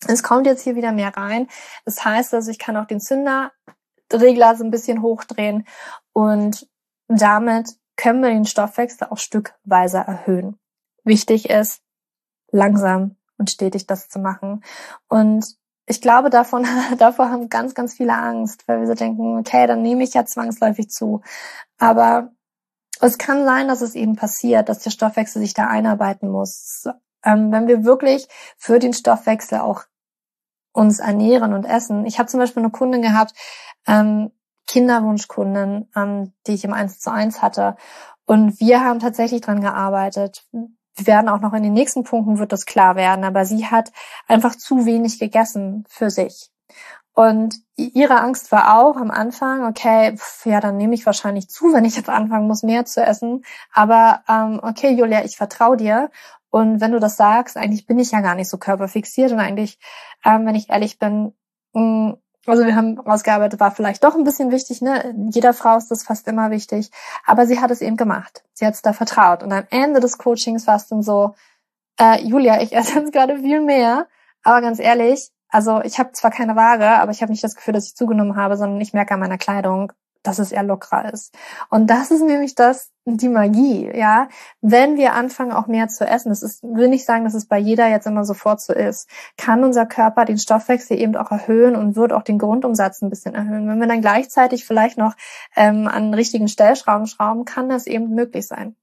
es 0.07 0.23
kommt 0.23 0.47
jetzt 0.47 0.63
hier 0.63 0.77
wieder 0.77 0.93
mehr 0.93 1.17
rein. 1.17 1.49
Das 1.85 2.05
heißt 2.05 2.33
also, 2.35 2.51
ich 2.51 2.59
kann 2.59 2.77
auch 2.77 2.87
den 2.87 3.01
Zünderregler 3.01 4.55
so 4.57 4.65
ein 4.65 4.71
bisschen 4.71 5.03
hochdrehen 5.03 5.67
und 6.13 6.69
damit 7.09 7.71
können 7.99 8.23
wir 8.23 8.31
den 8.31 8.47
Stoffwechsel 8.47 9.09
auch 9.11 9.19
stückweise 9.19 9.99
erhöhen. 9.99 10.59
Wichtig 11.05 11.51
ist, 11.51 11.83
langsam 12.51 13.17
und 13.37 13.51
stetig 13.51 13.87
das 13.87 14.09
zu 14.09 14.21
machen. 14.21 14.65
Und 15.09 15.45
ich 15.85 16.01
glaube, 16.01 16.31
davon, 16.31 16.67
davor 16.99 17.31
haben 17.31 17.51
ganz, 17.51 17.75
ganz 17.75 17.95
viele 17.95 18.15
Angst, 18.15 18.67
weil 18.67 18.81
wir 18.81 18.87
so 18.87 18.95
denken, 18.95 19.39
okay, 19.39 19.67
dann 19.67 19.83
nehme 19.83 20.05
ich 20.05 20.15
ja 20.15 20.25
zwangsläufig 20.25 20.89
zu. 20.89 21.21
Aber 21.77 22.31
es 23.01 23.19
kann 23.19 23.45
sein, 23.45 23.69
dass 23.69 23.83
es 23.83 23.95
eben 23.95 24.17
passiert, 24.17 24.69
dass 24.69 24.79
der 24.79 24.91
Stoffwechsel 24.91 25.43
sich 25.43 25.53
da 25.53 25.67
einarbeiten 25.67 26.31
muss. 26.31 26.87
Ähm, 27.25 27.53
wenn 27.53 27.67
wir 27.67 27.85
wirklich 27.85 28.29
für 28.57 28.79
den 28.79 28.93
Stoffwechsel 28.93 29.59
auch 29.59 29.85
uns 30.73 31.01
ernähren 31.01 31.55
und 31.55 31.65
essen. 31.65 32.07
Ich 32.07 32.19
habe 32.19 32.29
zum 32.29 32.39
Beispiel 32.39 32.63
eine 32.63 32.71
Kundin 32.71 33.03
gehabt, 33.03 33.35
ähm, 33.87 34.31
Kinderwunschkunden, 34.69 35.91
ähm, 35.97 36.33
die 36.47 36.55
ich 36.55 36.65
im 36.65 36.73
1 36.73 37.01
zu 37.01 37.11
1 37.11 37.43
hatte. 37.43 37.77
Und 38.27 38.61
wir 38.61 38.85
haben 38.85 39.01
tatsächlich 39.01 39.41
dran 39.41 39.61
gearbeitet. 39.61 40.47
Wir 40.53 41.07
werden 41.07 41.29
auch 41.29 41.41
noch 41.41 41.55
in 41.55 41.63
den 41.63 41.73
nächsten 41.73 42.05
Punkten 42.05 42.39
wird 42.39 42.53
das 42.53 42.67
klar 42.67 42.95
werden, 42.95 43.25
aber 43.25 43.45
sie 43.45 43.67
hat 43.67 43.91
einfach 44.27 44.55
zu 44.55 44.85
wenig 44.87 45.19
gegessen 45.19 45.85
für 45.89 46.11
sich. 46.11 46.51
Und 47.15 47.57
ihre 47.75 48.21
Angst 48.21 48.53
war 48.53 48.79
auch 48.79 48.97
am 48.97 49.11
Anfang, 49.11 49.65
okay, 49.67 50.17
pf, 50.17 50.47
ja, 50.47 50.61
dann 50.61 50.77
nehme 50.77 50.95
ich 50.95 51.05
wahrscheinlich 51.05 51.49
zu, 51.49 51.73
wenn 51.73 51.85
ich 51.85 51.97
jetzt 51.97 52.09
anfangen 52.09 52.47
muss, 52.47 52.63
mehr 52.63 52.85
zu 52.85 53.03
essen. 53.03 53.45
Aber 53.73 54.23
ähm, 54.29 54.61
okay, 54.63 54.91
Julia, 54.93 55.25
ich 55.25 55.37
vertraue 55.37 55.77
dir. 55.77 56.11
Und 56.51 56.81
wenn 56.81 56.93
du 56.93 57.01
das 57.01 57.17
sagst, 57.17 57.57
eigentlich 57.57 57.87
bin 57.87 57.99
ich 57.99 58.13
ja 58.13 58.21
gar 58.21 58.35
nicht 58.35 58.49
so 58.49 58.59
körperfixiert 58.59 59.33
und 59.33 59.41
eigentlich, 59.41 59.79
ähm, 60.25 60.47
wenn 60.47 60.55
ich 60.55 60.71
ehrlich 60.71 60.99
bin, 60.99 61.35
mh, 61.73 61.83
mm, 61.83 62.17
also 62.49 62.65
wir 62.65 62.75
haben 62.75 62.99
rausgearbeitet, 62.99 63.61
war 63.61 63.71
vielleicht 63.71 64.03
doch 64.05 64.15
ein 64.15 64.25
bisschen 64.25 64.51
wichtig, 64.51 64.83
ne? 64.83 65.15
Jeder 65.31 65.55
Frau 65.55 65.77
ist 65.77 65.91
das 65.91 66.03
fast 66.03 66.27
immer 66.29 66.51
wichtig. 66.51 66.91
Aber 67.27 67.47
sie 67.47 67.61
hat 67.61 67.71
es 67.71 67.81
eben 67.81 67.97
gemacht. 67.97 68.43
Sie 68.55 68.67
hat 68.67 68.75
es 68.75 68.83
da 68.83 68.93
vertraut. 68.93 69.43
Und 69.43 69.53
am 69.53 69.65
Ende 69.71 70.01
des 70.01 70.19
Coachings 70.19 70.67
war 70.67 70.77
es 70.77 70.89
dann 70.89 71.03
so, 71.03 71.35
äh, 71.99 72.23
Julia, 72.23 72.61
ich 72.63 72.75
esse 72.75 73.01
jetzt 73.01 73.13
gerade 73.13 73.39
viel 73.39 73.61
mehr, 73.61 74.07
aber 74.43 74.61
ganz 74.61 74.79
ehrlich, 74.79 75.31
also 75.51 75.81
ich 75.83 75.99
habe 75.99 76.13
zwar 76.13 76.31
keine 76.31 76.57
Waage, 76.57 76.87
aber 76.87 77.11
ich 77.11 77.23
habe 77.23 77.33
nicht 77.33 77.45
das 77.45 77.55
Gefühl, 77.55 77.75
dass 77.75 77.87
ich 77.87 77.97
zugenommen 77.97 78.37
habe, 78.37 78.57
sondern 78.57 78.81
ich 78.81 78.93
merke 78.93 79.15
an 79.15 79.21
meiner 79.21 79.39
Kleidung, 79.39 79.93
dass 80.29 80.39
es 80.39 80.53
eher 80.53 80.63
lockerer 80.63 81.13
ist. 81.13 81.35
Und 81.71 81.89
das 81.89 82.11
ist 82.11 82.23
nämlich 82.23 82.55
das, 82.55 82.91
die 83.05 83.29
Magie, 83.29 83.91
ja. 83.95 84.29
Wenn 84.61 84.97
wir 84.97 85.15
anfangen, 85.15 85.53
auch 85.53 85.67
mehr 85.67 85.89
zu 85.89 86.07
essen, 86.07 86.29
das 86.29 86.43
ist, 86.43 86.63
will 86.63 86.89
nicht 86.89 87.05
sagen, 87.05 87.25
dass 87.25 87.35
es 87.35 87.47
bei 87.47 87.59
jeder 87.59 87.89
jetzt 87.89 88.07
immer 88.07 88.25
sofort 88.25 88.61
so 88.61 88.73
ist, 88.73 89.09
kann 89.37 89.65
unser 89.65 89.87
Körper 89.87 90.25
den 90.25 90.39
Stoffwechsel 90.39 90.99
eben 90.99 91.17
auch 91.17 91.31
erhöhen 91.31 91.75
und 91.75 91.97
wird 91.97 92.13
auch 92.13 92.23
den 92.23 92.39
Grundumsatz 92.39 93.03
ein 93.03 93.11
bisschen 93.11 93.35
erhöhen. 93.35 93.69
Wenn 93.69 93.81
wir 93.81 93.87
dann 93.87 94.03
gleichzeitig 94.03 94.67
vielleicht 94.67 94.99
noch 94.99 95.15
ähm, 95.57 95.89
an 95.89 96.15
richtigen 96.15 96.49
Stellschrauben 96.49 97.07
schrauben, 97.07 97.45
kann 97.45 97.69
das 97.69 97.87
eben 97.87 98.15
möglich 98.15 98.47
sein. 98.47 98.77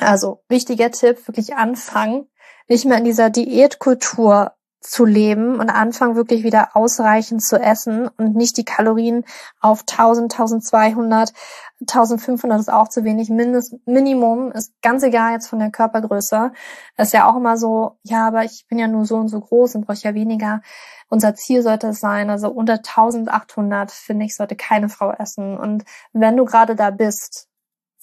Also, 0.00 0.42
wichtiger 0.48 0.90
Tipp, 0.90 1.26
wirklich 1.28 1.54
anfangen, 1.54 2.26
nicht 2.68 2.84
mehr 2.84 2.98
in 2.98 3.04
dieser 3.04 3.28
Diätkultur 3.28 4.52
zu 4.82 5.04
leben 5.04 5.60
und 5.60 5.70
anfangen 5.70 6.16
wirklich 6.16 6.42
wieder 6.42 6.76
ausreichend 6.76 7.42
zu 7.42 7.56
essen 7.58 8.08
und 8.08 8.34
nicht 8.34 8.56
die 8.56 8.64
Kalorien 8.64 9.24
auf 9.60 9.84
1000, 9.88 10.32
1200, 10.32 11.32
1500 11.80 12.60
ist 12.60 12.72
auch 12.72 12.88
zu 12.88 13.04
wenig. 13.04 13.30
Mindest, 13.30 13.74
Minimum 13.86 14.52
ist 14.52 14.72
ganz 14.82 15.02
egal 15.02 15.32
jetzt 15.32 15.48
von 15.48 15.60
der 15.60 15.70
Körpergröße. 15.70 16.52
Ist 16.96 17.12
ja 17.12 17.30
auch 17.30 17.36
immer 17.36 17.56
so, 17.56 17.98
ja, 18.02 18.26
aber 18.26 18.44
ich 18.44 18.66
bin 18.68 18.78
ja 18.78 18.88
nur 18.88 19.04
so 19.04 19.16
und 19.16 19.28
so 19.28 19.40
groß 19.40 19.76
und 19.76 19.86
brauche 19.86 19.98
ja 19.98 20.14
weniger. 20.14 20.62
Unser 21.08 21.34
Ziel 21.34 21.62
sollte 21.62 21.88
es 21.88 22.00
sein, 22.00 22.30
also 22.30 22.48
unter 22.48 22.74
1800 22.74 23.90
finde 23.90 24.26
ich, 24.26 24.34
sollte 24.34 24.56
keine 24.56 24.88
Frau 24.88 25.12
essen. 25.12 25.56
Und 25.58 25.84
wenn 26.12 26.36
du 26.36 26.44
gerade 26.44 26.74
da 26.74 26.90
bist, 26.90 27.48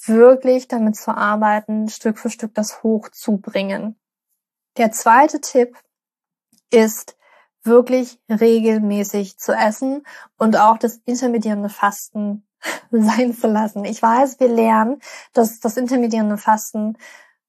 wirklich 0.06 0.68
damit 0.68 0.96
zu 0.96 1.16
arbeiten, 1.16 1.90
Stück 1.90 2.18
für 2.18 2.30
Stück 2.30 2.54
das 2.56 2.84
hochzubringen. 2.84 4.00
Der 4.78 4.92
zweite 4.92 5.42
Tipp 5.42 5.76
ist 6.72 7.18
wirklich 7.64 8.20
regelmäßig 8.30 9.38
zu 9.38 9.54
essen 9.54 10.04
und 10.38 10.58
auch 10.58 10.78
das 10.78 11.02
intermittierende 11.06 11.70
Fasten 11.70 12.48
sein 12.92 13.34
zu 13.34 13.48
lassen. 13.48 13.86
Ich 13.86 14.02
weiß, 14.02 14.40
wir 14.40 14.50
lernen, 14.50 15.00
dass 15.34 15.60
das 15.60 15.78
intermittierende 15.78 16.38
Fasten 16.38 16.98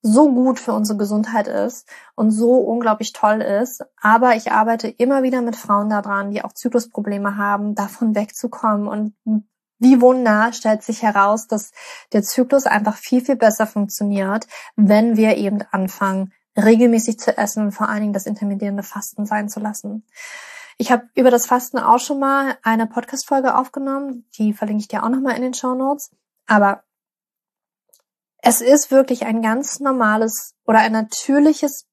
so 0.02 0.32
gut 0.32 0.58
für 0.58 0.72
unsere 0.72 0.98
Gesundheit 0.98 1.46
ist 1.46 1.86
und 2.14 2.30
so 2.30 2.54
unglaublich 2.54 3.12
toll 3.12 3.42
ist. 3.42 3.84
Aber 4.00 4.34
ich 4.34 4.50
arbeite 4.50 4.88
immer 4.88 5.22
wieder 5.22 5.42
mit 5.42 5.56
Frauen 5.56 5.90
daran, 5.90 6.30
die 6.30 6.42
auch 6.42 6.52
Zyklusprobleme 6.52 7.36
haben, 7.36 7.74
davon 7.74 8.14
wegzukommen. 8.14 8.88
Und 8.88 9.14
wie 9.78 10.00
Wunder 10.00 10.52
stellt 10.52 10.82
sich 10.82 11.02
heraus, 11.02 11.48
dass 11.48 11.72
der 12.12 12.22
Zyklus 12.22 12.66
einfach 12.66 12.96
viel, 12.96 13.24
viel 13.24 13.36
besser 13.36 13.66
funktioniert, 13.66 14.46
wenn 14.76 15.16
wir 15.16 15.36
eben 15.36 15.62
anfangen, 15.70 16.32
regelmäßig 16.64 17.18
zu 17.18 17.36
essen 17.36 17.64
und 17.64 17.72
vor 17.72 17.88
allen 17.88 18.00
Dingen 18.00 18.12
das 18.12 18.26
intermittierende 18.26 18.82
Fasten 18.82 19.26
sein 19.26 19.48
zu 19.48 19.60
lassen. 19.60 20.04
Ich 20.78 20.90
habe 20.90 21.08
über 21.14 21.30
das 21.30 21.46
Fasten 21.46 21.78
auch 21.78 21.98
schon 21.98 22.18
mal 22.18 22.56
eine 22.62 22.86
Podcast-Folge 22.86 23.56
aufgenommen, 23.56 24.24
die 24.38 24.52
verlinke 24.52 24.80
ich 24.80 24.88
dir 24.88 25.04
auch 25.04 25.10
nochmal 25.10 25.36
in 25.36 25.42
den 25.42 25.54
Show 25.54 25.74
Notes. 25.74 26.10
Aber 26.46 26.82
es 28.38 28.60
ist 28.60 28.90
wirklich 28.90 29.26
ein 29.26 29.42
ganz 29.42 29.80
normales 29.80 30.54
oder 30.64 30.78
ein 30.78 30.92
natürliches 30.92 31.86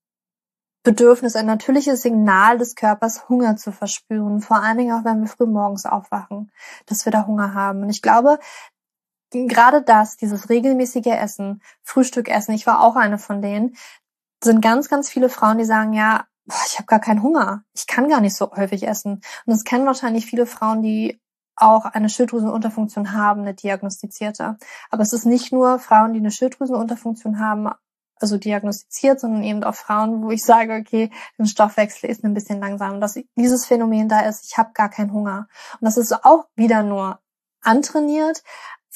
Bedürfnis, 0.83 1.35
ein 1.35 1.45
natürliches 1.45 2.01
Signal 2.01 2.57
des 2.57 2.75
Körpers, 2.75 3.27
Hunger 3.27 3.57
zu 3.57 3.73
verspüren. 3.73 4.39
Vor 4.39 4.63
allen 4.63 4.77
Dingen 4.77 4.93
auch, 4.93 5.03
wenn 5.03 5.19
wir 5.19 5.27
früh 5.27 5.45
morgens 5.45 5.85
aufwachen, 5.85 6.49
dass 6.85 7.03
wir 7.03 7.11
da 7.11 7.27
Hunger 7.27 7.53
haben. 7.53 7.81
Und 7.81 7.89
ich 7.89 8.01
glaube, 8.01 8.39
gerade 9.31 9.81
das, 9.81 10.15
dieses 10.15 10.49
regelmäßige 10.49 11.07
Essen, 11.07 11.61
Frühstück 11.83 12.29
essen, 12.29 12.53
ich 12.53 12.65
war 12.65 12.81
auch 12.81 12.95
eine 12.95 13.17
von 13.17 13.41
denen, 13.41 13.75
sind 14.43 14.61
ganz, 14.61 14.89
ganz 14.89 15.09
viele 15.09 15.29
Frauen, 15.29 15.57
die 15.57 15.65
sagen, 15.65 15.93
ja, 15.93 16.25
ich 16.67 16.77
habe 16.77 16.85
gar 16.85 16.99
keinen 16.99 17.23
Hunger. 17.23 17.63
Ich 17.73 17.87
kann 17.87 18.09
gar 18.09 18.21
nicht 18.21 18.35
so 18.35 18.51
häufig 18.51 18.87
essen. 18.87 19.13
Und 19.13 19.53
das 19.53 19.63
kennen 19.63 19.85
wahrscheinlich 19.85 20.25
viele 20.25 20.45
Frauen, 20.45 20.81
die 20.81 21.19
auch 21.55 21.85
eine 21.85 22.09
Schilddrüsenunterfunktion 22.09 23.13
haben, 23.13 23.41
eine 23.41 23.53
diagnostizierte. 23.53 24.57
Aber 24.89 25.03
es 25.03 25.11
ist 25.11 25.25
nicht 25.25 25.51
nur 25.51 25.79
Frauen, 25.79 26.13
die 26.13 26.19
eine 26.19 26.31
Schilddrüsenunterfunktion 26.31 27.39
haben, 27.39 27.69
also 28.19 28.37
diagnostiziert, 28.37 29.19
sondern 29.19 29.43
eben 29.43 29.63
auch 29.63 29.75
Frauen, 29.75 30.23
wo 30.23 30.31
ich 30.31 30.43
sage, 30.43 30.75
okay, 30.75 31.11
der 31.37 31.45
Stoffwechsel 31.45 32.09
ist 32.09 32.23
ein 32.23 32.33
bisschen 32.33 32.59
langsam. 32.59 32.95
Und 32.95 33.01
dass 33.01 33.19
dieses 33.35 33.65
Phänomen 33.65 34.07
da 34.07 34.21
ist, 34.21 34.45
ich 34.45 34.57
habe 34.57 34.71
gar 34.73 34.89
keinen 34.89 35.11
Hunger. 35.11 35.47
Und 35.79 35.85
das 35.85 35.97
ist 35.97 36.13
auch 36.25 36.45
wieder 36.55 36.83
nur 36.83 37.19
antrainiert, 37.61 38.43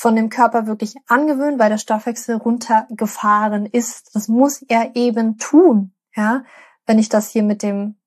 von 0.01 0.15
dem 0.15 0.29
Körper 0.29 0.65
wirklich 0.65 0.95
angewöhnt, 1.05 1.59
weil 1.59 1.69
der 1.69 1.77
Stoffwechsel 1.77 2.37
runtergefahren 2.37 3.67
ist. 3.67 4.15
Das 4.15 4.27
muss 4.27 4.63
er 4.63 4.95
eben 4.95 5.37
tun, 5.37 5.93
ja, 6.15 6.43
wenn 6.87 6.97
ich 6.97 7.07
das 7.07 7.29
hier 7.29 7.43
mit 7.43 7.61
dem 7.61 7.99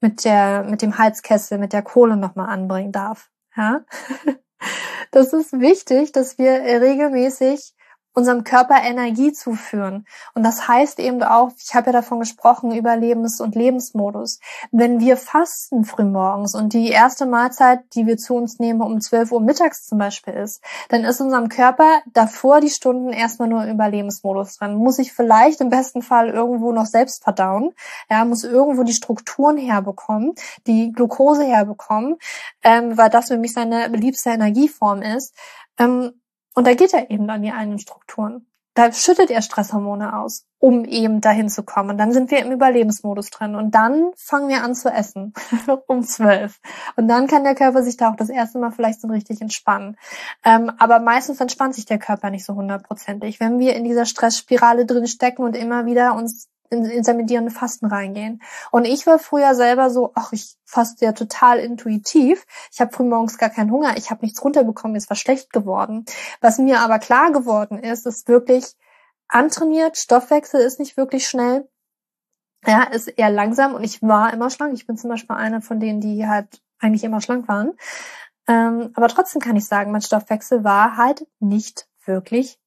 mit 0.00 0.24
der 0.24 0.62
mit 0.62 0.80
dem 0.80 0.96
Heizkessel, 0.98 1.58
mit 1.58 1.72
der 1.72 1.82
Kohle 1.82 2.16
nochmal 2.16 2.48
anbringen 2.48 2.92
darf, 2.92 3.30
ja. 3.56 3.80
Das 5.10 5.32
ist 5.32 5.52
wichtig, 5.52 6.12
dass 6.12 6.38
wir 6.38 6.52
regelmäßig 6.52 7.74
unserem 8.14 8.44
Körper 8.44 8.82
Energie 8.82 9.32
zuführen. 9.32 10.06
Und 10.34 10.42
das 10.42 10.68
heißt 10.68 10.98
eben 10.98 11.22
auch, 11.22 11.50
ich 11.58 11.74
habe 11.74 11.86
ja 11.86 11.92
davon 11.92 12.20
gesprochen, 12.20 12.72
Überlebens- 12.72 13.40
und 13.40 13.54
Lebensmodus. 13.54 14.40
Wenn 14.70 15.00
wir 15.00 15.16
fasten 15.16 15.84
frühmorgens 15.84 16.54
und 16.54 16.72
die 16.72 16.88
erste 16.88 17.26
Mahlzeit, 17.26 17.80
die 17.94 18.06
wir 18.06 18.16
zu 18.16 18.34
uns 18.34 18.58
nehmen, 18.58 18.82
um 18.82 19.00
12 19.00 19.32
Uhr 19.32 19.40
mittags 19.40 19.86
zum 19.86 19.98
Beispiel 19.98 20.34
ist, 20.34 20.62
dann 20.88 21.04
ist 21.04 21.20
unserem 21.20 21.48
Körper 21.48 22.02
davor 22.12 22.60
die 22.60 22.70
Stunden 22.70 23.10
erstmal 23.10 23.48
nur 23.48 23.64
Überlebensmodus 23.64 24.56
dran. 24.56 24.76
Muss 24.76 24.98
ich 24.98 25.12
vielleicht 25.12 25.60
im 25.60 25.70
besten 25.70 26.02
Fall 26.02 26.28
irgendwo 26.28 26.72
noch 26.72 26.86
selbst 26.86 27.24
verdauen. 27.24 27.72
Ja, 28.10 28.24
muss 28.24 28.44
irgendwo 28.44 28.82
die 28.82 28.92
Strukturen 28.92 29.56
herbekommen, 29.56 30.34
die 30.66 30.92
Glucose 30.92 31.44
herbekommen, 31.44 32.16
ähm, 32.62 32.96
weil 32.96 33.10
das 33.10 33.28
für 33.28 33.38
mich 33.38 33.52
seine 33.52 33.88
beliebste 33.88 34.30
Energieform 34.30 35.02
ist. 35.02 35.34
Ähm, 35.78 36.12
und 36.54 36.66
da 36.66 36.74
geht 36.74 36.92
er 36.94 37.10
eben 37.10 37.28
an 37.30 37.42
die 37.42 37.50
einen 37.50 37.78
Strukturen. 37.78 38.46
Da 38.74 38.90
schüttet 38.90 39.30
er 39.30 39.42
Stresshormone 39.42 40.18
aus, 40.18 40.46
um 40.58 40.86
eben 40.86 41.20
dahin 41.20 41.50
zu 41.50 41.62
kommen. 41.62 41.90
Und 41.90 41.98
dann 41.98 42.12
sind 42.12 42.30
wir 42.30 42.38
im 42.38 42.52
Überlebensmodus 42.52 43.28
drin. 43.28 43.54
Und 43.54 43.74
dann 43.74 44.12
fangen 44.16 44.48
wir 44.48 44.64
an 44.64 44.74
zu 44.74 44.88
essen. 44.90 45.34
um 45.88 46.02
zwölf. 46.02 46.58
Und 46.96 47.06
dann 47.06 47.26
kann 47.26 47.44
der 47.44 47.54
Körper 47.54 47.82
sich 47.82 47.98
da 47.98 48.10
auch 48.10 48.16
das 48.16 48.30
erste 48.30 48.58
Mal 48.58 48.70
vielleicht 48.70 49.02
so 49.02 49.08
richtig 49.08 49.42
entspannen. 49.42 49.98
Ähm, 50.42 50.72
aber 50.78 51.00
meistens 51.00 51.38
entspannt 51.38 51.74
sich 51.74 51.84
der 51.84 51.98
Körper 51.98 52.30
nicht 52.30 52.46
so 52.46 52.54
hundertprozentig. 52.54 53.40
Wenn 53.40 53.58
wir 53.58 53.76
in 53.76 53.84
dieser 53.84 54.06
Stressspirale 54.06 54.86
drin 54.86 55.06
stecken 55.06 55.42
und 55.42 55.54
immer 55.54 55.84
wieder 55.84 56.14
uns 56.14 56.48
in 56.72 56.84
intermittierende 56.86 57.50
Fasten 57.50 57.86
reingehen. 57.86 58.42
Und 58.70 58.84
ich 58.84 59.06
war 59.06 59.18
früher 59.18 59.54
selber 59.54 59.90
so, 59.90 60.12
ach, 60.14 60.32
ich 60.32 60.56
faste 60.64 61.04
ja 61.04 61.12
total 61.12 61.58
intuitiv. 61.58 62.44
Ich 62.72 62.80
habe 62.80 62.92
frühmorgens 62.92 63.38
gar 63.38 63.50
keinen 63.50 63.70
Hunger, 63.70 63.96
ich 63.96 64.10
habe 64.10 64.24
nichts 64.24 64.42
runterbekommen, 64.42 64.96
es 64.96 65.10
war 65.10 65.16
schlecht 65.16 65.52
geworden. 65.52 66.04
Was 66.40 66.58
mir 66.58 66.80
aber 66.80 66.98
klar 66.98 67.30
geworden 67.30 67.78
ist, 67.78 68.06
ist 68.06 68.28
wirklich 68.28 68.74
antrainiert, 69.28 69.98
Stoffwechsel 69.98 70.60
ist 70.60 70.78
nicht 70.78 70.96
wirklich 70.96 71.28
schnell. 71.28 71.68
Ja, 72.66 72.84
ist 72.84 73.08
eher 73.08 73.30
langsam 73.30 73.74
und 73.74 73.82
ich 73.82 74.02
war 74.02 74.32
immer 74.32 74.48
schlank. 74.48 74.74
Ich 74.74 74.86
bin 74.86 74.96
zum 74.96 75.10
Beispiel 75.10 75.36
eine 75.36 75.62
von 75.62 75.80
denen, 75.80 76.00
die 76.00 76.28
halt 76.28 76.62
eigentlich 76.78 77.04
immer 77.04 77.20
schlank 77.20 77.48
waren. 77.48 77.72
Ähm, 78.48 78.90
aber 78.94 79.08
trotzdem 79.08 79.40
kann 79.40 79.56
ich 79.56 79.66
sagen, 79.66 79.92
mein 79.92 80.02
Stoffwechsel 80.02 80.64
war 80.64 80.96
halt 80.96 81.26
nicht 81.40 81.88
wirklich 82.04 82.58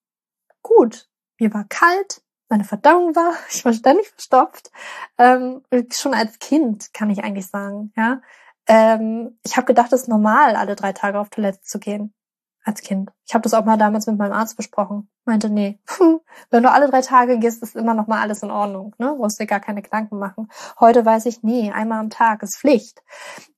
gut. 0.61 1.09
Mir 1.39 1.53
war 1.53 1.65
kalt, 1.67 2.21
meine 2.55 2.63
Verdauung 2.63 3.15
war. 3.15 3.33
Ich 3.49 3.65
war 3.65 3.73
ständig 3.73 4.07
verstopft. 4.09 4.71
Ähm, 5.17 5.61
schon 5.91 6.13
als 6.13 6.39
Kind 6.39 6.93
kann 6.93 7.09
ich 7.09 7.23
eigentlich 7.23 7.47
sagen, 7.47 7.91
ja. 7.97 8.21
Ähm, 8.67 9.37
ich 9.43 9.57
habe 9.57 9.67
gedacht, 9.67 9.91
es 9.93 10.03
ist 10.03 10.07
normal, 10.07 10.55
alle 10.55 10.75
drei 10.75 10.93
Tage 10.93 11.19
auf 11.19 11.29
Toilette 11.29 11.61
zu 11.61 11.79
gehen. 11.79 12.13
Als 12.63 12.81
Kind. 12.81 13.11
Ich 13.27 13.35
habe 13.35 13.43
das 13.43 13.53
auch 13.53 13.63
mal 13.63 13.77
damals 13.77 14.07
mit 14.07 14.17
meinem 14.17 14.31
Arzt 14.31 14.57
besprochen. 14.57 15.07
Meinte, 15.25 15.49
nee, 15.49 15.79
wenn 16.49 16.63
du 16.63 16.71
alle 16.71 16.89
drei 16.89 17.01
Tage 17.01 17.37
gehst, 17.37 17.61
ist 17.61 17.75
immer 17.75 17.93
noch 17.93 18.07
mal 18.07 18.21
alles 18.21 18.41
in 18.41 18.49
Ordnung. 18.49 18.95
Ne? 18.97 19.13
Musst 19.15 19.39
dir 19.39 19.45
gar 19.45 19.59
keine 19.59 19.83
Gedanken 19.83 20.17
machen. 20.17 20.49
Heute 20.79 21.05
weiß 21.05 21.27
ich, 21.27 21.43
nee, 21.43 21.71
einmal 21.71 21.99
am 21.99 22.09
Tag 22.09 22.41
ist 22.41 22.57
Pflicht. 22.57 23.03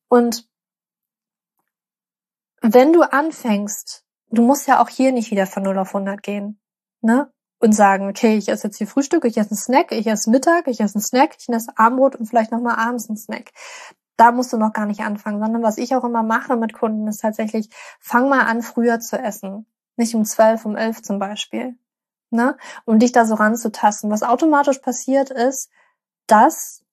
Und 0.10 0.46
wenn 2.62 2.92
du 2.92 3.04
anfängst, 3.04 4.04
du 4.30 4.42
musst 4.42 4.68
ja 4.68 4.82
auch 4.82 4.90
hier 4.90 5.14
nicht 5.14 5.32
wieder 5.32 5.46
von 5.46 5.64
0 5.64 5.78
auf 5.78 5.96
100 5.96 6.22
gehen. 6.22 6.60
Ne? 7.02 7.32
Und 7.60 7.74
sagen, 7.74 8.08
okay, 8.10 8.38
ich 8.38 8.50
esse 8.50 8.68
jetzt 8.68 8.78
hier 8.78 8.88
Frühstück, 8.88 9.26
ich 9.26 9.38
esse 9.38 9.52
einen 9.52 9.58
Snack, 9.58 9.92
ich 9.92 10.08
esse 10.08 10.30
Mittag, 10.30 10.68
ich 10.68 10.80
esse 10.80 10.96
einen 10.96 11.04
Snack, 11.04 11.36
ich 11.40 11.50
esse 11.50 11.72
Abendbrot 11.76 12.16
und 12.16 12.28
vielleicht 12.28 12.52
nochmal 12.52 12.76
abends 12.76 13.10
einen 13.10 13.18
Snack. 13.18 13.52
Da 14.16 14.32
musst 14.32 14.52
du 14.54 14.58
noch 14.58 14.74
gar 14.74 14.86
nicht 14.86 15.02
anfangen, 15.02 15.40
sondern 15.40 15.64
was 15.64 15.78
ich 15.78 15.96
auch 15.96 16.04
immer 16.04 16.24
mache 16.24 16.56
mit 16.56 16.74
Kunden 16.74 17.08
ist 17.08 17.22
tatsächlich, 17.22 17.70
fang 18.00 18.30
mal 18.30 18.46
an, 18.46 18.62
früher 18.62 19.00
zu 19.00 19.18
essen. 19.18 19.66
Nicht 19.96 20.16
um 20.16 20.26
zwölf, 20.26 20.66
um 20.66 20.76
elf 20.76 21.02
zum 21.02 21.20
Beispiel. 21.20 21.78
Ne? 22.30 22.58
Um 22.86 23.00
dich 23.00 23.12
da 23.12 23.26
so 23.26 23.36
ranzutasten. 23.36 24.12
Was 24.12 24.24
automatisch 24.24 24.80
passiert 24.80 25.30
ist, 25.32 25.70
dass 26.28 26.84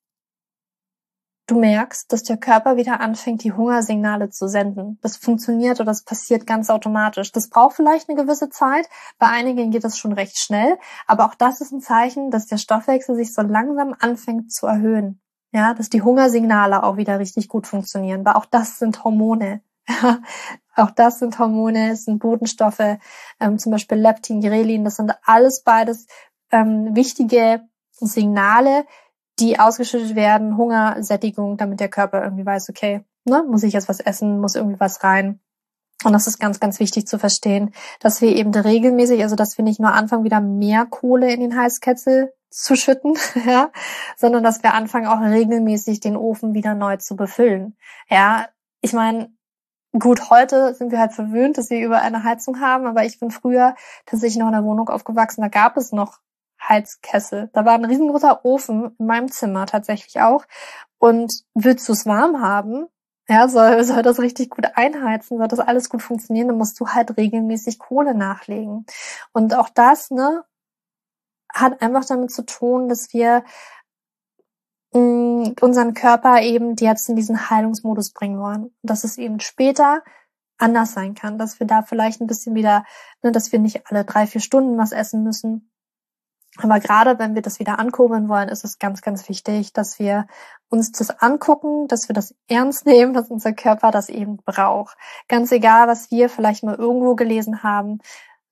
du 1.47 1.59
merkst, 1.59 2.13
dass 2.13 2.23
der 2.23 2.37
Körper 2.37 2.77
wieder 2.77 3.01
anfängt, 3.01 3.45
die 3.45 3.53
Hungersignale 3.53 4.31
zu 4.31 4.49
senden. 4.49 4.99
Das 5.03 5.17
funktioniert 5.17 5.81
oder 5.81 5.91
das 5.91 6.05
passiert 6.05 6.47
ganz 6.47 6.71
automatisch. 6.71 7.33
Das 7.33 7.49
braucht 7.49 7.77
vielleicht 7.77 8.09
eine 8.09 8.21
gewisse 8.21 8.49
Zeit. 8.49 8.89
Bei 9.19 9.29
einigen 9.29 9.71
geht 9.71 9.85
das 9.85 9.99
schon 9.99 10.13
recht 10.13 10.39
schnell. 10.39 10.79
Aber 11.07 11.27
auch 11.27 11.35
das 11.35 11.61
ist 11.61 11.73
ein 11.73 11.81
Zeichen, 11.81 12.31
dass 12.31 12.47
der 12.47 12.59
Stoffwechsel 12.59 13.17
sich 13.17 13.35
so 13.35 13.43
langsam 13.43 13.95
anfängt 13.99 14.53
zu 14.53 14.67
erhöhen. 14.67 15.21
Ja, 15.53 15.75
dass 15.75 15.89
die 15.89 16.03
Hungersignale 16.03 16.83
auch 16.83 16.97
wieder 16.97 17.19
richtig 17.19 17.49
gut 17.49 17.67
funktionieren. 17.67 18.25
Weil 18.25 18.35
auch 18.35 18.47
das 18.47 18.79
sind 18.79 19.05
Hormone. 19.05 19.63
auch 20.77 20.91
das 20.91 21.19
sind 21.19 21.39
Hormone, 21.39 21.93
es 21.93 22.05
sind 22.05 22.19
Botenstoffe, 22.19 22.99
ähm, 23.39 23.59
zum 23.59 23.71
Beispiel 23.71 23.99
Leptin, 23.99 24.41
Grelin. 24.41 24.85
Das 24.85 24.97
sind 24.97 25.13
alles 25.25 25.63
beides 25.63 26.07
ähm, 26.51 26.97
wichtige 26.97 27.61
Signale, 27.93 28.87
die 29.39 29.59
ausgeschüttet 29.59 30.15
werden, 30.15 30.57
Hunger, 30.57 31.03
Sättigung, 31.03 31.57
damit 31.57 31.81
der 31.81 31.89
Körper 31.89 32.23
irgendwie 32.23 32.47
weiß, 32.47 32.69
okay, 32.71 33.05
ne, 33.25 33.45
muss 33.49 33.63
ich 33.63 33.73
jetzt 33.73 33.89
was 33.89 34.01
essen, 34.01 34.41
muss 34.41 34.55
irgendwie 34.55 34.81
was 34.81 35.03
rein. 35.03 35.41
Und 36.05 36.13
das 36.13 36.27
ist 36.27 36.39
ganz, 36.39 36.61
ganz 36.61 36.81
wichtig 36.81 37.07
zu 37.07 37.19
verstehen, 37.19 37.73
dass 38.01 38.21
wir 38.21 38.35
eben 38.37 38.55
regelmäßig, 38.55 39.23
also 39.23 39.37
dass 39.37 39.57
wir 39.57 39.65
nicht 39.65 39.81
nur 39.81 39.93
anfangen, 39.93 40.25
wieder 40.25 40.41
mehr 40.41 40.87
Kohle 40.87 41.33
in 41.33 41.41
den 41.41 41.57
Heißkessel 41.57 42.33
zu 42.51 42.77
schütten, 42.77 43.15
ja, 43.47 43.71
sondern 44.17 44.43
dass 44.43 44.63
wir 44.63 44.75
anfangen, 44.75 45.07
auch 45.07 45.21
regelmäßig 45.21 46.01
den 46.01 46.17
Ofen 46.17 46.55
wieder 46.55 46.75
neu 46.75 46.99
zu 46.99 47.17
befüllen. 47.17 47.77
Ja, 48.09 48.49
ich 48.81 48.93
meine, 48.93 49.33
gut, 49.99 50.31
heute 50.31 50.75
sind 50.75 50.93
wir 50.93 51.01
halt 51.01 51.13
verwöhnt, 51.13 51.57
dass 51.57 51.71
wir 51.71 51.85
über 51.85 52.03
eine 52.03 52.23
Heizung 52.23 52.61
haben, 52.61 52.87
aber 52.87 53.05
ich 53.05 53.19
bin 53.19 53.31
früher 53.31 53.75
tatsächlich 54.07 54.39
noch 54.39 54.49
in 54.49 54.53
der 54.53 54.65
Wohnung 54.65 54.89
aufgewachsen, 54.89 55.41
da 55.41 55.49
gab 55.49 55.77
es 55.77 55.91
noch 55.93 56.19
Heizkessel. 56.69 57.51
Da 57.53 57.65
war 57.65 57.75
ein 57.75 57.85
riesengroßer 57.85 58.45
Ofen 58.45 58.95
in 58.99 59.07
meinem 59.07 59.31
Zimmer 59.31 59.67
tatsächlich 59.67 60.21
auch. 60.21 60.45
Und 60.99 61.33
willst 61.55 61.89
du 61.89 61.93
es 61.93 62.07
warm 62.07 62.41
haben, 62.41 62.87
ja, 63.29 63.49
soll, 63.49 63.83
soll 63.85 64.03
das 64.03 64.19
richtig 64.21 64.51
gut 64.51 64.67
einheizen, 64.75 65.39
soll 65.39 65.49
das 65.49 65.61
alles 65.61 65.89
gut 65.89 66.03
funktionieren, 66.03 66.49
dann 66.49 66.59
musst 66.59 66.79
du 66.81 66.89
halt 66.89 67.17
regelmäßig 67.17 67.79
Kohle 67.79 68.15
nachlegen. 68.15 68.87
Und 69.33 69.55
auch 69.55 69.69
das, 69.71 70.11
ne, 70.11 70.45
hat 71.53 71.81
einfach 71.83 72.05
damit 72.05 72.33
zu 72.33 72.45
tun, 72.45 72.89
dass 72.89 73.13
wir 73.13 73.45
mh, 74.93 75.01
mm, 75.01 75.55
unseren 75.61 75.95
Körper 75.95 76.43
eben 76.43 76.75
jetzt 76.77 77.09
in 77.09 77.17
diesen 77.17 77.51
Heilungsmodus 77.51 78.13
bringen 78.13 78.41
wollen. 78.41 78.75
Dass 78.83 79.05
es 79.05 79.19
eben 79.19 79.41
später 79.41 80.03
anders 80.59 80.93
sein 80.93 81.15
kann, 81.15 81.39
dass 81.39 81.61
wir 81.61 81.67
da 81.67 81.83
vielleicht 81.83 82.21
ein 82.21 82.27
bisschen 82.27 82.55
wieder, 82.55 82.85
ne, 83.23 83.33
dass 83.33 83.53
wir 83.53 83.59
nicht 83.59 83.91
alle 83.91 84.05
drei, 84.05 84.27
vier 84.27 84.41
Stunden 84.41 84.79
was 84.79 84.93
essen 84.93 85.23
müssen, 85.25 85.71
aber 86.59 86.79
gerade 86.79 87.19
wenn 87.19 87.35
wir 87.35 87.43
das 87.43 87.59
wieder 87.59 87.79
ankurbeln 87.79 88.29
wollen, 88.29 88.49
ist 88.49 88.65
es 88.65 88.79
ganz, 88.79 89.03
ganz 89.03 89.29
wichtig, 89.29 89.73
dass 89.73 89.99
wir 89.99 90.27
uns 90.69 90.93
das 90.93 91.11
angucken, 91.11 91.89
dass 91.89 92.09
wir 92.09 92.15
das 92.15 92.35
ernst 92.49 92.87
nehmen, 92.87 93.13
dass 93.13 93.31
unser 93.31 93.53
Körper 93.53 93.91
das 93.91 94.09
eben 94.09 94.37
braucht. 94.37 94.97
Ganz 95.29 95.51
egal, 95.53 95.89
was 95.89 96.11
wir 96.11 96.29
vielleicht 96.29 96.63
mal 96.63 96.77
irgendwo 96.77 97.15
gelesen 97.15 97.63
haben. 97.63 97.99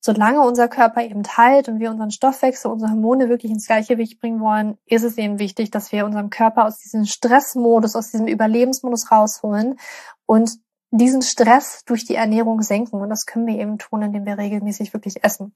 Solange 0.05 0.40
unser 0.40 0.66
Körper 0.66 1.03
eben 1.03 1.22
teilt 1.22 1.68
und 1.68 1.78
wir 1.78 1.90
unseren 1.90 2.11
Stoffwechsel, 2.11 2.72
unsere 2.72 2.90
Hormone 2.90 3.28
wirklich 3.28 3.53
ins 3.53 3.68
Gleichgewicht 3.68 4.20
bringen 4.20 4.40
wollen, 4.40 4.76
ist 4.84 5.05
es 5.05 5.16
eben 5.16 5.38
wichtig, 5.38 5.70
dass 5.70 5.92
wir 5.92 6.05
unseren 6.05 6.28
Körper 6.28 6.64
aus 6.66 6.78
diesem 6.78 7.05
Stressmodus, 7.05 7.94
aus 7.94 8.11
diesem 8.11 8.26
Überlebensmodus 8.26 9.12
rausholen 9.12 9.78
und 10.26 10.50
diesen 10.90 11.22
Stress 11.22 11.84
durch 11.86 12.05
die 12.05 12.16
Ernährung 12.16 12.62
senken. 12.62 13.00
Und 13.00 13.11
das 13.11 13.26
können 13.26 13.46
wir 13.46 13.59
eben 13.61 13.78
tun, 13.78 14.03
indem 14.03 14.26
wir 14.26 14.38
regelmäßig 14.38 14.92
wirklich 14.92 15.22
essen. 15.22 15.55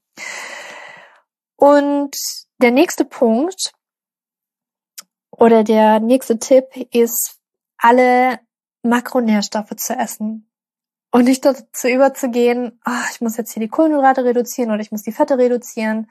Und 1.56 2.16
der 2.58 2.70
nächste 2.70 3.04
Punkt 3.04 3.72
oder 5.30 5.64
der 5.64 6.00
nächste 6.00 6.38
Tipp 6.38 6.64
ist, 6.92 7.40
alle 7.78 8.40
Makronährstoffe 8.82 9.74
zu 9.76 9.94
essen. 9.94 10.50
Und 11.10 11.24
nicht 11.24 11.44
dazu 11.44 11.88
überzugehen, 11.88 12.80
oh, 12.86 13.10
ich 13.10 13.20
muss 13.20 13.36
jetzt 13.36 13.52
hier 13.52 13.62
die 13.62 13.68
Kohlenhydrate 13.68 14.24
reduzieren 14.24 14.70
oder 14.70 14.80
ich 14.80 14.92
muss 14.92 15.02
die 15.02 15.12
Fette 15.12 15.38
reduzieren. 15.38 16.10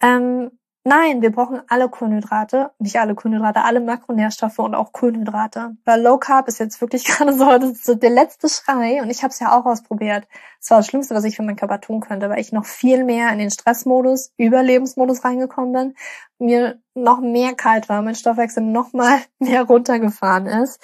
Ähm, 0.00 0.58
Nein, 0.86 1.22
wir 1.22 1.32
brauchen 1.32 1.62
alle 1.68 1.88
Kohlenhydrate, 1.88 2.70
nicht 2.78 2.98
alle 3.00 3.14
Kohlenhydrate, 3.14 3.64
alle 3.64 3.80
Makronährstoffe 3.80 4.58
und 4.58 4.74
auch 4.74 4.92
Kohlenhydrate. 4.92 5.78
Weil 5.86 6.02
Low 6.02 6.18
Carb 6.18 6.46
ist 6.46 6.58
jetzt 6.58 6.78
wirklich 6.82 7.04
gerade 7.06 7.32
so, 7.32 7.46
das 7.58 7.70
ist 7.70 7.84
so 7.86 7.94
der 7.94 8.10
letzte 8.10 8.50
Schrei 8.50 9.00
und 9.00 9.08
ich 9.08 9.22
habe 9.22 9.32
es 9.32 9.40
ja 9.40 9.58
auch 9.58 9.64
ausprobiert. 9.64 10.28
Das 10.60 10.70
war 10.70 10.78
das 10.78 10.86
Schlimmste, 10.86 11.14
was 11.14 11.24
ich 11.24 11.36
für 11.36 11.42
meinen 11.42 11.56
Körper 11.56 11.80
tun 11.80 12.00
könnte, 12.00 12.28
weil 12.28 12.38
ich 12.38 12.52
noch 12.52 12.66
viel 12.66 13.02
mehr 13.02 13.32
in 13.32 13.38
den 13.38 13.50
Stressmodus, 13.50 14.32
Überlebensmodus 14.36 15.24
reingekommen 15.24 15.72
bin, 15.72 15.94
mir 16.38 16.78
noch 16.92 17.20
mehr 17.20 17.54
kalt 17.54 17.88
war, 17.88 18.02
mein 18.02 18.14
Stoffwechsel 18.14 18.62
noch 18.62 18.92
mal 18.92 19.20
mehr 19.38 19.62
runtergefahren 19.62 20.46
ist 20.46 20.82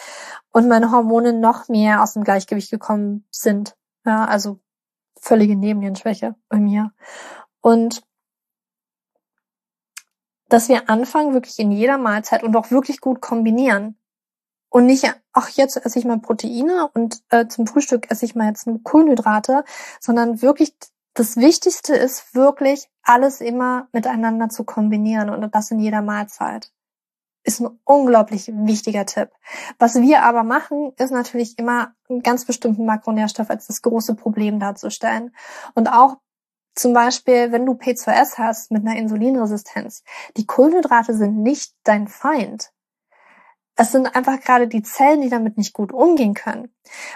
und 0.50 0.66
meine 0.66 0.92
Hormone 0.92 1.34
noch 1.34 1.68
mehr 1.68 2.02
aus 2.02 2.14
dem 2.14 2.24
Gleichgewicht 2.24 2.70
gekommen 2.70 3.26
sind. 3.30 3.76
Ja, 4.06 4.24
also 4.24 4.60
völlige 5.20 5.56
Nebennierenschwäche 5.56 6.36
bei 6.48 6.56
mir. 6.56 6.92
Und 7.60 8.02
dass 10.50 10.68
wir 10.68 10.90
anfangen, 10.90 11.32
wirklich 11.32 11.58
in 11.58 11.72
jeder 11.72 11.98
Mahlzeit 11.98 12.42
und 12.42 12.54
auch 12.56 12.70
wirklich 12.70 13.00
gut 13.00 13.20
kombinieren. 13.20 13.96
Und 14.68 14.86
nicht, 14.86 15.12
ach, 15.32 15.48
jetzt 15.50 15.76
esse 15.76 15.98
ich 15.98 16.04
mal 16.04 16.20
Proteine 16.20 16.88
und 16.94 17.22
äh, 17.30 17.48
zum 17.48 17.66
Frühstück 17.66 18.10
esse 18.10 18.24
ich 18.24 18.36
mal 18.36 18.46
jetzt 18.48 18.68
Kohlenhydrate, 18.84 19.64
sondern 19.98 20.42
wirklich 20.42 20.74
das 21.14 21.36
Wichtigste 21.36 21.96
ist 21.96 22.34
wirklich, 22.34 22.88
alles 23.02 23.40
immer 23.40 23.88
miteinander 23.92 24.48
zu 24.48 24.64
kombinieren 24.64 25.30
und 25.30 25.54
das 25.54 25.70
in 25.70 25.80
jeder 25.80 26.02
Mahlzeit. 26.02 26.70
Ist 27.42 27.60
ein 27.60 27.80
unglaublich 27.84 28.48
wichtiger 28.54 29.06
Tipp. 29.06 29.30
Was 29.78 30.00
wir 30.00 30.22
aber 30.22 30.44
machen, 30.44 30.92
ist 30.98 31.10
natürlich 31.10 31.58
immer 31.58 31.94
einen 32.08 32.22
ganz 32.22 32.44
bestimmten 32.44 32.84
Makronährstoff 32.84 33.50
als 33.50 33.66
das 33.66 33.82
große 33.82 34.14
Problem 34.14 34.60
darzustellen. 34.60 35.34
Und 35.74 35.88
auch 35.88 36.18
zum 36.74 36.92
Beispiel, 36.92 37.52
wenn 37.52 37.66
du 37.66 37.72
P2S 37.72 38.38
hast 38.38 38.70
mit 38.70 38.86
einer 38.86 38.96
Insulinresistenz, 38.96 40.02
die 40.36 40.46
Kohlenhydrate 40.46 41.14
sind 41.14 41.42
nicht 41.42 41.74
dein 41.84 42.08
Feind. 42.08 42.70
Es 43.76 43.92
sind 43.92 44.14
einfach 44.14 44.40
gerade 44.40 44.68
die 44.68 44.82
Zellen, 44.82 45.22
die 45.22 45.30
damit 45.30 45.56
nicht 45.56 45.72
gut 45.72 45.92
umgehen 45.92 46.34
können. 46.34 46.70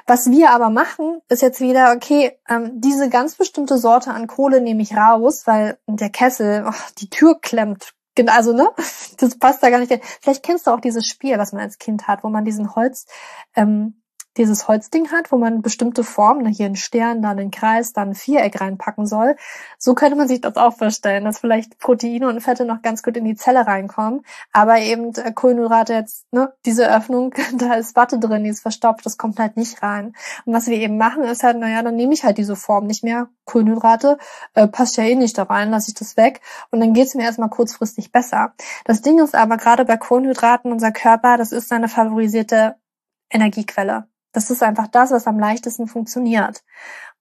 Was 0.06 0.30
wir 0.30 0.50
aber 0.50 0.70
machen, 0.70 1.20
ist 1.28 1.42
jetzt 1.42 1.60
wieder, 1.60 1.92
okay, 1.94 2.38
ähm, 2.48 2.80
diese 2.80 3.10
ganz 3.10 3.34
bestimmte 3.34 3.76
Sorte 3.76 4.12
an 4.12 4.26
Kohle 4.26 4.62
nehme 4.62 4.82
ich 4.82 4.96
raus, 4.96 5.46
weil 5.46 5.78
der 5.86 6.08
Kessel, 6.08 6.64
oh, 6.66 6.72
die 6.98 7.10
Tür 7.10 7.38
klemmt. 7.40 7.92
Also, 8.26 8.52
ne? 8.52 8.70
Das 9.18 9.38
passt 9.38 9.62
da 9.62 9.70
gar 9.70 9.78
nicht. 9.78 9.92
Vielleicht 10.22 10.42
kennst 10.42 10.66
du 10.66 10.70
auch 10.70 10.80
dieses 10.80 11.06
Spiel, 11.06 11.38
was 11.38 11.52
man 11.52 11.62
als 11.62 11.78
Kind 11.78 12.08
hat, 12.08 12.24
wo 12.24 12.28
man 12.30 12.44
diesen 12.44 12.74
Holz, 12.74 13.06
ähm, 13.54 14.02
dieses 14.36 14.68
Holzding 14.68 15.10
hat, 15.12 15.30
wo 15.30 15.36
man 15.36 15.62
bestimmte 15.62 16.04
Formen, 16.04 16.46
hier 16.46 16.66
einen 16.66 16.76
Stern, 16.76 17.22
dann 17.22 17.38
einen 17.38 17.50
Kreis, 17.50 17.92
dann 17.92 18.10
ein 18.10 18.14
Viereck 18.14 18.60
reinpacken 18.60 19.06
soll. 19.06 19.36
So 19.78 19.94
könnte 19.94 20.16
man 20.16 20.28
sich 20.28 20.40
das 20.40 20.56
auch 20.56 20.76
vorstellen, 20.76 21.24
dass 21.24 21.38
vielleicht 21.38 21.78
Proteine 21.78 22.28
und 22.28 22.40
Fette 22.40 22.64
noch 22.64 22.82
ganz 22.82 23.02
gut 23.02 23.16
in 23.16 23.24
die 23.24 23.36
Zelle 23.36 23.66
reinkommen, 23.66 24.22
aber 24.52 24.78
eben 24.78 25.14
äh, 25.14 25.32
Kohlenhydrate 25.32 25.94
jetzt, 25.94 26.26
ne, 26.32 26.52
diese 26.64 26.94
Öffnung, 26.94 27.34
da 27.58 27.74
ist 27.74 27.96
Watte 27.96 28.18
drin, 28.18 28.44
die 28.44 28.50
ist 28.50 28.62
verstopft, 28.62 29.06
das 29.06 29.18
kommt 29.18 29.38
halt 29.38 29.56
nicht 29.56 29.82
rein. 29.82 30.14
Und 30.44 30.54
was 30.54 30.66
wir 30.66 30.76
eben 30.76 30.98
machen, 30.98 31.24
ist 31.24 31.42
halt, 31.42 31.58
naja, 31.58 31.82
dann 31.82 31.96
nehme 31.96 32.14
ich 32.14 32.24
halt 32.24 32.38
diese 32.38 32.56
Form 32.56 32.86
nicht 32.86 33.04
mehr. 33.04 33.28
Kohlenhydrate 33.44 34.18
äh, 34.54 34.66
passt 34.66 34.96
ja 34.96 35.04
eh 35.04 35.14
nicht 35.14 35.36
da 35.38 35.44
rein, 35.44 35.70
lasse 35.70 35.90
ich 35.90 35.94
das 35.94 36.16
weg 36.16 36.40
und 36.70 36.80
dann 36.80 36.94
geht's 36.94 37.14
mir 37.14 37.24
erstmal 37.24 37.50
kurzfristig 37.50 38.10
besser. 38.10 38.54
Das 38.84 39.02
Ding 39.02 39.18
ist 39.20 39.34
aber 39.34 39.56
gerade 39.56 39.84
bei 39.84 39.96
Kohlenhydraten, 39.96 40.72
unser 40.72 40.92
Körper, 40.92 41.36
das 41.36 41.52
ist 41.52 41.68
seine 41.68 41.88
favorisierte 41.88 42.76
Energiequelle. 43.30 44.08
Das 44.34 44.50
ist 44.50 44.62
einfach 44.62 44.88
das, 44.88 45.10
was 45.10 45.26
am 45.26 45.38
leichtesten 45.38 45.86
funktioniert. 45.86 46.62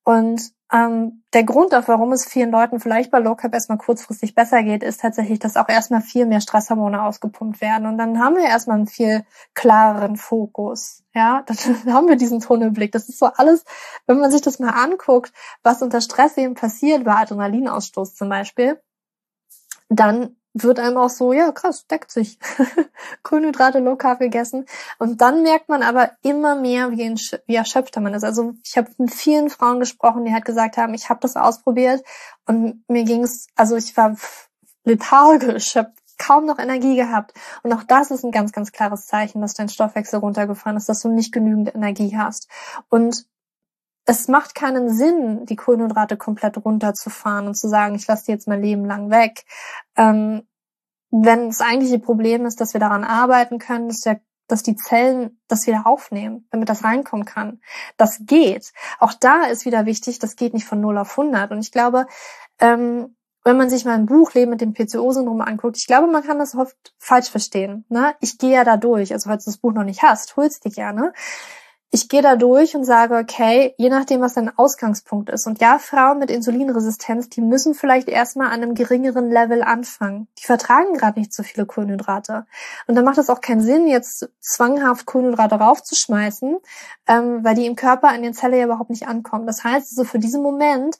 Und 0.03 0.51
ähm, 0.73 1.23
der 1.33 1.43
Grund 1.43 1.73
auch, 1.73 1.87
warum 1.87 2.11
es 2.11 2.25
vielen 2.25 2.51
Leuten 2.51 2.79
vielleicht 2.79 3.11
bei 3.11 3.19
Low 3.19 3.35
Carb 3.35 3.53
erstmal 3.53 3.77
kurzfristig 3.77 4.35
besser 4.35 4.63
geht, 4.63 4.83
ist 4.83 5.01
tatsächlich, 5.01 5.39
dass 5.39 5.55
auch 5.55 5.69
erstmal 5.69 6.01
viel 6.01 6.25
mehr 6.25 6.41
Stresshormone 6.41 7.03
ausgepumpt 7.03 7.61
werden. 7.61 7.87
Und 7.87 7.97
dann 7.97 8.19
haben 8.19 8.35
wir 8.35 8.43
erstmal 8.43 8.77
einen 8.77 8.87
viel 8.87 9.23
klareren 9.53 10.17
Fokus. 10.17 11.03
Ja, 11.13 11.43
dann 11.45 11.93
haben 11.93 12.07
wir 12.09 12.17
diesen 12.17 12.41
Tunnelblick. 12.41 12.91
Das 12.91 13.07
ist 13.07 13.19
so 13.19 13.27
alles, 13.27 13.63
wenn 14.07 14.19
man 14.19 14.31
sich 14.31 14.41
das 14.41 14.59
mal 14.59 14.71
anguckt, 14.71 15.31
was 15.61 15.81
unter 15.81 16.01
Stress 16.01 16.35
eben 16.37 16.55
passiert, 16.55 17.05
bei 17.05 17.13
Adrenalinausstoß 17.13 18.15
zum 18.15 18.29
Beispiel, 18.29 18.81
dann 19.89 20.35
wird 20.53 20.79
einem 20.79 20.97
auch 20.97 21.09
so, 21.09 21.33
ja 21.33 21.51
krass, 21.51 21.87
deckt 21.87 22.11
sich. 22.11 22.37
Kohlenhydrate 23.23 23.79
low 23.79 23.95
carb 23.95 24.19
gegessen. 24.19 24.65
Und 24.99 25.21
dann 25.21 25.43
merkt 25.43 25.69
man 25.69 25.81
aber 25.83 26.11
immer 26.21 26.55
mehr, 26.55 26.91
wie, 26.91 27.15
wie 27.47 27.55
erschöpfter 27.55 28.01
man 28.01 28.13
ist. 28.13 28.23
Also 28.23 28.53
ich 28.63 28.77
habe 28.77 28.89
mit 28.97 29.13
vielen 29.13 29.49
Frauen 29.49 29.79
gesprochen, 29.79 30.25
die 30.25 30.33
halt 30.33 30.45
gesagt 30.45 30.77
haben, 30.77 30.93
ich 30.93 31.09
habe 31.09 31.19
das 31.21 31.35
ausprobiert 31.35 32.03
und 32.45 32.83
mir 32.87 33.03
ging's, 33.03 33.47
also 33.55 33.75
ich 33.75 33.97
war 33.97 34.15
lethargisch, 34.83 35.75
habe 35.75 35.93
kaum 36.19 36.45
noch 36.45 36.59
Energie 36.59 36.95
gehabt. 36.95 37.33
Und 37.63 37.73
auch 37.73 37.83
das 37.83 38.11
ist 38.11 38.23
ein 38.23 38.31
ganz, 38.31 38.51
ganz 38.51 38.71
klares 38.71 39.07
Zeichen, 39.07 39.41
dass 39.41 39.55
dein 39.55 39.69
Stoffwechsel 39.69 40.19
runtergefahren 40.19 40.77
ist, 40.77 40.87
dass 40.87 41.01
du 41.01 41.09
nicht 41.09 41.33
genügend 41.33 41.73
Energie 41.73 42.15
hast. 42.15 42.47
Und 42.89 43.25
es 44.05 44.27
macht 44.27 44.55
keinen 44.55 44.89
Sinn, 44.89 45.45
die 45.45 45.55
Kohlenhydrate 45.55 46.17
komplett 46.17 46.63
runterzufahren 46.63 47.47
und 47.47 47.55
zu 47.55 47.69
sagen, 47.69 47.95
ich 47.95 48.07
lasse 48.07 48.25
die 48.25 48.31
jetzt 48.31 48.47
mein 48.47 48.61
Leben 48.61 48.85
lang 48.85 49.09
weg. 49.09 49.45
Ähm, 49.95 50.43
wenn 51.09 51.47
das 51.47 51.61
eigentliche 51.61 51.99
Problem 51.99 52.45
ist, 52.45 52.59
dass 52.59 52.73
wir 52.73 52.79
daran 52.79 53.03
arbeiten 53.03 53.59
können, 53.59 53.87
dass, 53.87 54.01
der, 54.01 54.19
dass 54.47 54.63
die 54.63 54.75
Zellen 54.75 55.39
das 55.47 55.67
wieder 55.67 55.85
aufnehmen, 55.85 56.47
damit 56.49 56.69
das 56.69 56.83
reinkommen 56.83 57.25
kann. 57.25 57.61
Das 57.97 58.19
geht. 58.25 58.73
Auch 58.99 59.13
da 59.13 59.43
ist 59.43 59.65
wieder 59.65 59.85
wichtig, 59.85 60.19
das 60.19 60.35
geht 60.35 60.53
nicht 60.53 60.65
von 60.65 60.81
0 60.81 60.97
auf 60.97 61.17
100. 61.17 61.51
Und 61.51 61.59
ich 61.59 61.71
glaube, 61.71 62.07
ähm, 62.59 63.15
wenn 63.45 63.57
man 63.57 63.69
sich 63.69 63.85
mal 63.85 63.93
ein 63.93 64.05
Buch 64.05 64.33
Leben 64.33 64.51
mit 64.51 64.61
dem 64.61 64.73
PCO-Syndrom 64.73 65.41
anguckt, 65.41 65.77
ich 65.77 65.85
glaube, 65.87 66.07
man 66.07 66.23
kann 66.23 66.39
das 66.39 66.55
oft 66.55 66.93
falsch 66.97 67.29
verstehen. 67.29 67.85
Ne? 67.89 68.15
Ich 68.19 68.37
gehe 68.37 68.53
ja 68.53 68.63
da 68.63 68.77
durch. 68.77 69.13
Also 69.13 69.29
falls 69.29 69.45
du 69.45 69.51
das 69.51 69.59
Buch 69.59 69.73
noch 69.73 69.83
nicht 69.83 70.01
hast, 70.01 70.35
holst 70.35 70.65
dir 70.65 70.71
gerne 70.71 71.13
ich 71.93 72.09
gehe 72.09 72.23
da 72.23 72.35
durch 72.35 72.75
und 72.75 72.85
sage, 72.85 73.15
okay, 73.15 73.75
je 73.77 73.89
nachdem, 73.89 74.19
was 74.19 74.33
dein 74.33 74.49
Ausgangspunkt 74.57 75.29
ist. 75.29 75.45
Und 75.45 75.61
ja, 75.61 75.77
Frauen 75.77 76.17
mit 76.17 76.31
Insulinresistenz, 76.31 77.29
die 77.29 77.41
müssen 77.41 77.75
vielleicht 77.75 78.09
erstmal 78.09 78.47
an 78.47 78.63
einem 78.63 78.73
geringeren 78.73 79.29
Level 79.29 79.61
anfangen. 79.61 80.27
Die 80.39 80.45
vertragen 80.45 80.95
gerade 80.95 81.19
nicht 81.19 81.31
so 81.31 81.43
viele 81.43 81.67
Kohlenhydrate. 81.67 82.47
Und 82.87 82.95
dann 82.95 83.05
macht 83.05 83.19
es 83.19 83.29
auch 83.29 83.41
keinen 83.41 83.61
Sinn, 83.61 83.87
jetzt 83.87 84.27
zwanghaft 84.39 85.05
Kohlenhydrate 85.05 85.53
raufzuschmeißen, 85.53 86.57
ähm, 87.05 87.43
weil 87.43 87.53
die 87.53 87.67
im 87.67 87.75
Körper 87.75 88.09
an 88.09 88.23
den 88.23 88.33
Zelle 88.33 88.57
ja 88.57 88.65
überhaupt 88.65 88.89
nicht 88.89 89.07
ankommen. 89.07 89.45
Das 89.45 89.63
heißt 89.63 89.91
also, 89.91 90.03
für 90.03 90.17
diesen 90.17 90.41
Moment 90.41 90.97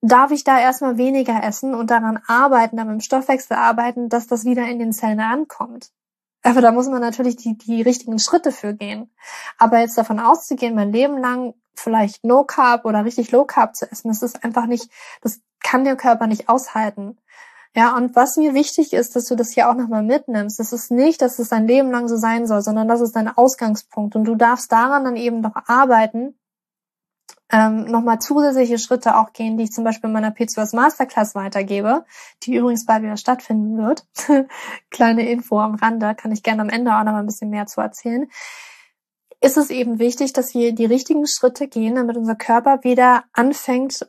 darf 0.00 0.32
ich 0.32 0.42
da 0.42 0.58
erstmal 0.58 0.96
weniger 0.96 1.44
essen 1.44 1.76
und 1.76 1.92
daran 1.92 2.18
arbeiten, 2.26 2.80
an 2.80 2.88
meinem 2.88 3.00
Stoffwechsel 3.00 3.56
arbeiten, 3.56 4.08
dass 4.08 4.26
das 4.26 4.44
wieder 4.44 4.66
in 4.66 4.80
den 4.80 4.92
Zellen 4.92 5.20
ankommt. 5.20 5.92
Aber 6.44 6.60
da 6.60 6.72
muss 6.72 6.88
man 6.88 7.00
natürlich 7.00 7.36
die, 7.36 7.56
die 7.56 7.82
richtigen 7.82 8.18
Schritte 8.18 8.52
für 8.52 8.74
gehen. 8.74 9.10
Aber 9.58 9.80
jetzt 9.80 9.96
davon 9.96 10.20
auszugehen, 10.20 10.74
mein 10.74 10.92
Leben 10.92 11.18
lang 11.18 11.54
vielleicht 11.74 12.22
No 12.22 12.44
Carb 12.44 12.84
oder 12.84 13.04
richtig 13.04 13.32
Low 13.32 13.44
Carb 13.44 13.74
zu 13.74 13.90
essen, 13.90 14.08
das 14.08 14.22
ist 14.22 14.44
einfach 14.44 14.66
nicht, 14.66 14.90
das 15.22 15.40
kann 15.62 15.84
der 15.84 15.96
Körper 15.96 16.26
nicht 16.26 16.48
aushalten. 16.48 17.18
Ja, 17.74 17.96
und 17.96 18.14
was 18.14 18.36
mir 18.36 18.54
wichtig 18.54 18.92
ist, 18.92 19.16
dass 19.16 19.24
du 19.24 19.34
das 19.34 19.52
hier 19.52 19.68
auch 19.68 19.74
nochmal 19.74 20.04
mitnimmst, 20.04 20.60
das 20.60 20.72
ist 20.72 20.92
nicht, 20.92 21.22
dass 21.22 21.40
es 21.40 21.48
dein 21.48 21.66
Leben 21.66 21.90
lang 21.90 22.06
so 22.06 22.16
sein 22.16 22.46
soll, 22.46 22.62
sondern 22.62 22.86
das 22.86 23.00
ist 23.00 23.16
dein 23.16 23.28
Ausgangspunkt 23.28 24.14
und 24.14 24.24
du 24.24 24.36
darfst 24.36 24.70
daran 24.70 25.04
dann 25.04 25.16
eben 25.16 25.40
noch 25.40 25.56
arbeiten, 25.66 26.38
ähm, 27.50 27.84
nochmal 27.84 28.18
zusätzliche 28.18 28.78
Schritte 28.78 29.16
auch 29.16 29.32
gehen, 29.32 29.56
die 29.56 29.64
ich 29.64 29.72
zum 29.72 29.84
Beispiel 29.84 30.08
in 30.08 30.14
meiner 30.14 30.30
P2S 30.30 30.74
Masterclass 30.74 31.34
weitergebe, 31.34 32.04
die 32.42 32.56
übrigens 32.56 32.86
bald 32.86 33.02
wieder 33.02 33.16
stattfinden 33.16 33.78
wird. 33.78 34.06
Kleine 34.90 35.28
Info 35.28 35.60
am 35.60 35.74
Rande, 35.74 36.14
kann 36.14 36.32
ich 36.32 36.42
gerne 36.42 36.62
am 36.62 36.68
Ende 36.68 36.96
auch 36.96 37.04
noch 37.04 37.14
ein 37.14 37.26
bisschen 37.26 37.50
mehr 37.50 37.66
zu 37.66 37.80
erzählen. 37.80 38.28
Ist 39.40 39.58
es 39.58 39.70
eben 39.70 39.98
wichtig, 39.98 40.32
dass 40.32 40.54
wir 40.54 40.74
die 40.74 40.86
richtigen 40.86 41.26
Schritte 41.26 41.68
gehen, 41.68 41.96
damit 41.96 42.16
unser 42.16 42.34
Körper 42.34 42.82
wieder 42.82 43.24
anfängt 43.32 44.08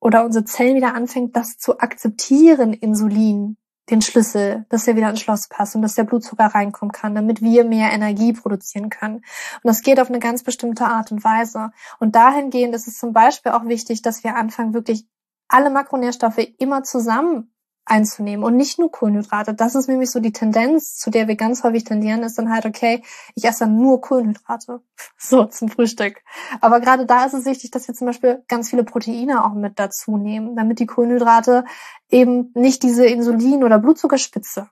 oder 0.00 0.24
unsere 0.24 0.44
Zellen 0.44 0.76
wieder 0.76 0.94
anfängt, 0.94 1.34
das 1.34 1.58
zu 1.58 1.80
akzeptieren, 1.80 2.72
Insulin 2.72 3.56
den 3.90 4.02
Schlüssel, 4.02 4.66
dass 4.68 4.88
er 4.88 4.96
wieder 4.96 5.10
ins 5.10 5.20
Schloss 5.20 5.48
passt 5.48 5.76
und 5.76 5.82
dass 5.82 5.94
der 5.94 6.04
Blutzucker 6.04 6.46
reinkommen 6.46 6.92
kann, 6.92 7.14
damit 7.14 7.40
wir 7.40 7.64
mehr 7.64 7.92
Energie 7.92 8.32
produzieren 8.32 8.90
können. 8.90 9.16
Und 9.16 9.24
das 9.64 9.82
geht 9.82 10.00
auf 10.00 10.08
eine 10.08 10.18
ganz 10.18 10.42
bestimmte 10.42 10.86
Art 10.86 11.12
und 11.12 11.22
Weise. 11.22 11.70
Und 12.00 12.16
dahingehend 12.16 12.74
ist 12.74 12.88
es 12.88 12.98
zum 12.98 13.12
Beispiel 13.12 13.52
auch 13.52 13.66
wichtig, 13.66 14.02
dass 14.02 14.24
wir 14.24 14.36
anfangen, 14.36 14.74
wirklich 14.74 15.06
alle 15.48 15.70
Makronährstoffe 15.70 16.46
immer 16.58 16.82
zusammen 16.82 17.52
einzunehmen 17.86 18.44
und 18.44 18.56
nicht 18.56 18.78
nur 18.78 18.90
Kohlenhydrate. 18.90 19.54
Das 19.54 19.74
ist 19.74 19.88
nämlich 19.88 20.10
so 20.10 20.20
die 20.20 20.32
Tendenz, 20.32 20.96
zu 20.96 21.10
der 21.10 21.28
wir 21.28 21.36
ganz 21.36 21.62
häufig 21.62 21.84
tendieren, 21.84 22.22
ist 22.24 22.36
dann 22.36 22.52
halt, 22.52 22.66
okay, 22.66 23.02
ich 23.34 23.44
esse 23.44 23.60
dann 23.60 23.76
nur 23.76 24.00
Kohlenhydrate. 24.00 24.82
So 25.18 25.44
zum 25.44 25.68
Frühstück. 25.68 26.22
Aber 26.60 26.80
gerade 26.80 27.06
da 27.06 27.24
ist 27.24 27.34
es 27.34 27.44
wichtig, 27.44 27.70
dass 27.70 27.88
wir 27.88 27.94
zum 27.94 28.06
Beispiel 28.06 28.42
ganz 28.48 28.70
viele 28.70 28.84
Proteine 28.84 29.44
auch 29.44 29.54
mit 29.54 29.78
dazu 29.78 30.16
nehmen, 30.16 30.56
damit 30.56 30.78
die 30.78 30.86
Kohlenhydrate 30.86 31.64
eben 32.10 32.50
nicht 32.54 32.82
diese 32.82 33.06
Insulin- 33.06 33.64
oder 33.64 33.78
Blutzuckerspitze, 33.78 34.68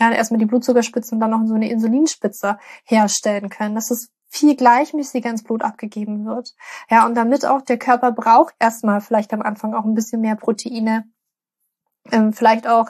ja, 0.00 0.12
erstmal 0.12 0.38
die 0.38 0.46
Blutzuckerspitze 0.46 1.14
und 1.14 1.20
dann 1.20 1.30
noch 1.30 1.46
so 1.46 1.54
eine 1.54 1.70
Insulinspitze 1.70 2.58
herstellen 2.84 3.48
können. 3.48 3.74
Dass 3.74 3.90
es 3.90 4.10
viel 4.28 4.56
gleichmäßiger 4.56 5.30
ins 5.30 5.44
Blut 5.44 5.62
abgegeben 5.62 6.26
wird. 6.26 6.54
Ja, 6.90 7.06
und 7.06 7.14
damit 7.14 7.46
auch 7.46 7.62
der 7.62 7.78
Körper 7.78 8.10
braucht 8.10 8.54
erstmal 8.58 9.00
vielleicht 9.00 9.32
am 9.32 9.42
Anfang 9.42 9.74
auch 9.74 9.84
ein 9.84 9.94
bisschen 9.94 10.20
mehr 10.20 10.34
Proteine, 10.34 11.04
ähm, 12.10 12.32
vielleicht 12.32 12.66
auch 12.66 12.88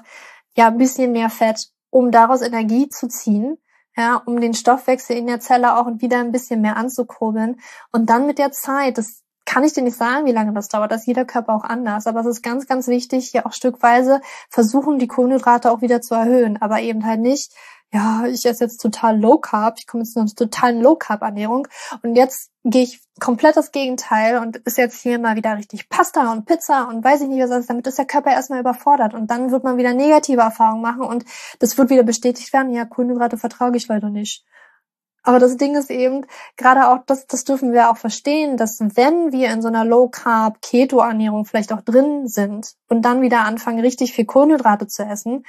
ja 0.56 0.68
ein 0.68 0.78
bisschen 0.78 1.12
mehr 1.12 1.30
Fett, 1.30 1.68
um 1.90 2.10
daraus 2.10 2.42
Energie 2.42 2.88
zu 2.88 3.08
ziehen, 3.08 3.58
ja, 3.96 4.16
um 4.16 4.40
den 4.40 4.54
Stoffwechsel 4.54 5.16
in 5.16 5.26
der 5.26 5.40
Zelle 5.40 5.76
auch 5.76 5.86
wieder 5.98 6.18
ein 6.18 6.32
bisschen 6.32 6.60
mehr 6.60 6.76
anzukurbeln. 6.76 7.60
Und 7.92 8.10
dann 8.10 8.26
mit 8.26 8.38
der 8.38 8.52
Zeit, 8.52 8.98
das 8.98 9.23
kann 9.44 9.64
ich 9.64 9.72
dir 9.72 9.82
nicht 9.82 9.96
sagen, 9.96 10.26
wie 10.26 10.32
lange 10.32 10.52
das 10.52 10.68
dauert, 10.68 10.90
das 10.90 11.02
ist 11.02 11.06
jeder 11.06 11.24
Körper 11.24 11.54
auch 11.54 11.64
anders, 11.64 12.06
aber 12.06 12.20
es 12.20 12.26
ist 12.26 12.42
ganz, 12.42 12.66
ganz 12.66 12.88
wichtig, 12.88 13.28
hier 13.30 13.46
auch 13.46 13.52
stückweise 13.52 14.20
versuchen, 14.48 14.98
die 14.98 15.08
Kohlenhydrate 15.08 15.70
auch 15.70 15.82
wieder 15.82 16.00
zu 16.00 16.14
erhöhen, 16.14 16.60
aber 16.60 16.80
eben 16.80 17.04
halt 17.04 17.20
nicht 17.20 17.52
ja, 17.94 18.24
ich 18.26 18.44
esse 18.44 18.64
jetzt 18.64 18.78
total 18.78 19.20
Low 19.20 19.38
Carb, 19.38 19.76
ich 19.78 19.86
komme 19.86 20.02
jetzt 20.02 20.14
zu 20.14 20.20
einer 20.20 20.28
totalen 20.28 20.82
Low 20.82 20.96
Carb 20.96 21.22
Ernährung. 21.22 21.68
Und 22.02 22.16
jetzt 22.16 22.50
gehe 22.64 22.82
ich 22.82 23.00
komplett 23.20 23.56
das 23.56 23.70
Gegenteil 23.70 24.38
und 24.38 24.56
ist 24.56 24.78
jetzt 24.78 25.00
hier 25.00 25.20
mal 25.20 25.36
wieder 25.36 25.56
richtig 25.56 25.88
Pasta 25.88 26.32
und 26.32 26.44
Pizza 26.44 26.88
und 26.88 27.04
weiß 27.04 27.20
ich 27.20 27.28
nicht 27.28 27.40
was 27.40 27.52
alles, 27.52 27.66
damit 27.66 27.86
ist 27.86 27.98
der 27.98 28.04
Körper 28.04 28.32
erstmal 28.32 28.58
überfordert. 28.58 29.14
Und 29.14 29.30
dann 29.30 29.52
wird 29.52 29.62
man 29.62 29.76
wieder 29.76 29.94
negative 29.94 30.40
Erfahrungen 30.40 30.82
machen 30.82 31.02
und 31.02 31.24
das 31.60 31.78
wird 31.78 31.88
wieder 31.90 32.02
bestätigt 32.02 32.52
werden, 32.52 32.72
ja, 32.72 32.84
Kohlenhydrate 32.84 33.38
vertrage 33.38 33.76
ich 33.76 33.86
leider 33.86 34.10
nicht. 34.10 34.44
Aber 35.24 35.38
das 35.38 35.56
Ding 35.56 35.74
ist 35.74 35.90
eben, 35.90 36.26
gerade 36.56 36.88
auch, 36.88 36.98
das, 37.06 37.26
das 37.26 37.44
dürfen 37.44 37.72
wir 37.72 37.90
auch 37.90 37.96
verstehen, 37.96 38.56
dass 38.58 38.78
wenn 38.80 39.32
wir 39.32 39.50
in 39.50 39.62
so 39.62 39.68
einer 39.68 39.84
Low-Carb-Keto-Ernährung 39.84 41.46
vielleicht 41.46 41.72
auch 41.72 41.80
drin 41.80 42.28
sind 42.28 42.74
und 42.88 43.02
dann 43.02 43.22
wieder 43.22 43.40
anfangen, 43.40 43.80
richtig 43.80 44.12
viel 44.12 44.26
Kohlenhydrate 44.26 44.86
zu 44.86 45.02
essen, 45.02 45.44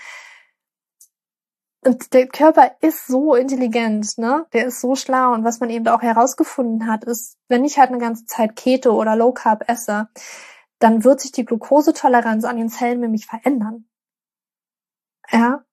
und 1.85 2.13
der 2.13 2.27
Körper 2.27 2.71
ist 2.81 3.05
so 3.05 3.35
intelligent, 3.35 4.17
ne? 4.17 4.47
Der 4.53 4.65
ist 4.65 4.81
so 4.81 4.95
schlau. 4.95 5.33
Und 5.33 5.43
was 5.43 5.59
man 5.59 5.69
eben 5.69 5.87
auch 5.87 6.01
herausgefunden 6.01 6.87
hat, 6.87 7.03
ist, 7.03 7.37
wenn 7.47 7.63
ich 7.63 7.77
halt 7.77 7.91
eine 7.91 7.99
ganze 7.99 8.25
Zeit 8.25 8.55
Keto 8.55 8.99
oder 8.99 9.15
Low 9.15 9.33
Carb 9.33 9.69
esse, 9.69 10.09
dann 10.79 11.03
wird 11.03 11.21
sich 11.21 11.31
die 11.31 11.45
Glukosetoleranz 11.45 12.43
an 12.43 12.57
den 12.57 12.69
Zellen 12.69 13.01
nämlich 13.01 13.27
verändern. 13.27 13.87
Ja? 15.31 15.63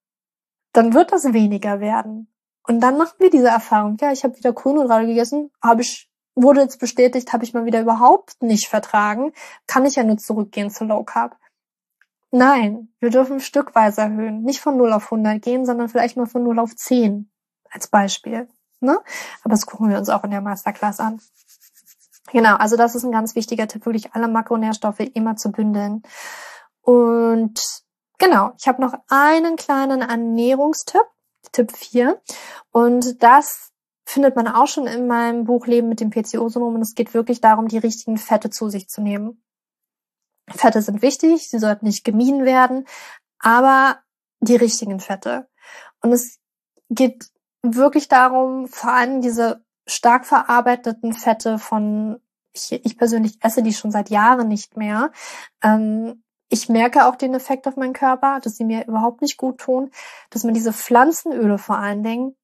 Dann 0.73 0.93
wird 0.93 1.13
das 1.13 1.33
weniger 1.33 1.81
werden. 1.81 2.32
Und 2.65 2.81
dann 2.81 2.97
machen 2.99 3.15
wir 3.19 3.31
diese 3.31 3.49
Erfahrung. 3.49 3.97
Ja, 4.01 4.13
ich 4.13 4.25
habe 4.25 4.37
wieder 4.37 4.53
Kohlenhydrate 4.53 5.07
gegessen, 5.07 5.51
habe 5.63 5.83
ich 5.83 6.09
wurde 6.35 6.61
jetzt 6.61 6.79
bestätigt, 6.79 7.33
habe 7.33 7.45
ich 7.45 7.53
mal 7.53 7.65
wieder 7.65 7.81
überhaupt 7.81 8.43
nicht 8.43 8.69
vertragen, 8.69 9.33
kann 9.67 9.85
ich 9.85 9.97
ja 9.97 10.05
nur 10.05 10.17
zurückgehen 10.17 10.71
zu 10.71 10.85
Low 10.85 11.05
Carb. 11.05 11.37
Nein, 12.31 12.89
wir 12.99 13.11
dürfen 13.11 13.41
stückweise 13.41 14.01
erhöhen. 14.01 14.43
Nicht 14.43 14.61
von 14.61 14.79
0 14.79 14.93
auf 14.95 15.13
100 15.13 15.43
gehen, 15.43 15.67
sondern 15.67 15.91
vielleicht 15.91 16.17
mal 16.17 16.27
von 16.27 16.43
0 16.43 16.59
auf 16.61 16.75
10 16.75 17.31
als 17.71 17.89
Beispiel. 17.89 18.49
Ne? 18.81 18.99
Aber 19.43 19.51
das 19.51 19.67
gucken 19.67 19.91
wir 19.91 19.99
uns 19.99 20.09
auch 20.09 20.25
in 20.25 20.31
der 20.31 20.41
Masterclass 20.41 20.99
an. 20.99 21.21
Genau, 22.33 22.57
also 22.57 22.77
das 22.77 22.95
ist 22.95 23.05
ein 23.05 23.13
ganz 23.13 23.35
wichtiger 23.35 23.69
Tipp, 23.69 23.85
wirklich 23.85 24.15
alle 24.15 24.29
Makronährstoffe 24.29 25.01
immer 25.01 25.37
zu 25.37 25.53
bündeln. 25.53 26.03
Und 26.81 27.61
genau, 28.17 28.53
ich 28.59 28.67
habe 28.67 28.81
noch 28.81 28.95
einen 29.09 29.57
kleinen 29.57 30.01
Ernährungstipp, 30.01 31.05
Tipp 31.51 31.73
4. 31.77 32.21
Und 32.71 33.23
das 33.23 33.73
findet 34.05 34.37
man 34.37 34.49
auch 34.49 34.67
schon 34.67 34.87
in 34.87 35.07
meinem 35.07 35.45
Buch 35.45 35.67
Leben 35.67 35.89
mit 35.89 36.01
dem 36.01 36.11
PCO-Syndrom. 36.11 36.75
Und 36.75 36.83
es 36.83 36.95
geht 36.95 37.15
wirklich 37.15 37.41
darum, 37.41 37.69
die 37.69 37.79
richtigen 37.79 38.19
Fette 38.19 38.51
zu 38.51 38.69
sich 38.69 38.89
zu 38.89 39.01
nehmen. 39.01 39.43
Fette 40.51 40.83
sind 40.83 41.03
wichtig, 41.03 41.49
sie 41.49 41.59
sollten 41.59 41.87
nicht 41.87 42.05
gemieden 42.05 42.45
werden, 42.45 42.87
aber 43.39 43.99
die 44.41 44.57
richtigen 44.57 45.01
Fette. 45.01 45.49
Und 46.01 46.13
es 46.13 46.39
geht 46.91 47.31
wirklich 47.63 48.09
darum, 48.09 48.67
vor 48.67 48.93
allem 48.93 49.21
diese 49.21 49.65
stark 49.87 50.27
verarbeiteten 50.27 51.13
Fette 51.13 51.59
von, 51.59 52.21
ich, 52.53 52.73
ich 52.73 52.99
persönlich 52.99 53.39
esse 53.43 53.63
die 53.63 53.73
schon 53.73 53.93
seit 53.93 54.11
Jahren 54.11 54.49
nicht 54.49 54.77
mehr. 54.77 55.13
Ähm, 55.63 56.23
ich 56.53 56.69
merke 56.69 57.07
auch 57.07 57.17
den 57.17 57.33
Effekt 57.33 57.67
auf 57.67 57.77
meinen 57.77 57.95
Körper, 57.95 58.39
dass 58.41 58.57
sie 58.57 58.65
mir 58.65 58.87
überhaupt 58.87 59.23
nicht 59.23 59.39
gut 59.39 59.59
tun, 59.59 59.91
dass 60.29 60.45
man 60.45 60.53
diese 60.53 60.75
Pflanzenöle 60.75 61.57
vor 61.57 61.79
allen 61.79 62.03
Dingen, 62.03 62.37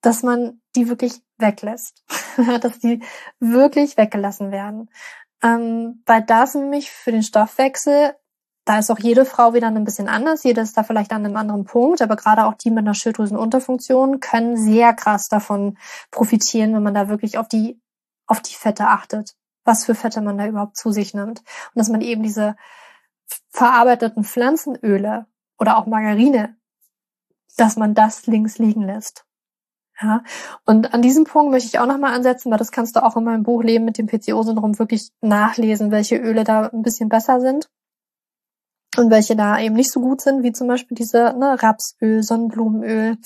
dass 0.00 0.22
man 0.22 0.62
die 0.74 0.88
wirklich 0.88 1.20
weglässt, 1.36 2.02
dass 2.62 2.78
die 2.78 3.02
wirklich 3.40 3.98
weggelassen 3.98 4.50
werden. 4.50 4.88
Ähm, 5.42 6.02
weil 6.06 6.22
das 6.22 6.54
nämlich 6.54 6.90
für 6.90 7.12
den 7.12 7.22
Stoffwechsel, 7.22 8.14
da 8.64 8.78
ist 8.78 8.90
auch 8.90 8.98
jede 8.98 9.26
Frau 9.26 9.52
wieder 9.52 9.66
ein 9.66 9.84
bisschen 9.84 10.08
anders, 10.08 10.42
jede 10.42 10.62
ist 10.62 10.78
da 10.78 10.82
vielleicht 10.82 11.12
an 11.12 11.26
einem 11.26 11.36
anderen 11.36 11.64
Punkt, 11.64 12.00
aber 12.00 12.16
gerade 12.16 12.46
auch 12.46 12.54
die 12.54 12.70
mit 12.70 12.86
einer 12.86 12.94
Schilddrüsenunterfunktion 12.94 14.20
können 14.20 14.56
sehr 14.56 14.94
krass 14.94 15.28
davon 15.28 15.76
profitieren, 16.10 16.74
wenn 16.74 16.82
man 16.82 16.94
da 16.94 17.10
wirklich 17.10 17.36
auf 17.36 17.48
die, 17.48 17.78
auf 18.26 18.40
die 18.40 18.54
Fette 18.54 18.86
achtet, 18.86 19.34
was 19.66 19.84
für 19.84 19.94
Fette 19.94 20.22
man 20.22 20.38
da 20.38 20.46
überhaupt 20.46 20.78
zu 20.78 20.90
sich 20.90 21.12
nimmt. 21.12 21.40
Und 21.40 21.74
dass 21.74 21.90
man 21.90 22.00
eben 22.00 22.22
diese 22.22 22.56
verarbeiteten 23.54 24.24
Pflanzenöle 24.24 25.26
oder 25.58 25.78
auch 25.78 25.86
Margarine, 25.86 26.56
dass 27.56 27.76
man 27.76 27.94
das 27.94 28.26
links 28.26 28.58
liegen 28.58 28.82
lässt. 28.82 29.24
Ja, 30.02 30.24
und 30.66 30.92
an 30.92 31.02
diesem 31.02 31.22
Punkt 31.22 31.52
möchte 31.52 31.68
ich 31.68 31.78
auch 31.78 31.86
nochmal 31.86 32.14
ansetzen, 32.14 32.50
weil 32.50 32.58
das 32.58 32.72
kannst 32.72 32.96
du 32.96 33.04
auch 33.04 33.16
in 33.16 33.22
meinem 33.22 33.44
Buch 33.44 33.62
Leben 33.62 33.84
mit 33.84 33.96
dem 33.96 34.08
PCO-Syndrom 34.08 34.76
wirklich 34.80 35.10
nachlesen, 35.20 35.92
welche 35.92 36.16
Öle 36.16 36.42
da 36.42 36.66
ein 36.66 36.82
bisschen 36.82 37.08
besser 37.08 37.40
sind 37.40 37.70
und 38.96 39.12
welche 39.12 39.36
da 39.36 39.56
eben 39.60 39.76
nicht 39.76 39.92
so 39.92 40.00
gut 40.00 40.20
sind, 40.20 40.42
wie 40.42 40.50
zum 40.50 40.66
Beispiel 40.66 40.96
diese 40.96 41.32
ne, 41.38 41.62
Rapsöl, 41.62 42.24
Sonnenblumenöl, 42.24 43.18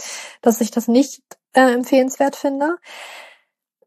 dass 0.43 0.61
ich 0.61 0.71
das 0.71 0.89
nicht 0.89 1.23
äh, 1.55 1.73
empfehlenswert 1.73 2.37
finde. 2.37 2.77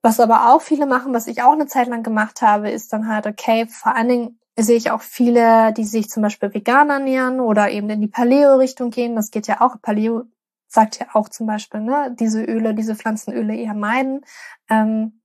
Was 0.02 0.20
aber 0.20 0.52
auch 0.52 0.64
viele 0.64 0.88
machen, 0.88 1.14
was 1.14 1.28
ich 1.28 1.44
auch 1.44 1.54
eine 1.54 1.68
Zeit 1.68 1.88
lang 1.88 2.02
gemacht 2.02 2.42
habe, 2.42 2.72
ist 2.72 2.92
dann 2.94 3.08
halt, 3.08 3.28
okay, 3.28 3.68
vor 3.68 3.96
allen 3.96 4.08
Dingen 4.08 4.41
sehe 4.58 4.78
ich 4.78 4.92
auch 4.92 5.02
viele, 5.02 5.74
die 5.74 5.86
sich 5.86 6.10
zum 6.10 6.24
Beispiel 6.24 6.54
vegan 6.54 6.90
ernähren 6.90 7.40
oder 7.40 7.70
eben 7.70 7.90
in 7.90 8.02
die 8.02 8.08
Paleo-Richtung 8.08 8.90
gehen. 8.90 9.16
Das 9.16 9.32
geht 9.32 9.48
ja 9.48 9.62
auch. 9.62 9.82
Paleo 9.82 10.24
sagt 10.68 11.00
ja 11.00 11.08
auch 11.14 11.30
zum 11.30 11.48
Beispiel, 11.48 11.82
ne, 11.82 12.16
diese 12.18 12.44
Öle, 12.44 12.74
diese 12.74 12.96
Pflanzenöle 12.96 13.56
eher 13.56 13.74
meiden. 13.74 14.22
Ähm, 14.70 15.22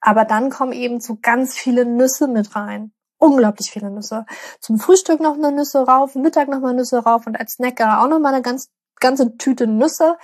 aber 0.00 0.24
dann 0.24 0.50
kommen 0.50 0.72
eben 0.72 1.00
so 1.00 1.18
ganz 1.20 1.56
viele 1.56 1.84
Nüsse 1.84 2.28
mit 2.28 2.54
rein. 2.56 2.92
Unglaublich 3.18 3.70
viele 3.70 3.90
Nüsse. 3.90 4.26
Zum 4.60 4.78
Frühstück 4.78 5.20
noch 5.20 5.34
eine 5.34 5.52
Nüsse 5.52 5.86
rauf, 5.86 6.16
Mittag 6.16 6.48
noch 6.48 6.60
mal 6.60 6.74
Nüsse 6.74 6.98
rauf 6.98 7.26
und 7.26 7.38
als 7.38 7.52
Snacker 7.52 8.02
auch 8.02 8.08
noch 8.08 8.18
mal 8.18 8.34
eine 8.34 8.42
ganz, 8.42 8.70
ganze 8.98 9.36
Tüte 9.36 9.68
Nüsse. 9.68 10.16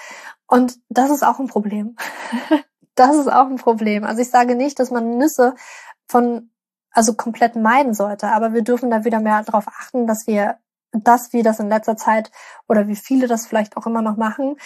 Und 0.48 0.80
das 0.88 1.10
ist 1.10 1.22
auch 1.22 1.38
ein 1.38 1.46
Problem. 1.46 1.96
das 2.96 3.16
ist 3.16 3.28
auch 3.28 3.46
ein 3.46 3.56
Problem. 3.56 4.02
Also 4.02 4.20
ich 4.20 4.30
sage 4.30 4.56
nicht, 4.56 4.80
dass 4.80 4.90
man 4.90 5.16
Nüsse 5.16 5.54
von, 6.08 6.50
also 6.90 7.14
komplett 7.14 7.56
meiden 7.56 7.94
sollte, 7.94 8.28
aber 8.28 8.52
wir 8.52 8.62
dürfen 8.62 8.90
da 8.90 9.04
wieder 9.04 9.20
mehr 9.20 9.42
darauf 9.42 9.68
achten, 9.68 10.06
dass 10.06 10.26
wir 10.26 10.58
dass 10.92 11.32
wir 11.32 11.42
das 11.42 11.60
in 11.60 11.68
letzter 11.68 11.96
Zeit 11.96 12.30
oder 12.66 12.88
wie 12.88 12.96
viele 12.96 13.26
das 13.26 13.46
vielleicht 13.46 13.76
auch 13.76 13.86
immer 13.86 14.02
noch 14.02 14.16
machen, 14.16 14.56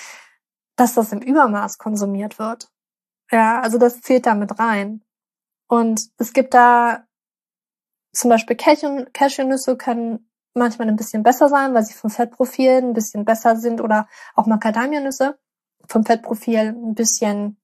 dass 0.76 0.94
das 0.94 1.12
im 1.12 1.20
Übermaß 1.20 1.78
konsumiert 1.78 2.38
wird. 2.38 2.70
Ja, 3.30 3.60
also 3.60 3.78
das 3.78 4.00
zählt 4.00 4.26
da 4.26 4.34
mit 4.34 4.58
rein. 4.58 5.02
Und 5.68 6.10
es 6.18 6.32
gibt 6.32 6.54
da 6.54 7.04
zum 8.12 8.30
Beispiel 8.30 8.56
Cashewnüsse 8.56 9.76
können 9.76 10.30
manchmal 10.54 10.88
ein 10.88 10.96
bisschen 10.96 11.22
besser 11.22 11.48
sein, 11.48 11.72
weil 11.72 11.84
sie 11.84 11.94
vom 11.94 12.10
Fettprofil 12.10 12.82
ein 12.82 12.92
bisschen 12.92 13.24
besser 13.24 13.56
sind 13.56 13.80
oder 13.80 14.06
auch 14.34 14.46
Macadamianüsse 14.46 15.38
vom 15.88 16.04
Fettprofil 16.04 16.58
ein 16.68 16.94
bisschen 16.94 17.56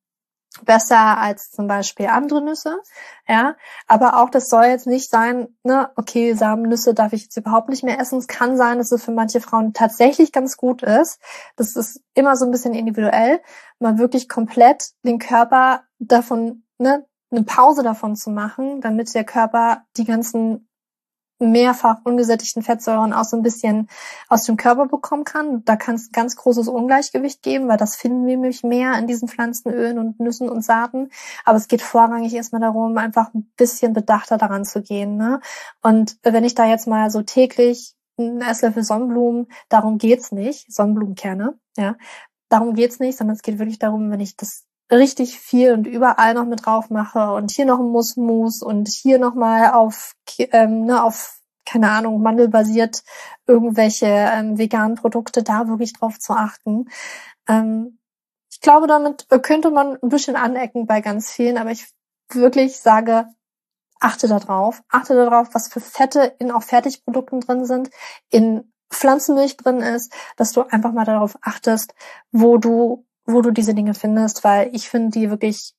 besser 0.64 1.18
als 1.18 1.50
zum 1.50 1.66
Beispiel 1.66 2.06
andere 2.06 2.42
Nüsse, 2.42 2.78
ja. 3.26 3.56
Aber 3.86 4.18
auch 4.18 4.30
das 4.30 4.48
soll 4.48 4.64
jetzt 4.64 4.86
nicht 4.86 5.10
sein, 5.10 5.48
ne, 5.62 5.90
okay, 5.96 6.34
Samennüsse 6.34 6.94
darf 6.94 7.12
ich 7.12 7.24
jetzt 7.24 7.36
überhaupt 7.36 7.68
nicht 7.68 7.84
mehr 7.84 7.98
essen. 8.00 8.18
Es 8.18 8.28
kann 8.28 8.56
sein, 8.56 8.78
dass 8.78 8.92
es 8.92 9.04
für 9.04 9.12
manche 9.12 9.40
Frauen 9.40 9.72
tatsächlich 9.72 10.32
ganz 10.32 10.56
gut 10.56 10.82
ist. 10.82 11.20
Das 11.56 11.76
ist 11.76 12.02
immer 12.14 12.36
so 12.36 12.44
ein 12.44 12.50
bisschen 12.50 12.74
individuell, 12.74 13.40
mal 13.78 13.98
wirklich 13.98 14.28
komplett 14.28 14.90
den 15.02 15.18
Körper 15.18 15.82
davon, 15.98 16.64
ne, 16.78 17.06
eine 17.30 17.42
Pause 17.42 17.82
davon 17.82 18.16
zu 18.16 18.30
machen, 18.30 18.80
damit 18.80 19.14
der 19.14 19.24
Körper 19.24 19.82
die 19.96 20.04
ganzen 20.04 20.67
mehrfach 21.38 21.98
ungesättigten 22.04 22.62
Fettsäuren 22.62 23.12
auch 23.12 23.24
so 23.24 23.36
ein 23.36 23.42
bisschen 23.42 23.88
aus 24.28 24.44
dem 24.44 24.56
Körper 24.56 24.86
bekommen 24.86 25.24
kann. 25.24 25.64
Da 25.64 25.76
kann 25.76 25.94
es 25.94 26.10
ganz 26.12 26.36
großes 26.36 26.68
Ungleichgewicht 26.68 27.42
geben, 27.42 27.68
weil 27.68 27.76
das 27.76 27.96
finden 27.96 28.26
wir 28.26 28.36
nämlich 28.36 28.62
mehr 28.62 28.98
in 28.98 29.06
diesen 29.06 29.28
Pflanzenölen 29.28 29.98
und 29.98 30.20
Nüssen 30.20 30.48
und 30.48 30.62
Saaten. 30.62 31.10
Aber 31.44 31.56
es 31.56 31.68
geht 31.68 31.82
vorrangig 31.82 32.34
erstmal 32.34 32.60
darum, 32.60 32.96
einfach 32.98 33.32
ein 33.34 33.50
bisschen 33.56 33.92
bedachter 33.92 34.38
daran 34.38 34.64
zu 34.64 34.82
gehen. 34.82 35.16
Ne? 35.16 35.40
Und 35.82 36.16
wenn 36.22 36.44
ich 36.44 36.54
da 36.54 36.66
jetzt 36.66 36.86
mal 36.86 37.10
so 37.10 37.22
täglich 37.22 37.94
einen 38.18 38.40
Esslöffel 38.40 38.82
Sonnenblumen, 38.82 39.46
darum 39.68 39.98
geht's 39.98 40.32
nicht, 40.32 40.72
Sonnenblumenkerne, 40.72 41.56
ja, 41.76 41.96
darum 42.48 42.74
geht's 42.74 42.98
nicht, 42.98 43.16
sondern 43.16 43.36
es 43.36 43.42
geht 43.42 43.58
wirklich 43.58 43.78
darum, 43.78 44.10
wenn 44.10 44.20
ich 44.20 44.36
das 44.36 44.64
richtig 44.90 45.38
viel 45.38 45.72
und 45.72 45.86
überall 45.86 46.34
noch 46.34 46.46
mit 46.46 46.64
drauf 46.66 46.90
mache 46.90 47.32
und 47.32 47.50
hier 47.50 47.66
noch 47.66 47.78
ein 47.78 47.90
Musmus 47.90 48.62
und 48.62 48.88
hier 48.88 49.18
noch 49.18 49.34
mal 49.34 49.72
auf 49.72 50.14
ähm, 50.38 50.84
ne, 50.86 51.02
auf 51.02 51.38
keine 51.66 51.90
Ahnung 51.90 52.22
mandelbasiert 52.22 53.02
irgendwelche 53.46 54.06
ähm, 54.06 54.56
veganen 54.58 54.96
Produkte 54.96 55.42
da 55.42 55.68
wirklich 55.68 55.92
drauf 55.92 56.18
zu 56.18 56.32
achten. 56.32 56.88
Ähm, 57.46 57.98
ich 58.50 58.60
glaube, 58.60 58.86
damit 58.86 59.26
könnte 59.42 59.70
man 59.70 59.98
ein 60.02 60.08
bisschen 60.08 60.36
anecken 60.36 60.86
bei 60.86 61.00
ganz 61.02 61.30
vielen, 61.30 61.58
aber 61.58 61.70
ich 61.70 61.86
wirklich 62.30 62.80
sage, 62.80 63.26
achte 64.00 64.28
darauf, 64.28 64.82
achte 64.88 65.14
darauf, 65.14 65.48
was 65.52 65.68
für 65.68 65.80
Fette 65.80 66.34
in 66.38 66.50
auch 66.50 66.62
Fertigprodukten 66.62 67.40
drin 67.40 67.66
sind, 67.66 67.90
in 68.30 68.72
Pflanzenmilch 68.90 69.56
drin 69.58 69.80
ist, 69.80 70.12
dass 70.36 70.52
du 70.52 70.62
einfach 70.62 70.92
mal 70.92 71.04
darauf 71.04 71.36
achtest, 71.42 71.94
wo 72.32 72.56
du 72.56 73.06
wo 73.28 73.42
du 73.42 73.50
diese 73.50 73.74
Dinge 73.74 73.94
findest, 73.94 74.42
weil 74.42 74.74
ich 74.74 74.88
finde 74.88 75.10
die 75.10 75.30
wirklich 75.30 75.74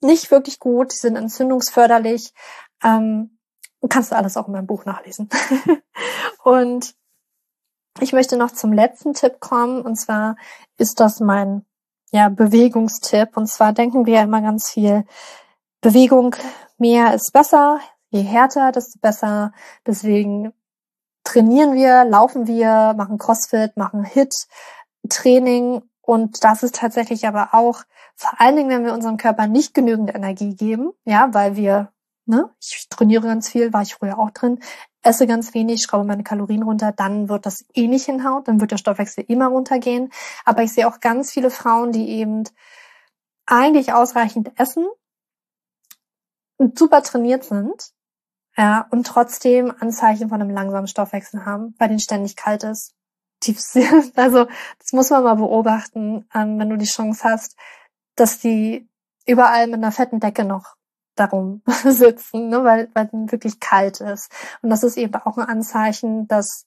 nicht 0.00 0.30
wirklich 0.30 0.58
gut, 0.58 0.92
die 0.92 0.96
sind 0.96 1.16
entzündungsförderlich. 1.16 2.34
Ähm, 2.82 3.38
kannst 3.88 4.10
du 4.10 4.16
alles 4.16 4.36
auch 4.36 4.48
in 4.48 4.52
meinem 4.52 4.66
Buch 4.66 4.84
nachlesen. 4.84 5.28
und 6.42 6.94
ich 8.00 8.12
möchte 8.12 8.36
noch 8.36 8.50
zum 8.50 8.72
letzten 8.72 9.14
Tipp 9.14 9.38
kommen, 9.38 9.82
und 9.82 9.96
zwar 9.96 10.36
ist 10.78 10.98
das 10.98 11.20
mein 11.20 11.64
ja, 12.10 12.28
Bewegungstipp. 12.28 13.36
Und 13.36 13.48
zwar 13.48 13.72
denken 13.72 14.06
wir 14.06 14.14
ja 14.14 14.22
immer 14.22 14.42
ganz 14.42 14.68
viel, 14.68 15.04
Bewegung 15.80 16.34
mehr 16.78 17.14
ist 17.14 17.32
besser, 17.32 17.80
je 18.10 18.22
härter, 18.22 18.72
desto 18.72 18.98
besser. 19.00 19.52
Deswegen 19.86 20.52
trainieren 21.24 21.74
wir, 21.74 22.04
laufen 22.04 22.46
wir, 22.46 22.94
machen 22.96 23.18
Crossfit, 23.18 23.76
machen 23.76 24.04
Hit, 24.04 24.34
Training 25.08 25.82
Und 26.02 26.44
das 26.44 26.62
ist 26.62 26.74
tatsächlich 26.74 27.26
aber 27.26 27.54
auch, 27.54 27.84
vor 28.16 28.40
allen 28.40 28.56
Dingen, 28.56 28.70
wenn 28.70 28.84
wir 28.84 28.92
unserem 28.92 29.16
Körper 29.16 29.46
nicht 29.46 29.72
genügend 29.72 30.14
Energie 30.14 30.54
geben, 30.54 30.92
ja, 31.04 31.32
weil 31.32 31.56
wir, 31.56 31.92
ne, 32.26 32.50
ich 32.60 32.88
trainiere 32.90 33.26
ganz 33.26 33.48
viel, 33.48 33.72
war 33.72 33.82
ich 33.82 33.94
früher 33.94 34.18
auch 34.18 34.30
drin, 34.30 34.58
esse 35.02 35.26
ganz 35.26 35.54
wenig, 35.54 35.82
schraube 35.82 36.04
meine 36.04 36.24
Kalorien 36.24 36.62
runter, 36.64 36.92
dann 36.92 37.28
wird 37.28 37.46
das 37.46 37.64
eh 37.74 37.88
nicht 37.88 38.04
hinhaut, 38.06 38.48
dann 38.48 38.60
wird 38.60 38.72
der 38.72 38.78
Stoffwechsel 38.78 39.24
immer 39.28 39.48
runtergehen. 39.48 40.12
Aber 40.44 40.62
ich 40.62 40.72
sehe 40.72 40.88
auch 40.88 41.00
ganz 41.00 41.32
viele 41.32 41.50
Frauen, 41.50 41.92
die 41.92 42.08
eben 42.08 42.44
eigentlich 43.46 43.92
ausreichend 43.92 44.52
essen 44.58 44.86
und 46.56 46.78
super 46.78 47.02
trainiert 47.02 47.44
sind, 47.44 47.92
ja, 48.56 48.86
und 48.90 49.06
trotzdem 49.06 49.72
Anzeichen 49.80 50.28
von 50.28 50.40
einem 50.40 50.50
langsamen 50.50 50.86
Stoffwechsel 50.86 51.46
haben, 51.46 51.74
weil 51.78 51.88
den 51.88 51.98
ständig 52.00 52.36
kalt 52.36 52.64
ist. 52.64 52.94
Also, 54.16 54.46
das 54.78 54.92
muss 54.92 55.10
man 55.10 55.24
mal 55.24 55.34
beobachten, 55.34 56.28
ähm, 56.34 56.58
wenn 56.58 56.70
du 56.70 56.76
die 56.76 56.86
Chance 56.86 57.24
hast, 57.24 57.56
dass 58.16 58.38
die 58.38 58.88
überall 59.26 59.66
mit 59.66 59.76
einer 59.76 59.92
fetten 59.92 60.20
Decke 60.20 60.44
noch 60.44 60.76
darum 61.14 61.62
sitzen, 61.84 62.48
ne, 62.48 62.64
weil, 62.64 62.90
weil 62.94 63.06
es 63.06 63.32
wirklich 63.32 63.60
kalt 63.60 64.00
ist. 64.00 64.30
Und 64.62 64.70
das 64.70 64.82
ist 64.82 64.96
eben 64.96 65.14
auch 65.14 65.36
ein 65.38 65.48
Anzeichen, 65.48 66.26
dass 66.28 66.66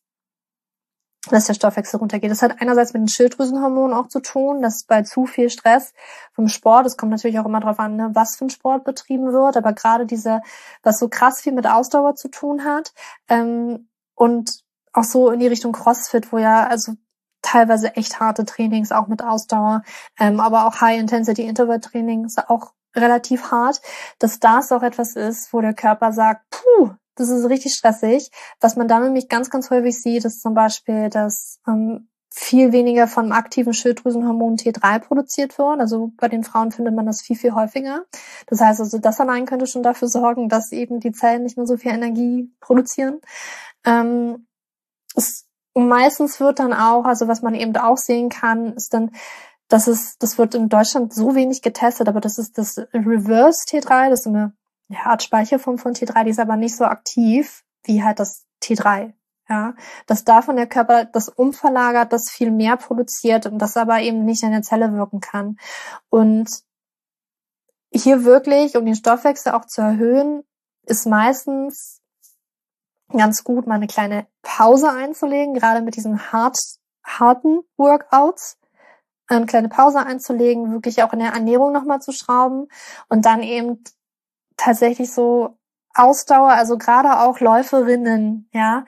dass 1.32 1.46
der 1.46 1.54
Stoffwechsel 1.54 2.00
runtergeht. 2.00 2.30
Das 2.30 2.42
hat 2.42 2.62
einerseits 2.62 2.94
mit 2.94 3.02
den 3.02 3.08
Schilddrüsenhormonen 3.08 3.96
auch 3.96 4.08
zu 4.08 4.20
tun, 4.20 4.62
dass 4.62 4.84
bei 4.84 5.02
zu 5.04 5.26
viel 5.26 5.50
Stress 5.50 5.94
vom 6.34 6.48
Sport, 6.48 6.86
es 6.86 6.98
kommt 6.98 7.12
natürlich 7.12 7.40
auch 7.40 7.46
immer 7.46 7.60
darauf 7.60 7.80
an, 7.80 7.96
ne, 7.96 8.12
was 8.14 8.36
für 8.36 8.46
ein 8.46 8.50
Sport 8.50 8.84
betrieben 8.84 9.34
wird, 9.34 9.58
aber 9.58 9.74
gerade 9.74 10.06
diese, 10.06 10.42
was 10.84 11.00
so 11.00 11.10
krass 11.10 11.42
viel 11.42 11.54
mit 11.54 11.68
Ausdauer 11.68 12.16
zu 12.16 12.28
tun 12.28 12.64
hat 12.64 12.94
ähm, 13.28 13.90
und 14.14 14.65
auch 14.96 15.04
so 15.04 15.30
in 15.32 15.40
die 15.40 15.48
Richtung 15.48 15.74
CrossFit, 15.74 16.32
wo 16.32 16.38
ja 16.38 16.68
also 16.68 16.94
teilweise 17.42 17.96
echt 17.96 18.20
harte 18.20 18.46
Trainings 18.46 18.92
auch 18.92 19.08
mit 19.08 19.24
Ausdauer, 19.24 19.84
ähm, 20.20 20.40
aber 20.40 20.66
auch 20.66 20.82
High-Intensity-Interval-Trainings 20.82 22.38
auch 22.48 22.74
relativ 22.96 23.52
hart, 23.52 23.82
dass 24.20 24.40
das 24.40 24.72
auch 24.72 24.82
etwas 24.82 25.16
ist, 25.16 25.54
wo 25.54 25.62
der 25.62 25.74
Körper 25.74 26.12
sagt, 26.12 26.42
puh, 26.50 26.92
das 27.16 27.30
ist 27.30 27.48
richtig 27.50 27.74
stressig. 27.74 28.30
Was 28.60 28.76
man 28.76 28.88
da 28.88 29.00
nämlich 29.00 29.30
ganz, 29.30 29.50
ganz 29.50 29.70
häufig 29.70 30.02
sieht, 30.02 30.26
ist 30.26 30.42
zum 30.42 30.54
Beispiel, 30.54 31.10
dass 31.10 31.60
ähm, 31.68 32.10
viel 32.30 32.74
weniger 32.74 33.08
von 33.08 33.32
aktiven 33.32 33.74
Schilddrüsenhormon 33.74 34.58
T3 34.58 35.00
produziert 35.00 35.58
wird. 35.58 35.80
Also 35.80 36.12
bei 36.18 36.28
den 36.28 36.44
Frauen 36.44 36.72
findet 36.72 36.94
man 36.94 37.06
das 37.06 37.22
viel, 37.22 37.38
viel 37.38 37.54
häufiger. 37.54 38.04
Das 38.48 38.60
heißt 38.60 38.82
also, 38.82 38.98
das 38.98 39.22
allein 39.22 39.46
könnte 39.46 39.68
schon 39.68 39.84
dafür 39.84 40.10
sorgen, 40.10 40.50
dass 40.50 40.74
eben 40.74 41.00
die 41.00 41.14
Zellen 41.14 41.44
nicht 41.44 41.56
mehr 41.58 41.66
so 41.66 41.78
viel 41.78 41.92
Energie 41.92 42.52
produzieren. 42.60 43.22
Ähm, 43.86 44.48
es, 45.16 45.46
meistens 45.74 46.40
wird 46.40 46.60
dann 46.60 46.74
auch, 46.74 47.06
also 47.06 47.28
was 47.28 47.42
man 47.42 47.56
eben 47.56 47.76
auch 47.78 47.98
sehen 47.98 48.30
kann, 48.30 48.74
ist 48.74 48.94
dann 48.94 49.12
das 49.68 49.88
ist, 49.88 50.22
das 50.22 50.38
wird 50.38 50.54
in 50.56 50.70
Deutschland 50.70 51.14
so 51.14 51.36
wenig 51.36 51.62
getestet, 51.62 52.08
aber 52.08 52.22
das 52.22 52.38
ist 52.38 52.58
das 52.58 52.78
Reverse 52.94 53.66
T3, 53.68 54.10
das 54.10 54.22
ist 54.22 54.28
eine 54.28 54.54
Art 55.04 55.24
Speicherform 55.24 55.78
von 55.78 55.94
T3, 55.94 56.24
die 56.24 56.30
ist 56.30 56.40
aber 56.40 56.56
nicht 56.56 56.76
so 56.76 56.86
aktiv 56.86 57.64
wie 57.84 58.04
halt 58.04 58.20
das 58.20 58.46
T3. 58.64 59.14
Ja, 59.48 59.76
dass 60.08 60.24
davon 60.24 60.56
der 60.56 60.66
Körper 60.66 61.06
das 61.06 61.30
umverlagert, 61.30 62.12
das 62.12 62.32
viel 62.32 62.50
mehr 62.50 62.78
produziert 62.78 63.46
und 63.46 63.60
das 63.60 63.78
aber 63.78 64.00
eben 64.02 64.26
nicht 64.26 64.42
in 64.42 64.50
der 64.50 64.64
Zelle 64.64 64.92
wirken 64.94 65.20
kann. 65.20 65.58
Und 66.10 66.50
hier 67.94 68.24
wirklich, 68.24 68.76
um 68.76 68.86
den 68.86 68.96
Stoffwechsel 68.96 69.52
auch 69.52 69.66
zu 69.66 69.82
erhöhen, 69.82 70.44
ist 70.88 71.06
meistens 71.06 72.02
ganz 73.18 73.44
gut, 73.44 73.68
mal 73.68 73.76
eine 73.76 73.88
kleine 73.88 74.28
Pause 74.42 74.90
einzulegen, 74.90 75.54
gerade 75.54 75.82
mit 75.82 75.96
diesen 75.96 76.32
hart, 76.32 76.60
harten 77.04 77.62
Workouts 77.78 78.58
eine 79.28 79.46
kleine 79.46 79.70
Pause 79.70 80.00
einzulegen, 80.06 80.72
wirklich 80.72 81.04
auch 81.04 81.14
in 81.14 81.20
der 81.20 81.32
Ernährung 81.34 81.72
nochmal 81.72 82.02
zu 82.02 82.12
schrauben 82.12 82.68
und 83.10 83.26
dann 83.26 83.42
eben 83.42 83.84
tatsächlich 84.58 85.12
so 85.12 85.58
Ausdauer, 85.94 86.52
also 86.52 86.78
gerade 86.78 87.20
auch 87.22 87.40
Läuferinnen, 87.40 88.50
ja. 88.54 88.86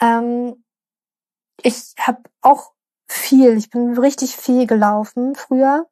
Ähm, 0.00 0.62
ich 1.62 1.94
habe 1.98 2.22
auch 2.42 2.72
viel, 3.08 3.56
ich 3.56 3.70
bin 3.70 3.98
richtig 3.98 4.36
viel 4.36 4.66
gelaufen 4.66 5.34
früher 5.34 5.88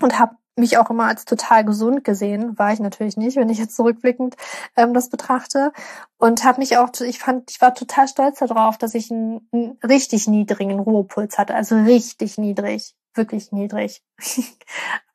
und 0.00 0.18
habe 0.18 0.36
mich 0.56 0.78
auch 0.78 0.90
immer 0.90 1.06
als 1.06 1.24
total 1.24 1.64
gesund 1.64 2.04
gesehen, 2.04 2.58
war 2.58 2.72
ich 2.72 2.80
natürlich 2.80 3.16
nicht, 3.16 3.36
wenn 3.36 3.48
ich 3.48 3.58
jetzt 3.58 3.76
zurückblickend 3.76 4.36
ähm, 4.76 4.92
das 4.94 5.08
betrachte 5.08 5.72
und 6.18 6.44
habe 6.44 6.60
mich 6.60 6.76
auch, 6.76 6.90
ich 7.00 7.18
fand, 7.18 7.50
ich 7.50 7.60
war 7.60 7.74
total 7.74 8.08
stolz 8.08 8.38
darauf, 8.38 8.76
dass 8.78 8.94
ich 8.94 9.10
einen, 9.10 9.48
einen 9.52 9.78
richtig 9.82 10.28
niedrigen 10.28 10.78
Ruhepuls 10.78 11.38
hatte, 11.38 11.54
also 11.54 11.76
richtig 11.76 12.38
niedrig, 12.38 12.94
wirklich 13.14 13.52
niedrig. 13.52 14.02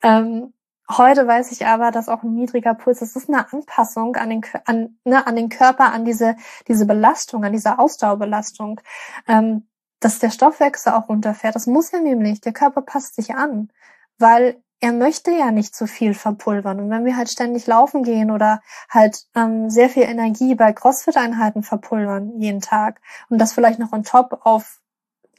ähm, 0.02 0.54
heute 0.90 1.28
weiß 1.28 1.52
ich 1.52 1.66
aber, 1.68 1.92
dass 1.92 2.10
auch 2.10 2.24
ein 2.24 2.34
niedriger 2.34 2.74
Puls, 2.74 3.00
das 3.00 3.16
ist 3.16 3.30
eine 3.30 3.52
Anpassung 3.52 4.16
an 4.16 4.30
den, 4.30 4.42
an, 4.66 4.98
ne, 5.04 5.28
an 5.28 5.36
den 5.36 5.50
Körper, 5.50 5.92
an 5.92 6.06
diese 6.06 6.36
diese 6.68 6.86
Belastung, 6.86 7.44
an 7.44 7.54
diese 7.54 7.78
Ausdauerbelastung. 7.78 8.82
Ähm, 9.28 9.68
dass 10.00 10.20
der 10.20 10.30
Stoffwechsel 10.30 10.94
auch 10.94 11.10
runterfährt. 11.10 11.56
Das 11.56 11.68
muss 11.68 11.92
er 11.92 12.02
nämlich. 12.02 12.42
Der 12.42 12.54
Körper 12.54 12.82
passt 12.82 13.16
sich 13.16 13.36
an, 13.36 13.72
weil 14.20 14.62
er 14.80 14.94
möchte 14.94 15.32
ja 15.32 15.52
nicht 15.52 15.76
zu 15.76 15.88
viel 15.88 16.14
verpulvern. 16.14 16.80
Und 16.80 16.90
wenn 16.90 17.06
wir 17.06 17.18
halt 17.18 17.30
ständig 17.30 17.68
laufen 17.68 18.04
gehen 18.04 18.32
oder 18.32 18.62
halt 18.90 19.26
ähm, 19.36 19.70
sehr 19.70 19.90
viel 19.90 20.04
Energie 20.04 20.56
bei 20.56 20.74
Crossfit-Einheiten 20.74 21.64
verpulvern 21.64 22.40
jeden 22.40 22.62
Tag 22.62 23.02
und 23.30 23.40
das 23.40 23.54
vielleicht 23.54 23.80
noch 23.80 23.92
on 23.92 24.04
top 24.04 24.42
auf 24.44 24.80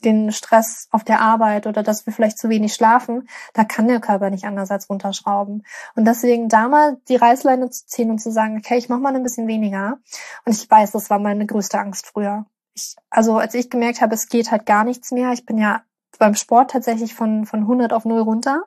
den 0.05 0.32
Stress 0.32 0.89
auf 0.91 1.05
der 1.05 1.20
Arbeit 1.20 1.66
oder 1.66 1.82
dass 1.82 2.07
wir 2.07 2.12
vielleicht 2.12 2.39
zu 2.39 2.49
wenig 2.49 2.74
schlafen, 2.74 3.28
da 3.55 3.64
kann 3.64 3.89
der 3.89 4.01
Körper 4.01 4.30
nicht 4.30 4.45
anders 4.45 4.70
als 4.70 4.89
runterschrauben. 4.89 5.64
Und 5.95 6.05
deswegen 6.05 6.49
da 6.49 6.68
mal 6.68 6.99
die 7.09 7.16
Reißleine 7.16 7.70
zu 7.70 7.86
ziehen 7.86 8.11
und 8.11 8.18
zu 8.18 8.30
sagen, 8.30 8.59
okay, 8.59 8.78
ich 8.78 8.89
mache 8.89 9.01
mal 9.01 9.14
ein 9.14 9.22
bisschen 9.22 9.49
weniger. 9.49 9.99
Und 10.45 10.53
ich 10.53 10.70
weiß, 10.70 10.93
das 10.93 11.11
war 11.11 11.18
meine 11.18 11.47
größte 11.47 11.78
Angst 11.78 12.07
früher. 12.07 12.47
Ich, 12.74 12.95
also 13.11 13.39
als 13.39 13.55
ich 13.55 13.70
gemerkt 13.70 14.01
habe, 14.01 14.14
es 14.14 14.28
geht 14.28 14.51
halt 14.51 14.66
gar 14.66 14.84
nichts 14.84 15.11
mehr, 15.11 15.32
ich 15.32 15.45
bin 15.45 15.59
ja 15.59 15.82
beim 16.19 16.35
Sport 16.35 16.73
tatsächlich 16.73 17.14
von, 17.14 17.47
von 17.47 17.61
100 17.61 17.93
auf 17.93 18.05
0 18.05 18.21
runter, 18.21 18.64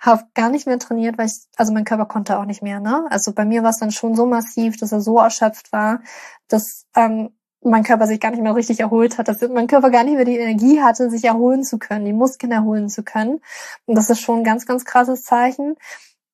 habe 0.00 0.24
gar 0.34 0.50
nicht 0.50 0.66
mehr 0.66 0.78
trainiert, 0.78 1.18
weil 1.18 1.26
ich, 1.26 1.42
also 1.56 1.72
mein 1.72 1.84
Körper 1.84 2.06
konnte 2.06 2.38
auch 2.38 2.46
nicht 2.46 2.62
mehr, 2.62 2.80
ne? 2.80 3.06
Also 3.10 3.32
bei 3.32 3.44
mir 3.44 3.62
war 3.62 3.70
es 3.70 3.78
dann 3.78 3.90
schon 3.90 4.14
so 4.14 4.26
massiv, 4.26 4.76
dass 4.76 4.92
er 4.92 5.00
so 5.00 5.18
erschöpft 5.18 5.72
war, 5.72 6.00
dass 6.48 6.86
ähm, 6.96 7.30
mein 7.64 7.82
Körper 7.82 8.06
sich 8.06 8.20
gar 8.20 8.30
nicht 8.30 8.42
mehr 8.42 8.54
richtig 8.54 8.80
erholt 8.80 9.18
hat, 9.18 9.28
dass 9.28 9.40
mein 9.48 9.66
Körper 9.66 9.90
gar 9.90 10.04
nicht 10.04 10.16
mehr 10.16 10.24
die 10.24 10.38
Energie 10.38 10.82
hatte, 10.82 11.10
sich 11.10 11.24
erholen 11.24 11.64
zu 11.64 11.78
können, 11.78 12.04
die 12.04 12.12
Muskeln 12.12 12.52
erholen 12.52 12.88
zu 12.88 13.02
können. 13.02 13.40
Und 13.86 13.96
das 13.96 14.10
ist 14.10 14.20
schon 14.20 14.38
ein 14.40 14.44
ganz, 14.44 14.66
ganz 14.66 14.84
krasses 14.84 15.24
Zeichen. 15.24 15.76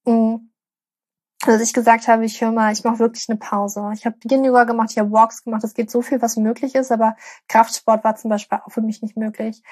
Mm. 0.04 0.36
Dass 1.46 1.62
ich 1.62 1.72
gesagt 1.72 2.06
habe, 2.06 2.26
ich 2.26 2.42
höre 2.42 2.52
mal, 2.52 2.70
ich 2.70 2.84
mache 2.84 2.98
wirklich 2.98 3.26
eine 3.30 3.38
Pause. 3.38 3.92
Ich 3.94 4.04
habe 4.04 4.16
Beginn-Yoga 4.20 4.64
gemacht, 4.64 4.90
ich 4.90 4.98
habe 4.98 5.10
Walks 5.10 5.42
gemacht, 5.42 5.64
es 5.64 5.72
geht 5.72 5.90
so 5.90 6.02
viel, 6.02 6.20
was 6.20 6.36
möglich 6.36 6.74
ist, 6.74 6.92
aber 6.92 7.16
Kraftsport 7.48 8.04
war 8.04 8.14
zum 8.16 8.28
Beispiel 8.28 8.58
auch 8.62 8.70
für 8.70 8.82
mich 8.82 9.00
nicht 9.00 9.16
möglich. 9.16 9.62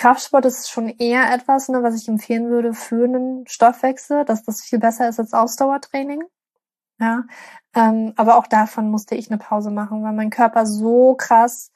Kraftsport 0.00 0.46
ist 0.46 0.70
schon 0.70 0.88
eher 0.88 1.30
etwas, 1.30 1.68
ne, 1.68 1.82
was 1.82 1.94
ich 1.94 2.08
empfehlen 2.08 2.48
würde 2.48 2.72
für 2.72 3.04
einen 3.04 3.46
Stoffwechsel, 3.46 4.24
dass 4.24 4.42
das 4.42 4.62
viel 4.62 4.78
besser 4.78 5.10
ist 5.10 5.20
als 5.20 5.34
Ausdauertraining. 5.34 6.22
Ja, 6.98 7.24
ähm, 7.74 8.14
aber 8.16 8.38
auch 8.38 8.46
davon 8.46 8.90
musste 8.90 9.14
ich 9.14 9.30
eine 9.30 9.36
Pause 9.36 9.70
machen, 9.70 10.02
weil 10.02 10.14
mein 10.14 10.30
Körper 10.30 10.64
so 10.64 11.16
krass 11.16 11.70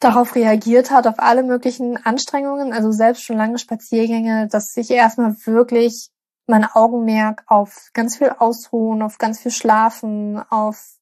darauf 0.00 0.36
reagiert 0.36 0.90
hat, 0.90 1.06
auf 1.06 1.18
alle 1.18 1.42
möglichen 1.42 1.98
Anstrengungen, 1.98 2.72
also 2.72 2.92
selbst 2.92 3.24
schon 3.24 3.36
lange 3.36 3.58
Spaziergänge, 3.58 4.48
dass 4.48 4.74
ich 4.78 4.90
erstmal 4.90 5.36
wirklich 5.44 6.08
mein 6.46 6.64
Augenmerk 6.64 7.44
auf 7.46 7.90
ganz 7.92 8.16
viel 8.16 8.30
Ausruhen, 8.38 9.02
auf 9.02 9.18
ganz 9.18 9.40
viel 9.40 9.52
Schlafen, 9.52 10.42
auf 10.48 10.97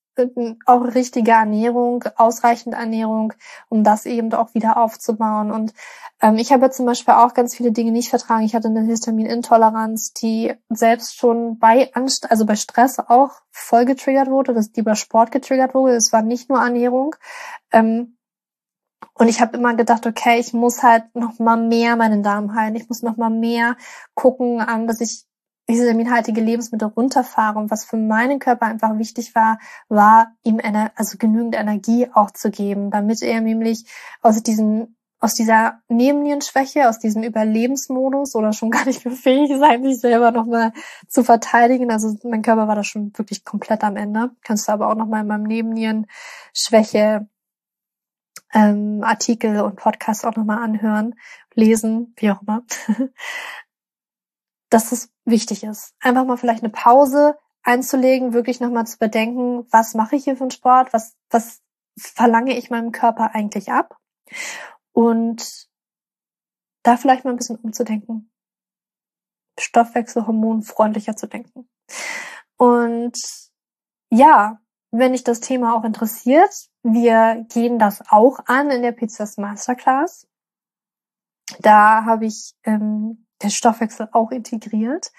auch 0.66 0.82
richtige 0.94 1.32
Ernährung, 1.32 2.04
ausreichend 2.16 2.74
Ernährung, 2.74 3.32
um 3.68 3.84
das 3.84 4.06
eben 4.06 4.32
auch 4.32 4.54
wieder 4.54 4.76
aufzubauen. 4.76 5.50
Und 5.50 5.72
ähm, 6.20 6.36
ich 6.36 6.52
habe 6.52 6.70
zum 6.70 6.86
Beispiel 6.86 7.14
auch 7.14 7.34
ganz 7.34 7.54
viele 7.54 7.72
Dinge 7.72 7.92
nicht 7.92 8.10
vertragen. 8.10 8.44
Ich 8.44 8.54
hatte 8.54 8.68
eine 8.68 8.82
Histaminintoleranz, 8.82 10.12
die 10.14 10.54
selbst 10.68 11.16
schon 11.16 11.58
bei 11.58 11.90
Angst, 11.94 12.30
also 12.30 12.46
bei 12.46 12.56
Stress 12.56 12.98
auch 12.98 13.30
voll 13.50 13.84
getriggert 13.84 14.28
wurde, 14.28 14.54
dass 14.54 14.72
die 14.72 14.82
bei 14.82 14.94
Sport 14.94 15.30
getriggert 15.30 15.74
wurde. 15.74 15.94
Es 15.94 16.12
war 16.12 16.22
nicht 16.22 16.48
nur 16.48 16.60
Ernährung. 16.60 17.16
Ähm, 17.72 18.16
und 19.18 19.28
ich 19.28 19.40
habe 19.40 19.56
immer 19.56 19.74
gedacht, 19.74 20.06
okay, 20.06 20.38
ich 20.38 20.52
muss 20.52 20.82
halt 20.82 21.14
noch 21.14 21.38
mal 21.38 21.56
mehr 21.56 21.96
meinen 21.96 22.22
Darm 22.22 22.54
heilen. 22.54 22.76
Ich 22.76 22.88
muss 22.88 23.02
noch 23.02 23.16
mal 23.16 23.30
mehr 23.30 23.76
gucken, 24.14 24.64
ähm, 24.68 24.86
dass 24.86 25.00
ich 25.00 25.24
histaminhaltige 25.66 26.40
Lebensmittel 26.40 26.88
runterfahre. 26.88 27.58
Und 27.58 27.70
was 27.70 27.84
für 27.84 27.96
meinen 27.96 28.38
Körper 28.38 28.66
einfach 28.66 28.98
wichtig 28.98 29.34
war, 29.34 29.58
war 29.88 30.32
ihm 30.42 30.60
eine, 30.62 30.92
also 30.96 31.18
genügend 31.18 31.56
Energie 31.56 32.08
auch 32.12 32.30
zu 32.30 32.50
geben, 32.50 32.90
damit 32.90 33.22
er 33.22 33.40
nämlich 33.40 33.86
aus 34.22 34.42
diesem 34.42 34.96
aus 35.18 35.32
dieser 35.34 35.80
Nebennierenschwäche, 35.88 36.88
aus 36.88 36.98
diesem 36.98 37.22
Überlebensmodus 37.22 38.34
oder 38.34 38.52
schon 38.52 38.70
gar 38.76 38.84
nicht 38.84 39.02
befähigt 39.02 39.58
sein, 39.58 39.82
sich 39.82 39.98
selber 39.98 40.30
nochmal 40.30 40.72
zu 41.08 41.24
verteidigen. 41.24 41.90
Also 41.90 42.14
mein 42.24 42.42
Körper 42.42 42.68
war 42.68 42.76
da 42.76 42.84
schon 42.84 43.12
wirklich 43.16 43.44
komplett 43.44 43.82
am 43.82 43.96
Ende. 43.96 44.30
Kannst 44.42 44.68
du 44.68 44.72
aber 44.72 44.88
auch 44.88 44.94
nochmal 44.94 45.22
in 45.22 45.26
meinem 45.28 45.44
Nebennierenschwäche 45.44 47.28
ähm, 48.52 49.00
Artikel 49.02 49.60
und 49.60 49.76
Podcasts 49.76 50.24
auch 50.24 50.36
nochmal 50.36 50.62
anhören, 50.62 51.14
lesen, 51.54 52.14
wie 52.16 52.30
auch 52.30 52.42
immer, 52.42 52.62
dass 54.76 54.92
es 54.92 55.10
wichtig 55.24 55.64
ist. 55.64 55.94
Einfach 56.00 56.26
mal 56.26 56.36
vielleicht 56.36 56.62
eine 56.62 56.70
Pause 56.70 57.38
einzulegen, 57.62 58.34
wirklich 58.34 58.60
nochmal 58.60 58.86
zu 58.86 58.98
bedenken, 58.98 59.66
was 59.70 59.94
mache 59.94 60.16
ich 60.16 60.24
hier 60.24 60.36
für 60.36 60.44
einen 60.44 60.50
Sport, 60.50 60.92
was, 60.92 61.16
was 61.30 61.62
verlange 61.98 62.58
ich 62.58 62.68
meinem 62.68 62.92
Körper 62.92 63.34
eigentlich 63.34 63.72
ab 63.72 63.96
und 64.92 65.66
da 66.82 66.98
vielleicht 66.98 67.24
mal 67.24 67.30
ein 67.30 67.38
bisschen 67.38 67.56
umzudenken. 67.56 68.30
Stoffwechselhormon 69.58 70.60
freundlicher 70.60 71.16
zu 71.16 71.26
denken. 71.26 71.66
Und 72.58 73.18
ja, 74.10 74.60
wenn 74.90 75.12
dich 75.12 75.24
das 75.24 75.40
Thema 75.40 75.74
auch 75.74 75.84
interessiert, 75.84 76.68
wir 76.82 77.46
gehen 77.48 77.78
das 77.78 78.02
auch 78.10 78.40
an 78.44 78.70
in 78.70 78.82
der 78.82 78.92
PCS 78.92 79.38
Masterclass. 79.38 80.28
Da 81.60 82.04
habe 82.04 82.26
ich 82.26 82.52
ähm, 82.64 83.25
den 83.42 83.50
Stoffwechsel 83.50 84.08
auch 84.12 84.30
integriert. 84.30 85.12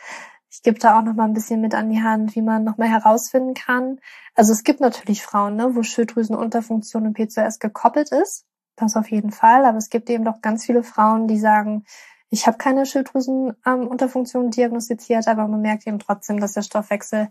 Ich 0.50 0.62
gebe 0.64 0.80
da 0.80 0.98
auch 0.98 1.04
noch 1.04 1.14
mal 1.14 1.26
ein 1.26 1.34
bisschen 1.34 1.62
mit 1.62 1.76
an 1.76 1.90
die 1.90 2.02
Hand, 2.02 2.36
wie 2.36 2.42
man 2.42 2.64
noch 2.64 2.78
mal 2.78 2.90
herausfinden 2.90 3.54
kann. 3.54 4.00
Also 4.34 4.54
es 4.54 4.64
gibt 4.64 4.80
natürlich 4.80 5.22
Frauen, 5.22 5.56
ne, 5.56 5.76
wo 5.76 5.84
Schilddrüsenunterfunktion 5.84 7.06
und 7.06 7.14
PCOS 7.14 7.60
gekoppelt 7.60 8.12
ist. 8.12 8.46
Das 8.76 8.96
auf 8.96 9.12
jeden 9.12 9.32
Fall. 9.32 9.66
Aber 9.66 9.78
es 9.78 9.90
gibt 9.90 10.10
eben 10.10 10.24
doch 10.24 10.42
ganz 10.42 10.66
viele 10.66 10.84
Frauen, 10.84 11.28
die 11.28 11.40
sagen, 11.40 11.84
ich 12.30 12.46
habe 12.46 12.58
keine 12.58 12.86
Schilddrüsenunterfunktion 12.86 14.46
ähm, 14.46 14.52
diagnostiziert, 14.52 15.28
aber 15.28 15.48
man 15.48 15.62
merkt 15.62 15.88
eben 15.88 16.00
trotzdem, 16.00 16.40
dass 16.40 16.54
der 16.54 16.62
Stoffwechsel 16.62 17.30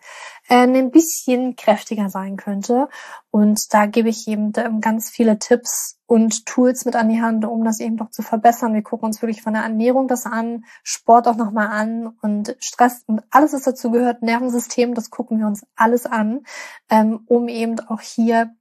äh, 0.49 0.55
ein 0.55 0.91
bisschen 0.91 1.55
kräftiger 1.55 2.09
sein 2.09 2.37
könnte. 2.37 2.89
Und 3.31 3.75
da 3.75 3.87
gebe 3.87 4.09
ich 4.09 4.27
eben 4.27 4.53
ähm, 4.57 4.81
ganz 4.81 5.11
viele 5.11 5.39
Tipps 5.39 5.99
und 6.07 6.47
Tools 6.47 6.87
mit 6.87 6.97
an 6.97 7.11
die 7.11 7.21
Hand, 7.21 7.45
um 7.45 7.65
das 7.65 7.81
eben 7.81 7.99
doch 7.99 8.11
zu 8.11 8.23
verbessern. 8.23 8.73
Wir 8.73 8.83
gucken 8.83 9.07
uns 9.07 9.21
wirklich 9.21 9.43
von 9.43 9.53
der 9.53 9.65
Ernährung 9.65 10.09
das 10.09 10.25
an, 10.25 10.65
Sport 10.83 11.29
auch 11.29 11.37
nochmal 11.37 11.69
an 11.69 12.17
und 12.23 12.57
Stress 12.59 13.03
und 13.07 13.23
alles, 13.31 13.53
was 13.53 13.65
dazu 13.65 13.91
gehört, 13.91 14.23
Nervensystem, 14.23 14.95
das 14.95 15.11
gucken 15.11 15.39
wir 15.39 15.47
uns 15.47 15.67
alles 15.75 16.07
an, 16.07 16.45
ähm, 16.89 17.21
um 17.27 17.49
eben 17.49 17.81
auch 17.81 18.01
hier 18.01 18.55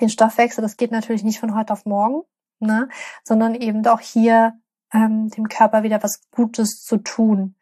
den 0.00 0.10
Stoffwechsel, 0.10 0.62
das 0.62 0.76
geht 0.76 0.92
natürlich 0.92 1.24
nicht 1.24 1.40
von 1.40 1.56
heute 1.56 1.72
auf 1.72 1.86
morgen, 1.86 2.22
ne, 2.60 2.88
sondern 3.24 3.54
eben 3.54 3.84
auch 3.86 4.00
hier 4.00 4.52
ähm, 4.92 5.28
dem 5.28 5.48
Körper 5.48 5.82
wieder 5.82 6.02
was 6.02 6.20
Gutes 6.30 6.84
zu 6.84 6.98
tun. 6.98 7.54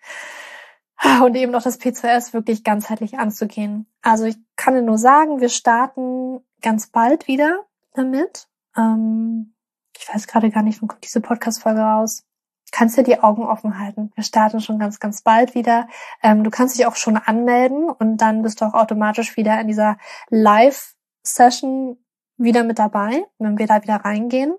Und 1.23 1.35
eben 1.35 1.55
auch 1.55 1.63
das 1.63 1.81
P2S 1.81 2.33
wirklich 2.33 2.65
ganzheitlich 2.65 3.19
anzugehen. 3.19 3.87
Also 4.01 4.25
ich 4.25 4.37
kann 4.57 4.75
dir 4.75 4.83
nur 4.83 4.99
sagen, 4.99 5.41
wir 5.41 5.49
starten 5.49 6.41
ganz 6.63 6.87
bald 6.87 7.27
wieder 7.27 7.61
damit. 7.93 8.49
Ähm, 8.77 9.55
ich 9.97 10.09
weiß 10.13 10.27
gerade 10.27 10.51
gar 10.51 10.63
nicht, 10.63 10.81
wann 10.81 10.89
kommt 10.89 11.05
diese 11.05 11.21
Podcast-Folge 11.21 11.81
raus. 11.81 12.25
Kannst 12.73 12.97
dir 12.97 13.03
die 13.03 13.21
Augen 13.21 13.45
offen 13.45 13.79
halten. 13.79 14.11
Wir 14.15 14.25
starten 14.25 14.61
schon 14.61 14.79
ganz, 14.79 14.99
ganz 14.99 15.23
bald 15.23 15.55
wieder. 15.55 15.89
Ähm, 16.23 16.43
du 16.43 16.51
kannst 16.51 16.79
dich 16.79 16.87
auch 16.87 16.97
schon 16.97 17.17
anmelden 17.17 17.91
und 17.91 18.17
dann 18.17 18.43
bist 18.43 18.61
du 18.61 18.65
auch 18.65 18.75
automatisch 18.75 19.37
wieder 19.37 19.61
in 19.61 19.69
dieser 19.69 19.99
Live-Session 20.31 21.99
wieder 22.37 22.65
mit 22.65 22.79
dabei, 22.79 23.25
wenn 23.39 23.59
wir 23.59 23.67
da 23.67 23.83
wieder 23.83 23.97
reingehen 23.97 24.57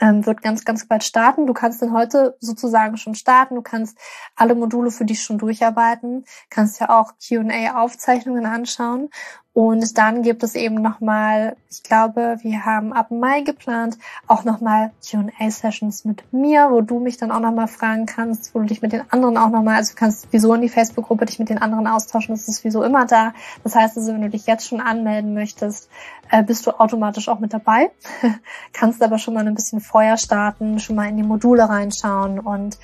ähm, 0.00 0.24
wird 0.26 0.42
ganz, 0.42 0.64
ganz 0.64 0.86
bald 0.86 1.04
starten. 1.04 1.46
Du 1.46 1.52
kannst 1.52 1.82
dann 1.82 1.92
heute 1.92 2.36
sozusagen 2.40 2.96
schon 2.96 3.14
starten. 3.14 3.56
Du 3.56 3.62
kannst 3.62 3.98
alle 4.36 4.54
Module 4.54 4.90
für 4.90 5.04
dich 5.04 5.22
schon 5.22 5.38
durcharbeiten, 5.38 6.24
kannst 6.50 6.80
ja 6.80 6.90
auch 6.90 7.12
Q&A-Aufzeichnungen 7.26 8.46
anschauen 8.46 9.10
und 9.54 9.96
dann 9.98 10.22
gibt 10.22 10.42
es 10.42 10.56
eben 10.56 10.82
nochmal, 10.82 11.56
ich 11.70 11.84
glaube, 11.84 12.38
wir 12.42 12.64
haben 12.66 12.92
ab 12.92 13.12
Mai 13.12 13.42
geplant, 13.42 13.96
auch 14.26 14.42
nochmal 14.42 14.90
Q&A-Sessions 15.08 16.04
mit 16.04 16.24
mir, 16.32 16.70
wo 16.72 16.80
du 16.80 16.98
mich 16.98 17.18
dann 17.18 17.30
auch 17.30 17.38
nochmal 17.38 17.68
fragen 17.68 18.04
kannst, 18.04 18.52
wo 18.52 18.58
du 18.58 18.66
dich 18.66 18.82
mit 18.82 18.92
den 18.92 19.02
anderen 19.12 19.38
auch 19.38 19.50
nochmal, 19.50 19.76
also 19.76 19.92
du 19.92 19.96
kannst 19.96 20.26
wieso 20.32 20.52
in 20.54 20.60
die 20.62 20.68
Facebook-Gruppe 20.68 21.26
dich 21.26 21.38
mit 21.38 21.50
den 21.50 21.58
anderen 21.58 21.86
austauschen, 21.86 22.34
das 22.34 22.48
ist 22.48 22.64
wieso 22.64 22.82
immer 22.82 23.06
da. 23.06 23.32
Das 23.62 23.76
heißt 23.76 23.96
also, 23.96 24.12
wenn 24.12 24.22
du 24.22 24.30
dich 24.30 24.46
jetzt 24.46 24.66
schon 24.66 24.80
anmelden 24.80 25.34
möchtest, 25.34 25.88
äh, 26.32 26.42
bist 26.42 26.66
du 26.66 26.72
automatisch 26.72 27.28
auch 27.28 27.38
mit 27.38 27.52
dabei. 27.52 27.92
kannst 28.72 29.04
aber 29.04 29.18
schon 29.18 29.34
mal 29.34 29.46
ein 29.46 29.54
bisschen 29.54 29.80
Feuer 29.80 30.16
starten, 30.16 30.80
schon 30.80 30.96
mal 30.96 31.08
in 31.08 31.16
die 31.16 31.22
Module 31.22 31.68
reinschauen 31.68 32.40
und 32.40 32.76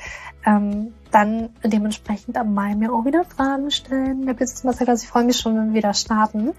ähm, 0.46 0.94
dann 1.10 1.50
dementsprechend 1.64 2.36
am 2.36 2.54
Mai 2.54 2.74
mir 2.74 2.92
auch 2.92 3.04
wieder 3.04 3.24
Fragen 3.24 3.70
stellen. 3.70 4.26
Der 4.26 4.34
Business 4.34 4.64
Masterclass, 4.64 5.02
ich 5.02 5.08
freue 5.08 5.24
mich 5.24 5.38
schon, 5.38 5.56
wenn 5.56 5.68
wir 5.68 5.78
wieder 5.78 5.94
starten. 5.94 6.52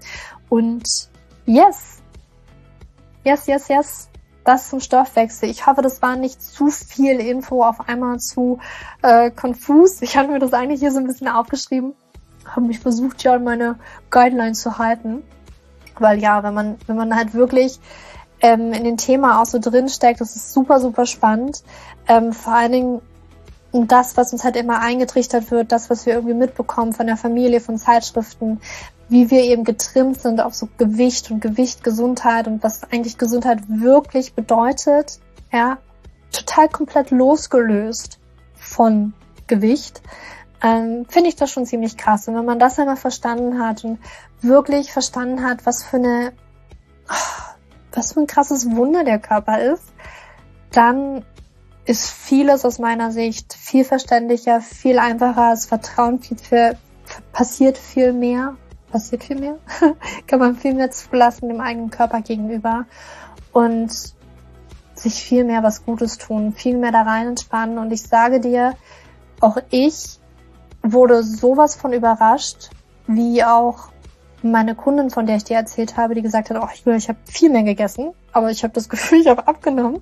Und 0.48 0.84
yes, 1.46 2.02
yes, 3.24 3.46
yes, 3.46 3.68
yes, 3.68 4.08
das 4.44 4.68
zum 4.68 4.80
Stoffwechsel. 4.80 5.48
Ich 5.48 5.66
hoffe, 5.66 5.82
das 5.82 6.02
war 6.02 6.16
nicht 6.16 6.42
zu 6.42 6.68
viel 6.68 7.20
Info 7.20 7.64
auf 7.64 7.88
einmal 7.88 8.18
zu 8.18 8.58
äh, 9.02 9.30
konfus. 9.30 10.02
Ich 10.02 10.16
hatte 10.16 10.30
mir 10.30 10.38
das 10.38 10.52
eigentlich 10.52 10.80
hier 10.80 10.92
so 10.92 10.98
ein 10.98 11.06
bisschen 11.06 11.28
aufgeschrieben, 11.28 11.94
habe 12.44 12.66
mich 12.66 12.80
versucht, 12.80 13.22
ja, 13.22 13.38
meine 13.38 13.78
Guidelines 14.10 14.60
zu 14.60 14.78
halten. 14.78 15.22
Weil 15.98 16.20
ja, 16.20 16.42
wenn 16.42 16.54
man, 16.54 16.76
wenn 16.86 16.96
man 16.96 17.14
halt 17.14 17.34
wirklich 17.34 17.78
ähm, 18.40 18.72
in 18.72 18.84
den 18.84 18.96
Thema 18.96 19.40
auch 19.40 19.46
so 19.46 19.58
drin 19.58 19.88
steckt, 19.88 20.20
das 20.20 20.36
ist 20.36 20.52
super, 20.52 20.80
super 20.80 21.06
spannend. 21.06 21.62
Ähm, 22.08 22.32
vor 22.32 22.54
allen 22.54 22.72
Dingen 22.72 23.02
das, 23.72 24.16
was 24.16 24.32
uns 24.32 24.44
halt 24.44 24.56
immer 24.56 24.80
eingetrichtert 24.80 25.50
wird, 25.50 25.72
das, 25.72 25.88
was 25.88 26.04
wir 26.06 26.14
irgendwie 26.14 26.34
mitbekommen 26.34 26.92
von 26.92 27.06
der 27.06 27.16
Familie, 27.16 27.60
von 27.60 27.78
Zeitschriften, 27.78 28.60
wie 29.08 29.30
wir 29.30 29.42
eben 29.42 29.64
getrimmt 29.64 30.20
sind 30.20 30.40
auf 30.40 30.54
so 30.54 30.68
Gewicht 30.78 31.30
und 31.30 31.40
Gewicht, 31.40 31.82
Gesundheit 31.82 32.46
und 32.46 32.62
was 32.62 32.82
eigentlich 32.84 33.18
Gesundheit 33.18 33.60
wirklich 33.68 34.34
bedeutet, 34.34 35.20
ja, 35.52 35.78
total 36.32 36.68
komplett 36.68 37.10
losgelöst 37.10 38.18
von 38.54 39.12
Gewicht, 39.46 40.02
ähm, 40.62 41.06
finde 41.08 41.28
ich 41.28 41.36
das 41.36 41.50
schon 41.50 41.66
ziemlich 41.66 41.96
krass. 41.96 42.28
Und 42.28 42.36
wenn 42.36 42.44
man 42.44 42.58
das 42.58 42.78
einmal 42.78 42.96
verstanden 42.96 43.62
hat 43.62 43.84
und 43.84 43.98
wirklich 44.40 44.92
verstanden 44.92 45.42
hat, 45.42 45.66
was 45.66 45.82
für 45.82 45.96
eine, 45.96 46.32
was 47.92 48.12
für 48.12 48.20
ein 48.20 48.26
krasses 48.26 48.70
Wunder 48.70 49.04
der 49.04 49.18
Körper 49.18 49.60
ist, 49.60 49.84
dann 50.70 51.24
ist 51.84 52.10
vieles 52.10 52.64
aus 52.64 52.78
meiner 52.78 53.10
Sicht 53.10 53.54
viel 53.54 53.84
verständlicher, 53.84 54.60
viel 54.60 54.98
einfacher, 54.98 55.52
es 55.52 55.66
Vertrauen 55.66 56.20
viel, 56.20 56.38
viel 56.38 56.76
passiert 57.32 57.76
viel 57.76 58.12
mehr, 58.12 58.56
passiert 58.90 59.24
viel 59.24 59.38
mehr, 59.38 59.58
kann 60.26 60.38
man 60.38 60.56
viel 60.56 60.74
mehr 60.74 60.90
zulassen 60.90 61.48
dem 61.48 61.60
eigenen 61.60 61.90
Körper 61.90 62.20
gegenüber 62.20 62.86
und 63.52 63.90
sich 64.94 65.14
viel 65.14 65.44
mehr 65.44 65.62
was 65.62 65.84
Gutes 65.84 66.18
tun, 66.18 66.52
viel 66.52 66.76
mehr 66.76 66.92
da 66.92 67.02
rein 67.02 67.28
entspannen 67.28 67.78
und 67.78 67.90
ich 67.90 68.02
sage 68.02 68.40
dir, 68.40 68.74
auch 69.40 69.58
ich 69.70 70.20
wurde 70.82 71.24
sowas 71.24 71.74
von 71.74 71.92
überrascht, 71.92 72.70
wie 73.06 73.42
auch 73.42 73.88
meine 74.42 74.74
Kundin, 74.74 75.10
von 75.10 75.26
der 75.26 75.36
ich 75.36 75.44
dir 75.44 75.56
erzählt 75.56 75.96
habe, 75.96 76.14
die 76.14 76.22
gesagt 76.22 76.50
hat, 76.50 76.60
oh, 76.60 76.68
ich, 76.72 76.86
ich 76.86 77.08
habe 77.08 77.18
viel 77.24 77.50
mehr 77.50 77.62
gegessen, 77.62 78.12
aber 78.32 78.50
ich 78.50 78.62
habe 78.62 78.72
das 78.72 78.88
Gefühl, 78.88 79.20
ich 79.20 79.28
habe 79.28 79.46
abgenommen. 79.46 80.00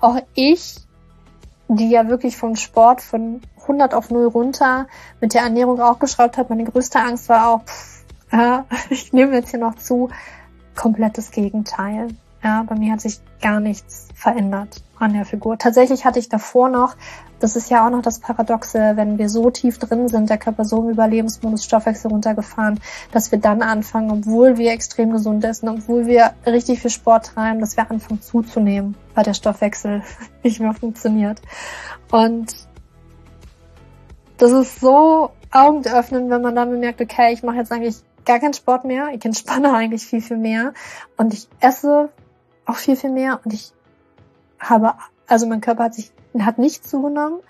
Auch 0.00 0.16
ich 0.34 0.76
die 1.76 1.90
ja 1.90 2.08
wirklich 2.08 2.36
vom 2.36 2.56
Sport 2.56 3.00
von 3.00 3.40
100 3.62 3.94
auf 3.94 4.10
0 4.10 4.26
runter 4.26 4.86
mit 5.20 5.34
der 5.34 5.42
Ernährung 5.42 5.80
auch 5.80 5.98
geschraubt 5.98 6.36
hat. 6.36 6.50
Meine 6.50 6.64
größte 6.64 6.98
Angst 6.98 7.28
war 7.28 7.48
auch, 7.48 7.64
pff, 7.64 8.04
ja, 8.32 8.64
ich 8.90 9.12
nehme 9.12 9.34
jetzt 9.34 9.50
hier 9.50 9.60
noch 9.60 9.76
zu, 9.76 10.10
komplettes 10.74 11.30
Gegenteil. 11.30 12.08
Ja, 12.42 12.62
bei 12.62 12.74
mir 12.74 12.92
hat 12.92 13.02
sich 13.02 13.20
gar 13.42 13.60
nichts 13.60 14.08
verändert 14.14 14.82
an 14.98 15.12
der 15.12 15.24
Figur. 15.24 15.58
Tatsächlich 15.58 16.04
hatte 16.04 16.18
ich 16.18 16.28
davor 16.28 16.68
noch, 16.68 16.96
das 17.38 17.56
ist 17.56 17.70
ja 17.70 17.86
auch 17.86 17.90
noch 17.90 18.02
das 18.02 18.20
Paradoxe, 18.20 18.92
wenn 18.96 19.18
wir 19.18 19.28
so 19.28 19.50
tief 19.50 19.78
drin 19.78 20.08
sind, 20.08 20.30
der 20.30 20.38
Körper 20.38 20.64
so 20.64 20.82
im 20.82 20.90
Überlebensmodus 20.90 21.64
Stoffwechsel 21.64 22.10
runtergefahren, 22.10 22.80
dass 23.12 23.30
wir 23.30 23.38
dann 23.38 23.62
anfangen, 23.62 24.10
obwohl 24.10 24.58
wir 24.58 24.72
extrem 24.72 25.10
gesund 25.10 25.44
essen, 25.44 25.68
obwohl 25.68 26.06
wir 26.06 26.32
richtig 26.46 26.80
viel 26.80 26.90
Sport 26.90 27.26
treiben, 27.26 27.60
dass 27.60 27.76
wir 27.76 27.90
anfangen 27.90 28.20
zuzunehmen, 28.22 28.94
weil 29.14 29.24
der 29.24 29.34
Stoffwechsel 29.34 30.02
nicht 30.42 30.60
mehr 30.60 30.74
funktioniert. 30.74 31.40
Und 32.10 32.54
das 34.36 34.52
ist 34.52 34.80
so 34.80 35.30
augenöffnend, 35.50 36.30
wenn 36.30 36.42
man 36.42 36.54
dann 36.54 36.70
bemerkt, 36.70 37.00
okay, 37.00 37.32
ich 37.32 37.42
mache 37.42 37.56
jetzt 37.56 37.72
eigentlich 37.72 37.96
gar 38.24 38.38
keinen 38.38 38.54
Sport 38.54 38.84
mehr, 38.84 39.08
ich 39.12 39.24
entspanne 39.24 39.72
eigentlich 39.74 40.06
viel, 40.06 40.20
viel 40.20 40.36
mehr 40.36 40.72
und 41.16 41.34
ich 41.34 41.48
esse 41.60 42.10
auch 42.70 42.76
viel, 42.76 42.96
viel 42.96 43.10
mehr 43.10 43.40
und 43.44 43.52
ich 43.52 43.72
habe, 44.58 44.94
also 45.26 45.46
mein 45.46 45.60
Körper 45.60 45.84
hat 45.84 45.94
sich, 45.94 46.12
hat 46.38 46.58
nicht 46.58 46.86
zugenommen, 46.86 47.40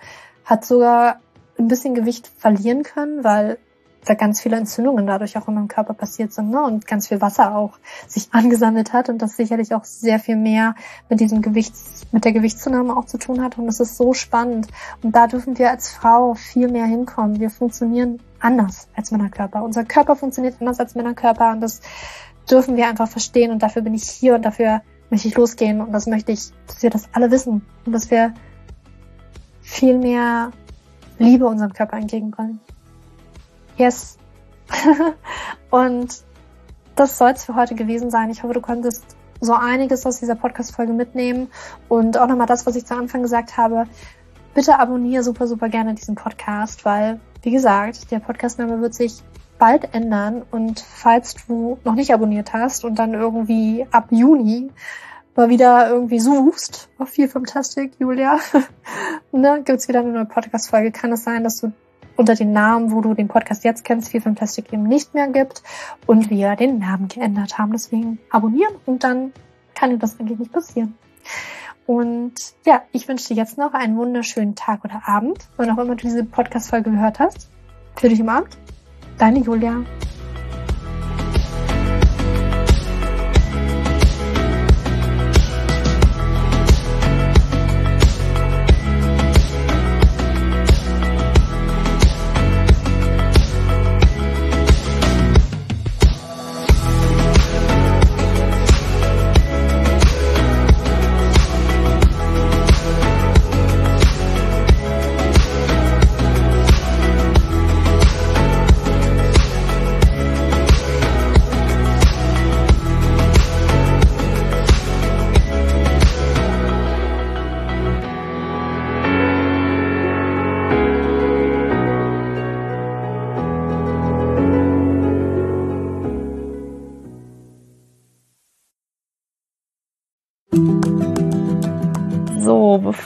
hat 0.45 0.65
sogar 0.65 1.19
ein 1.59 1.67
bisschen 1.67 1.93
Gewicht 1.93 2.27
verlieren 2.37 2.83
können, 2.83 3.23
weil 3.23 3.57
da 4.05 4.15
ganz 4.15 4.41
viele 4.41 4.57
Entzündungen 4.57 5.05
dadurch 5.05 5.37
auch 5.37 5.47
in 5.47 5.53
meinem 5.53 5.67
Körper 5.67 5.93
passiert 5.93 6.33
sind 6.33 6.49
ne? 6.49 6.63
und 6.63 6.87
ganz 6.87 7.07
viel 7.07 7.21
Wasser 7.21 7.55
auch 7.55 7.77
sich 8.07 8.29
angesammelt 8.31 8.93
hat 8.93 9.09
und 9.09 9.21
das 9.21 9.37
sicherlich 9.37 9.75
auch 9.75 9.83
sehr 9.83 10.19
viel 10.19 10.37
mehr 10.37 10.75
mit 11.09 11.19
diesem 11.19 11.41
Gewichts, 11.41 12.07
mit 12.11 12.25
der 12.25 12.31
Gewichtszunahme 12.31 12.97
auch 12.97 13.05
zu 13.05 13.19
tun 13.19 13.43
hat 13.43 13.57
und 13.57 13.67
es 13.67 13.79
ist 13.79 13.97
so 13.97 14.13
spannend 14.13 14.67
und 15.03 15.15
da 15.15 15.27
dürfen 15.27 15.57
wir 15.57 15.69
als 15.69 15.91
Frau 15.91 16.33
viel 16.33 16.67
mehr 16.67 16.85
hinkommen. 16.85 17.39
Wir 17.39 17.51
funktionieren 17.51 18.19
anders 18.39 18.87
als 18.95 19.11
Männerkörper. 19.11 19.63
Unser 19.63 19.85
Körper 19.85 20.15
funktioniert 20.15 20.55
anders 20.59 20.79
als 20.79 20.95
Männerkörper 20.95 21.51
und 21.51 21.61
das 21.61 21.81
dürfen 22.49 22.75
wir 22.75 22.87
einfach 22.87 23.07
verstehen 23.07 23.51
und 23.51 23.61
dafür 23.61 23.83
bin 23.83 23.93
ich 23.93 24.09
hier 24.09 24.33
und 24.33 24.43
dafür 24.43 24.81
möchte 25.11 25.27
ich 25.27 25.35
losgehen 25.35 25.81
und 25.81 25.91
das 25.91 26.07
möchte 26.07 26.31
ich, 26.31 26.51
dass 26.65 26.81
wir 26.81 26.89
das 26.89 27.09
alle 27.13 27.29
wissen 27.29 27.65
und 27.85 27.91
dass 27.91 28.09
wir 28.09 28.33
viel 29.61 29.97
mehr 29.97 30.51
Liebe 31.19 31.45
unserem 31.45 31.73
Körper 31.73 31.97
entgegenbringen. 31.97 32.59
Yes. 33.77 34.17
und 35.69 36.23
das 36.95 37.17
soll 37.17 37.31
es 37.31 37.45
für 37.45 37.55
heute 37.55 37.75
gewesen 37.75 38.09
sein. 38.09 38.29
Ich 38.31 38.41
hoffe, 38.41 38.53
du 38.53 38.61
konntest 38.61 39.03
so 39.39 39.53
einiges 39.53 40.05
aus 40.05 40.19
dieser 40.19 40.35
Podcast-Folge 40.35 40.93
mitnehmen 40.93 41.49
und 41.89 42.17
auch 42.17 42.27
nochmal 42.27 42.47
das, 42.47 42.65
was 42.65 42.75
ich 42.75 42.85
zu 42.85 42.95
Anfang 42.95 43.21
gesagt 43.21 43.57
habe. 43.57 43.85
Bitte 44.53 44.79
abonniere 44.79 45.23
super, 45.23 45.47
super 45.47 45.69
gerne 45.69 45.93
diesen 45.93 46.15
Podcast, 46.15 46.85
weil, 46.85 47.19
wie 47.41 47.51
gesagt, 47.51 48.11
der 48.11 48.19
Podcastname 48.19 48.81
wird 48.81 48.93
sich 48.93 49.23
bald 49.61 49.93
ändern 49.93 50.41
und 50.49 50.79
falls 50.79 51.35
du 51.45 51.77
noch 51.83 51.93
nicht 51.93 52.11
abonniert 52.11 52.51
hast 52.51 52.83
und 52.83 52.95
dann 52.95 53.13
irgendwie 53.13 53.85
ab 53.91 54.07
Juni 54.09 54.71
mal 55.35 55.49
wieder 55.49 55.87
irgendwie 55.87 56.19
suchst 56.19 56.89
auf 56.97 57.09
viel 57.09 57.27
Fantastic, 57.27 57.93
Julia, 57.99 58.39
ne, 59.31 59.61
gibt's 59.63 59.87
wieder 59.87 59.99
eine 59.99 60.13
neue 60.13 60.25
Podcast-Folge. 60.25 60.91
Kann 60.91 61.11
es 61.11 61.23
sein, 61.23 61.43
dass 61.43 61.57
du 61.57 61.71
unter 62.15 62.33
den 62.33 62.53
Namen, 62.53 62.91
wo 62.91 63.01
du 63.01 63.13
den 63.13 63.27
Podcast 63.27 63.63
jetzt 63.63 63.85
kennst, 63.85 64.09
viel 64.09 64.21
Fantastic 64.21 64.73
eben 64.73 64.83
nicht 64.83 65.13
mehr 65.13 65.27
gibt 65.27 65.61
und 66.07 66.31
wir 66.31 66.55
den 66.55 66.79
Namen 66.79 67.07
geändert 67.07 67.59
haben. 67.59 67.71
Deswegen 67.71 68.17
abonnieren 68.31 68.73
und 68.87 69.03
dann 69.03 69.31
kann 69.75 69.91
dir 69.91 69.99
das 69.99 70.19
eigentlich 70.19 70.39
nicht 70.39 70.51
passieren. 70.51 70.97
Und 71.85 72.33
ja, 72.65 72.81
ich 72.93 73.07
wünsche 73.07 73.27
dir 73.27 73.35
jetzt 73.35 73.59
noch 73.59 73.75
einen 73.75 73.95
wunderschönen 73.95 74.55
Tag 74.55 74.83
oder 74.83 75.03
Abend, 75.05 75.37
wann 75.55 75.69
auch 75.69 75.77
immer 75.77 75.95
du 75.95 76.07
diese 76.07 76.23
Podcast-Folge 76.23 76.89
gehört 76.89 77.19
hast. 77.19 77.51
Für 77.95 78.09
dich 78.09 78.19
im 78.19 78.29
Abend. 78.29 78.57
Deine 79.21 79.43
Julia. 79.43 79.73
So, 79.75 80.20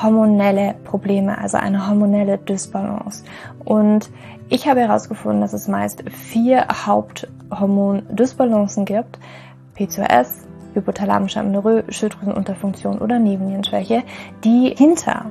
hormonelle 0.00 0.76
Probleme, 0.84 1.36
also 1.38 1.58
eine 1.58 1.88
hormonelle 1.88 2.38
Dysbalance. 2.38 3.24
Und 3.64 4.10
ich 4.48 4.68
habe 4.68 4.80
herausgefunden, 4.80 5.40
dass 5.40 5.52
es 5.52 5.68
meist 5.68 6.02
vier 6.10 6.66
Haupthormon-Dysbalancen 6.68 8.84
gibt. 8.84 9.18
PCOS, 9.74 10.46
hypothalamische 10.74 11.40
Amenorrhoe, 11.40 11.84
Schilddrüsenunterfunktion 11.88 12.98
oder 12.98 13.18
Nebennierenschwäche, 13.18 14.02
die 14.44 14.74
hinter 14.76 15.30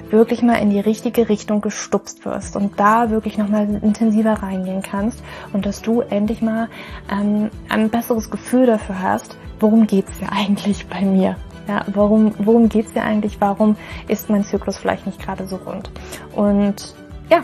wirklich 0.11 0.41
mal 0.41 0.55
in 0.55 0.69
die 0.69 0.79
richtige 0.79 1.29
Richtung 1.29 1.61
gestupst 1.61 2.25
wirst 2.25 2.55
und 2.55 2.79
da 2.79 3.09
wirklich 3.09 3.37
nochmal 3.37 3.67
intensiver 3.81 4.33
reingehen 4.33 4.81
kannst 4.81 5.23
und 5.53 5.65
dass 5.65 5.81
du 5.81 6.01
endlich 6.01 6.41
mal 6.41 6.69
ähm, 7.09 7.49
ein 7.69 7.89
besseres 7.89 8.29
Gefühl 8.29 8.65
dafür 8.65 9.01
hast, 9.01 9.37
worum 9.59 9.87
geht's 9.87 10.11
ja 10.21 10.29
eigentlich 10.31 10.87
bei 10.87 11.01
mir? 11.01 11.35
Ja, 11.67 11.85
warum, 11.93 12.33
worum 12.39 12.69
geht's 12.69 12.93
dir 12.93 13.03
eigentlich? 13.03 13.39
Warum 13.39 13.77
ist 14.07 14.29
mein 14.29 14.43
Zyklus 14.43 14.77
vielleicht 14.77 15.05
nicht 15.05 15.21
gerade 15.21 15.47
so 15.47 15.57
rund? 15.57 15.91
Und 16.35 16.95
ja, 17.29 17.43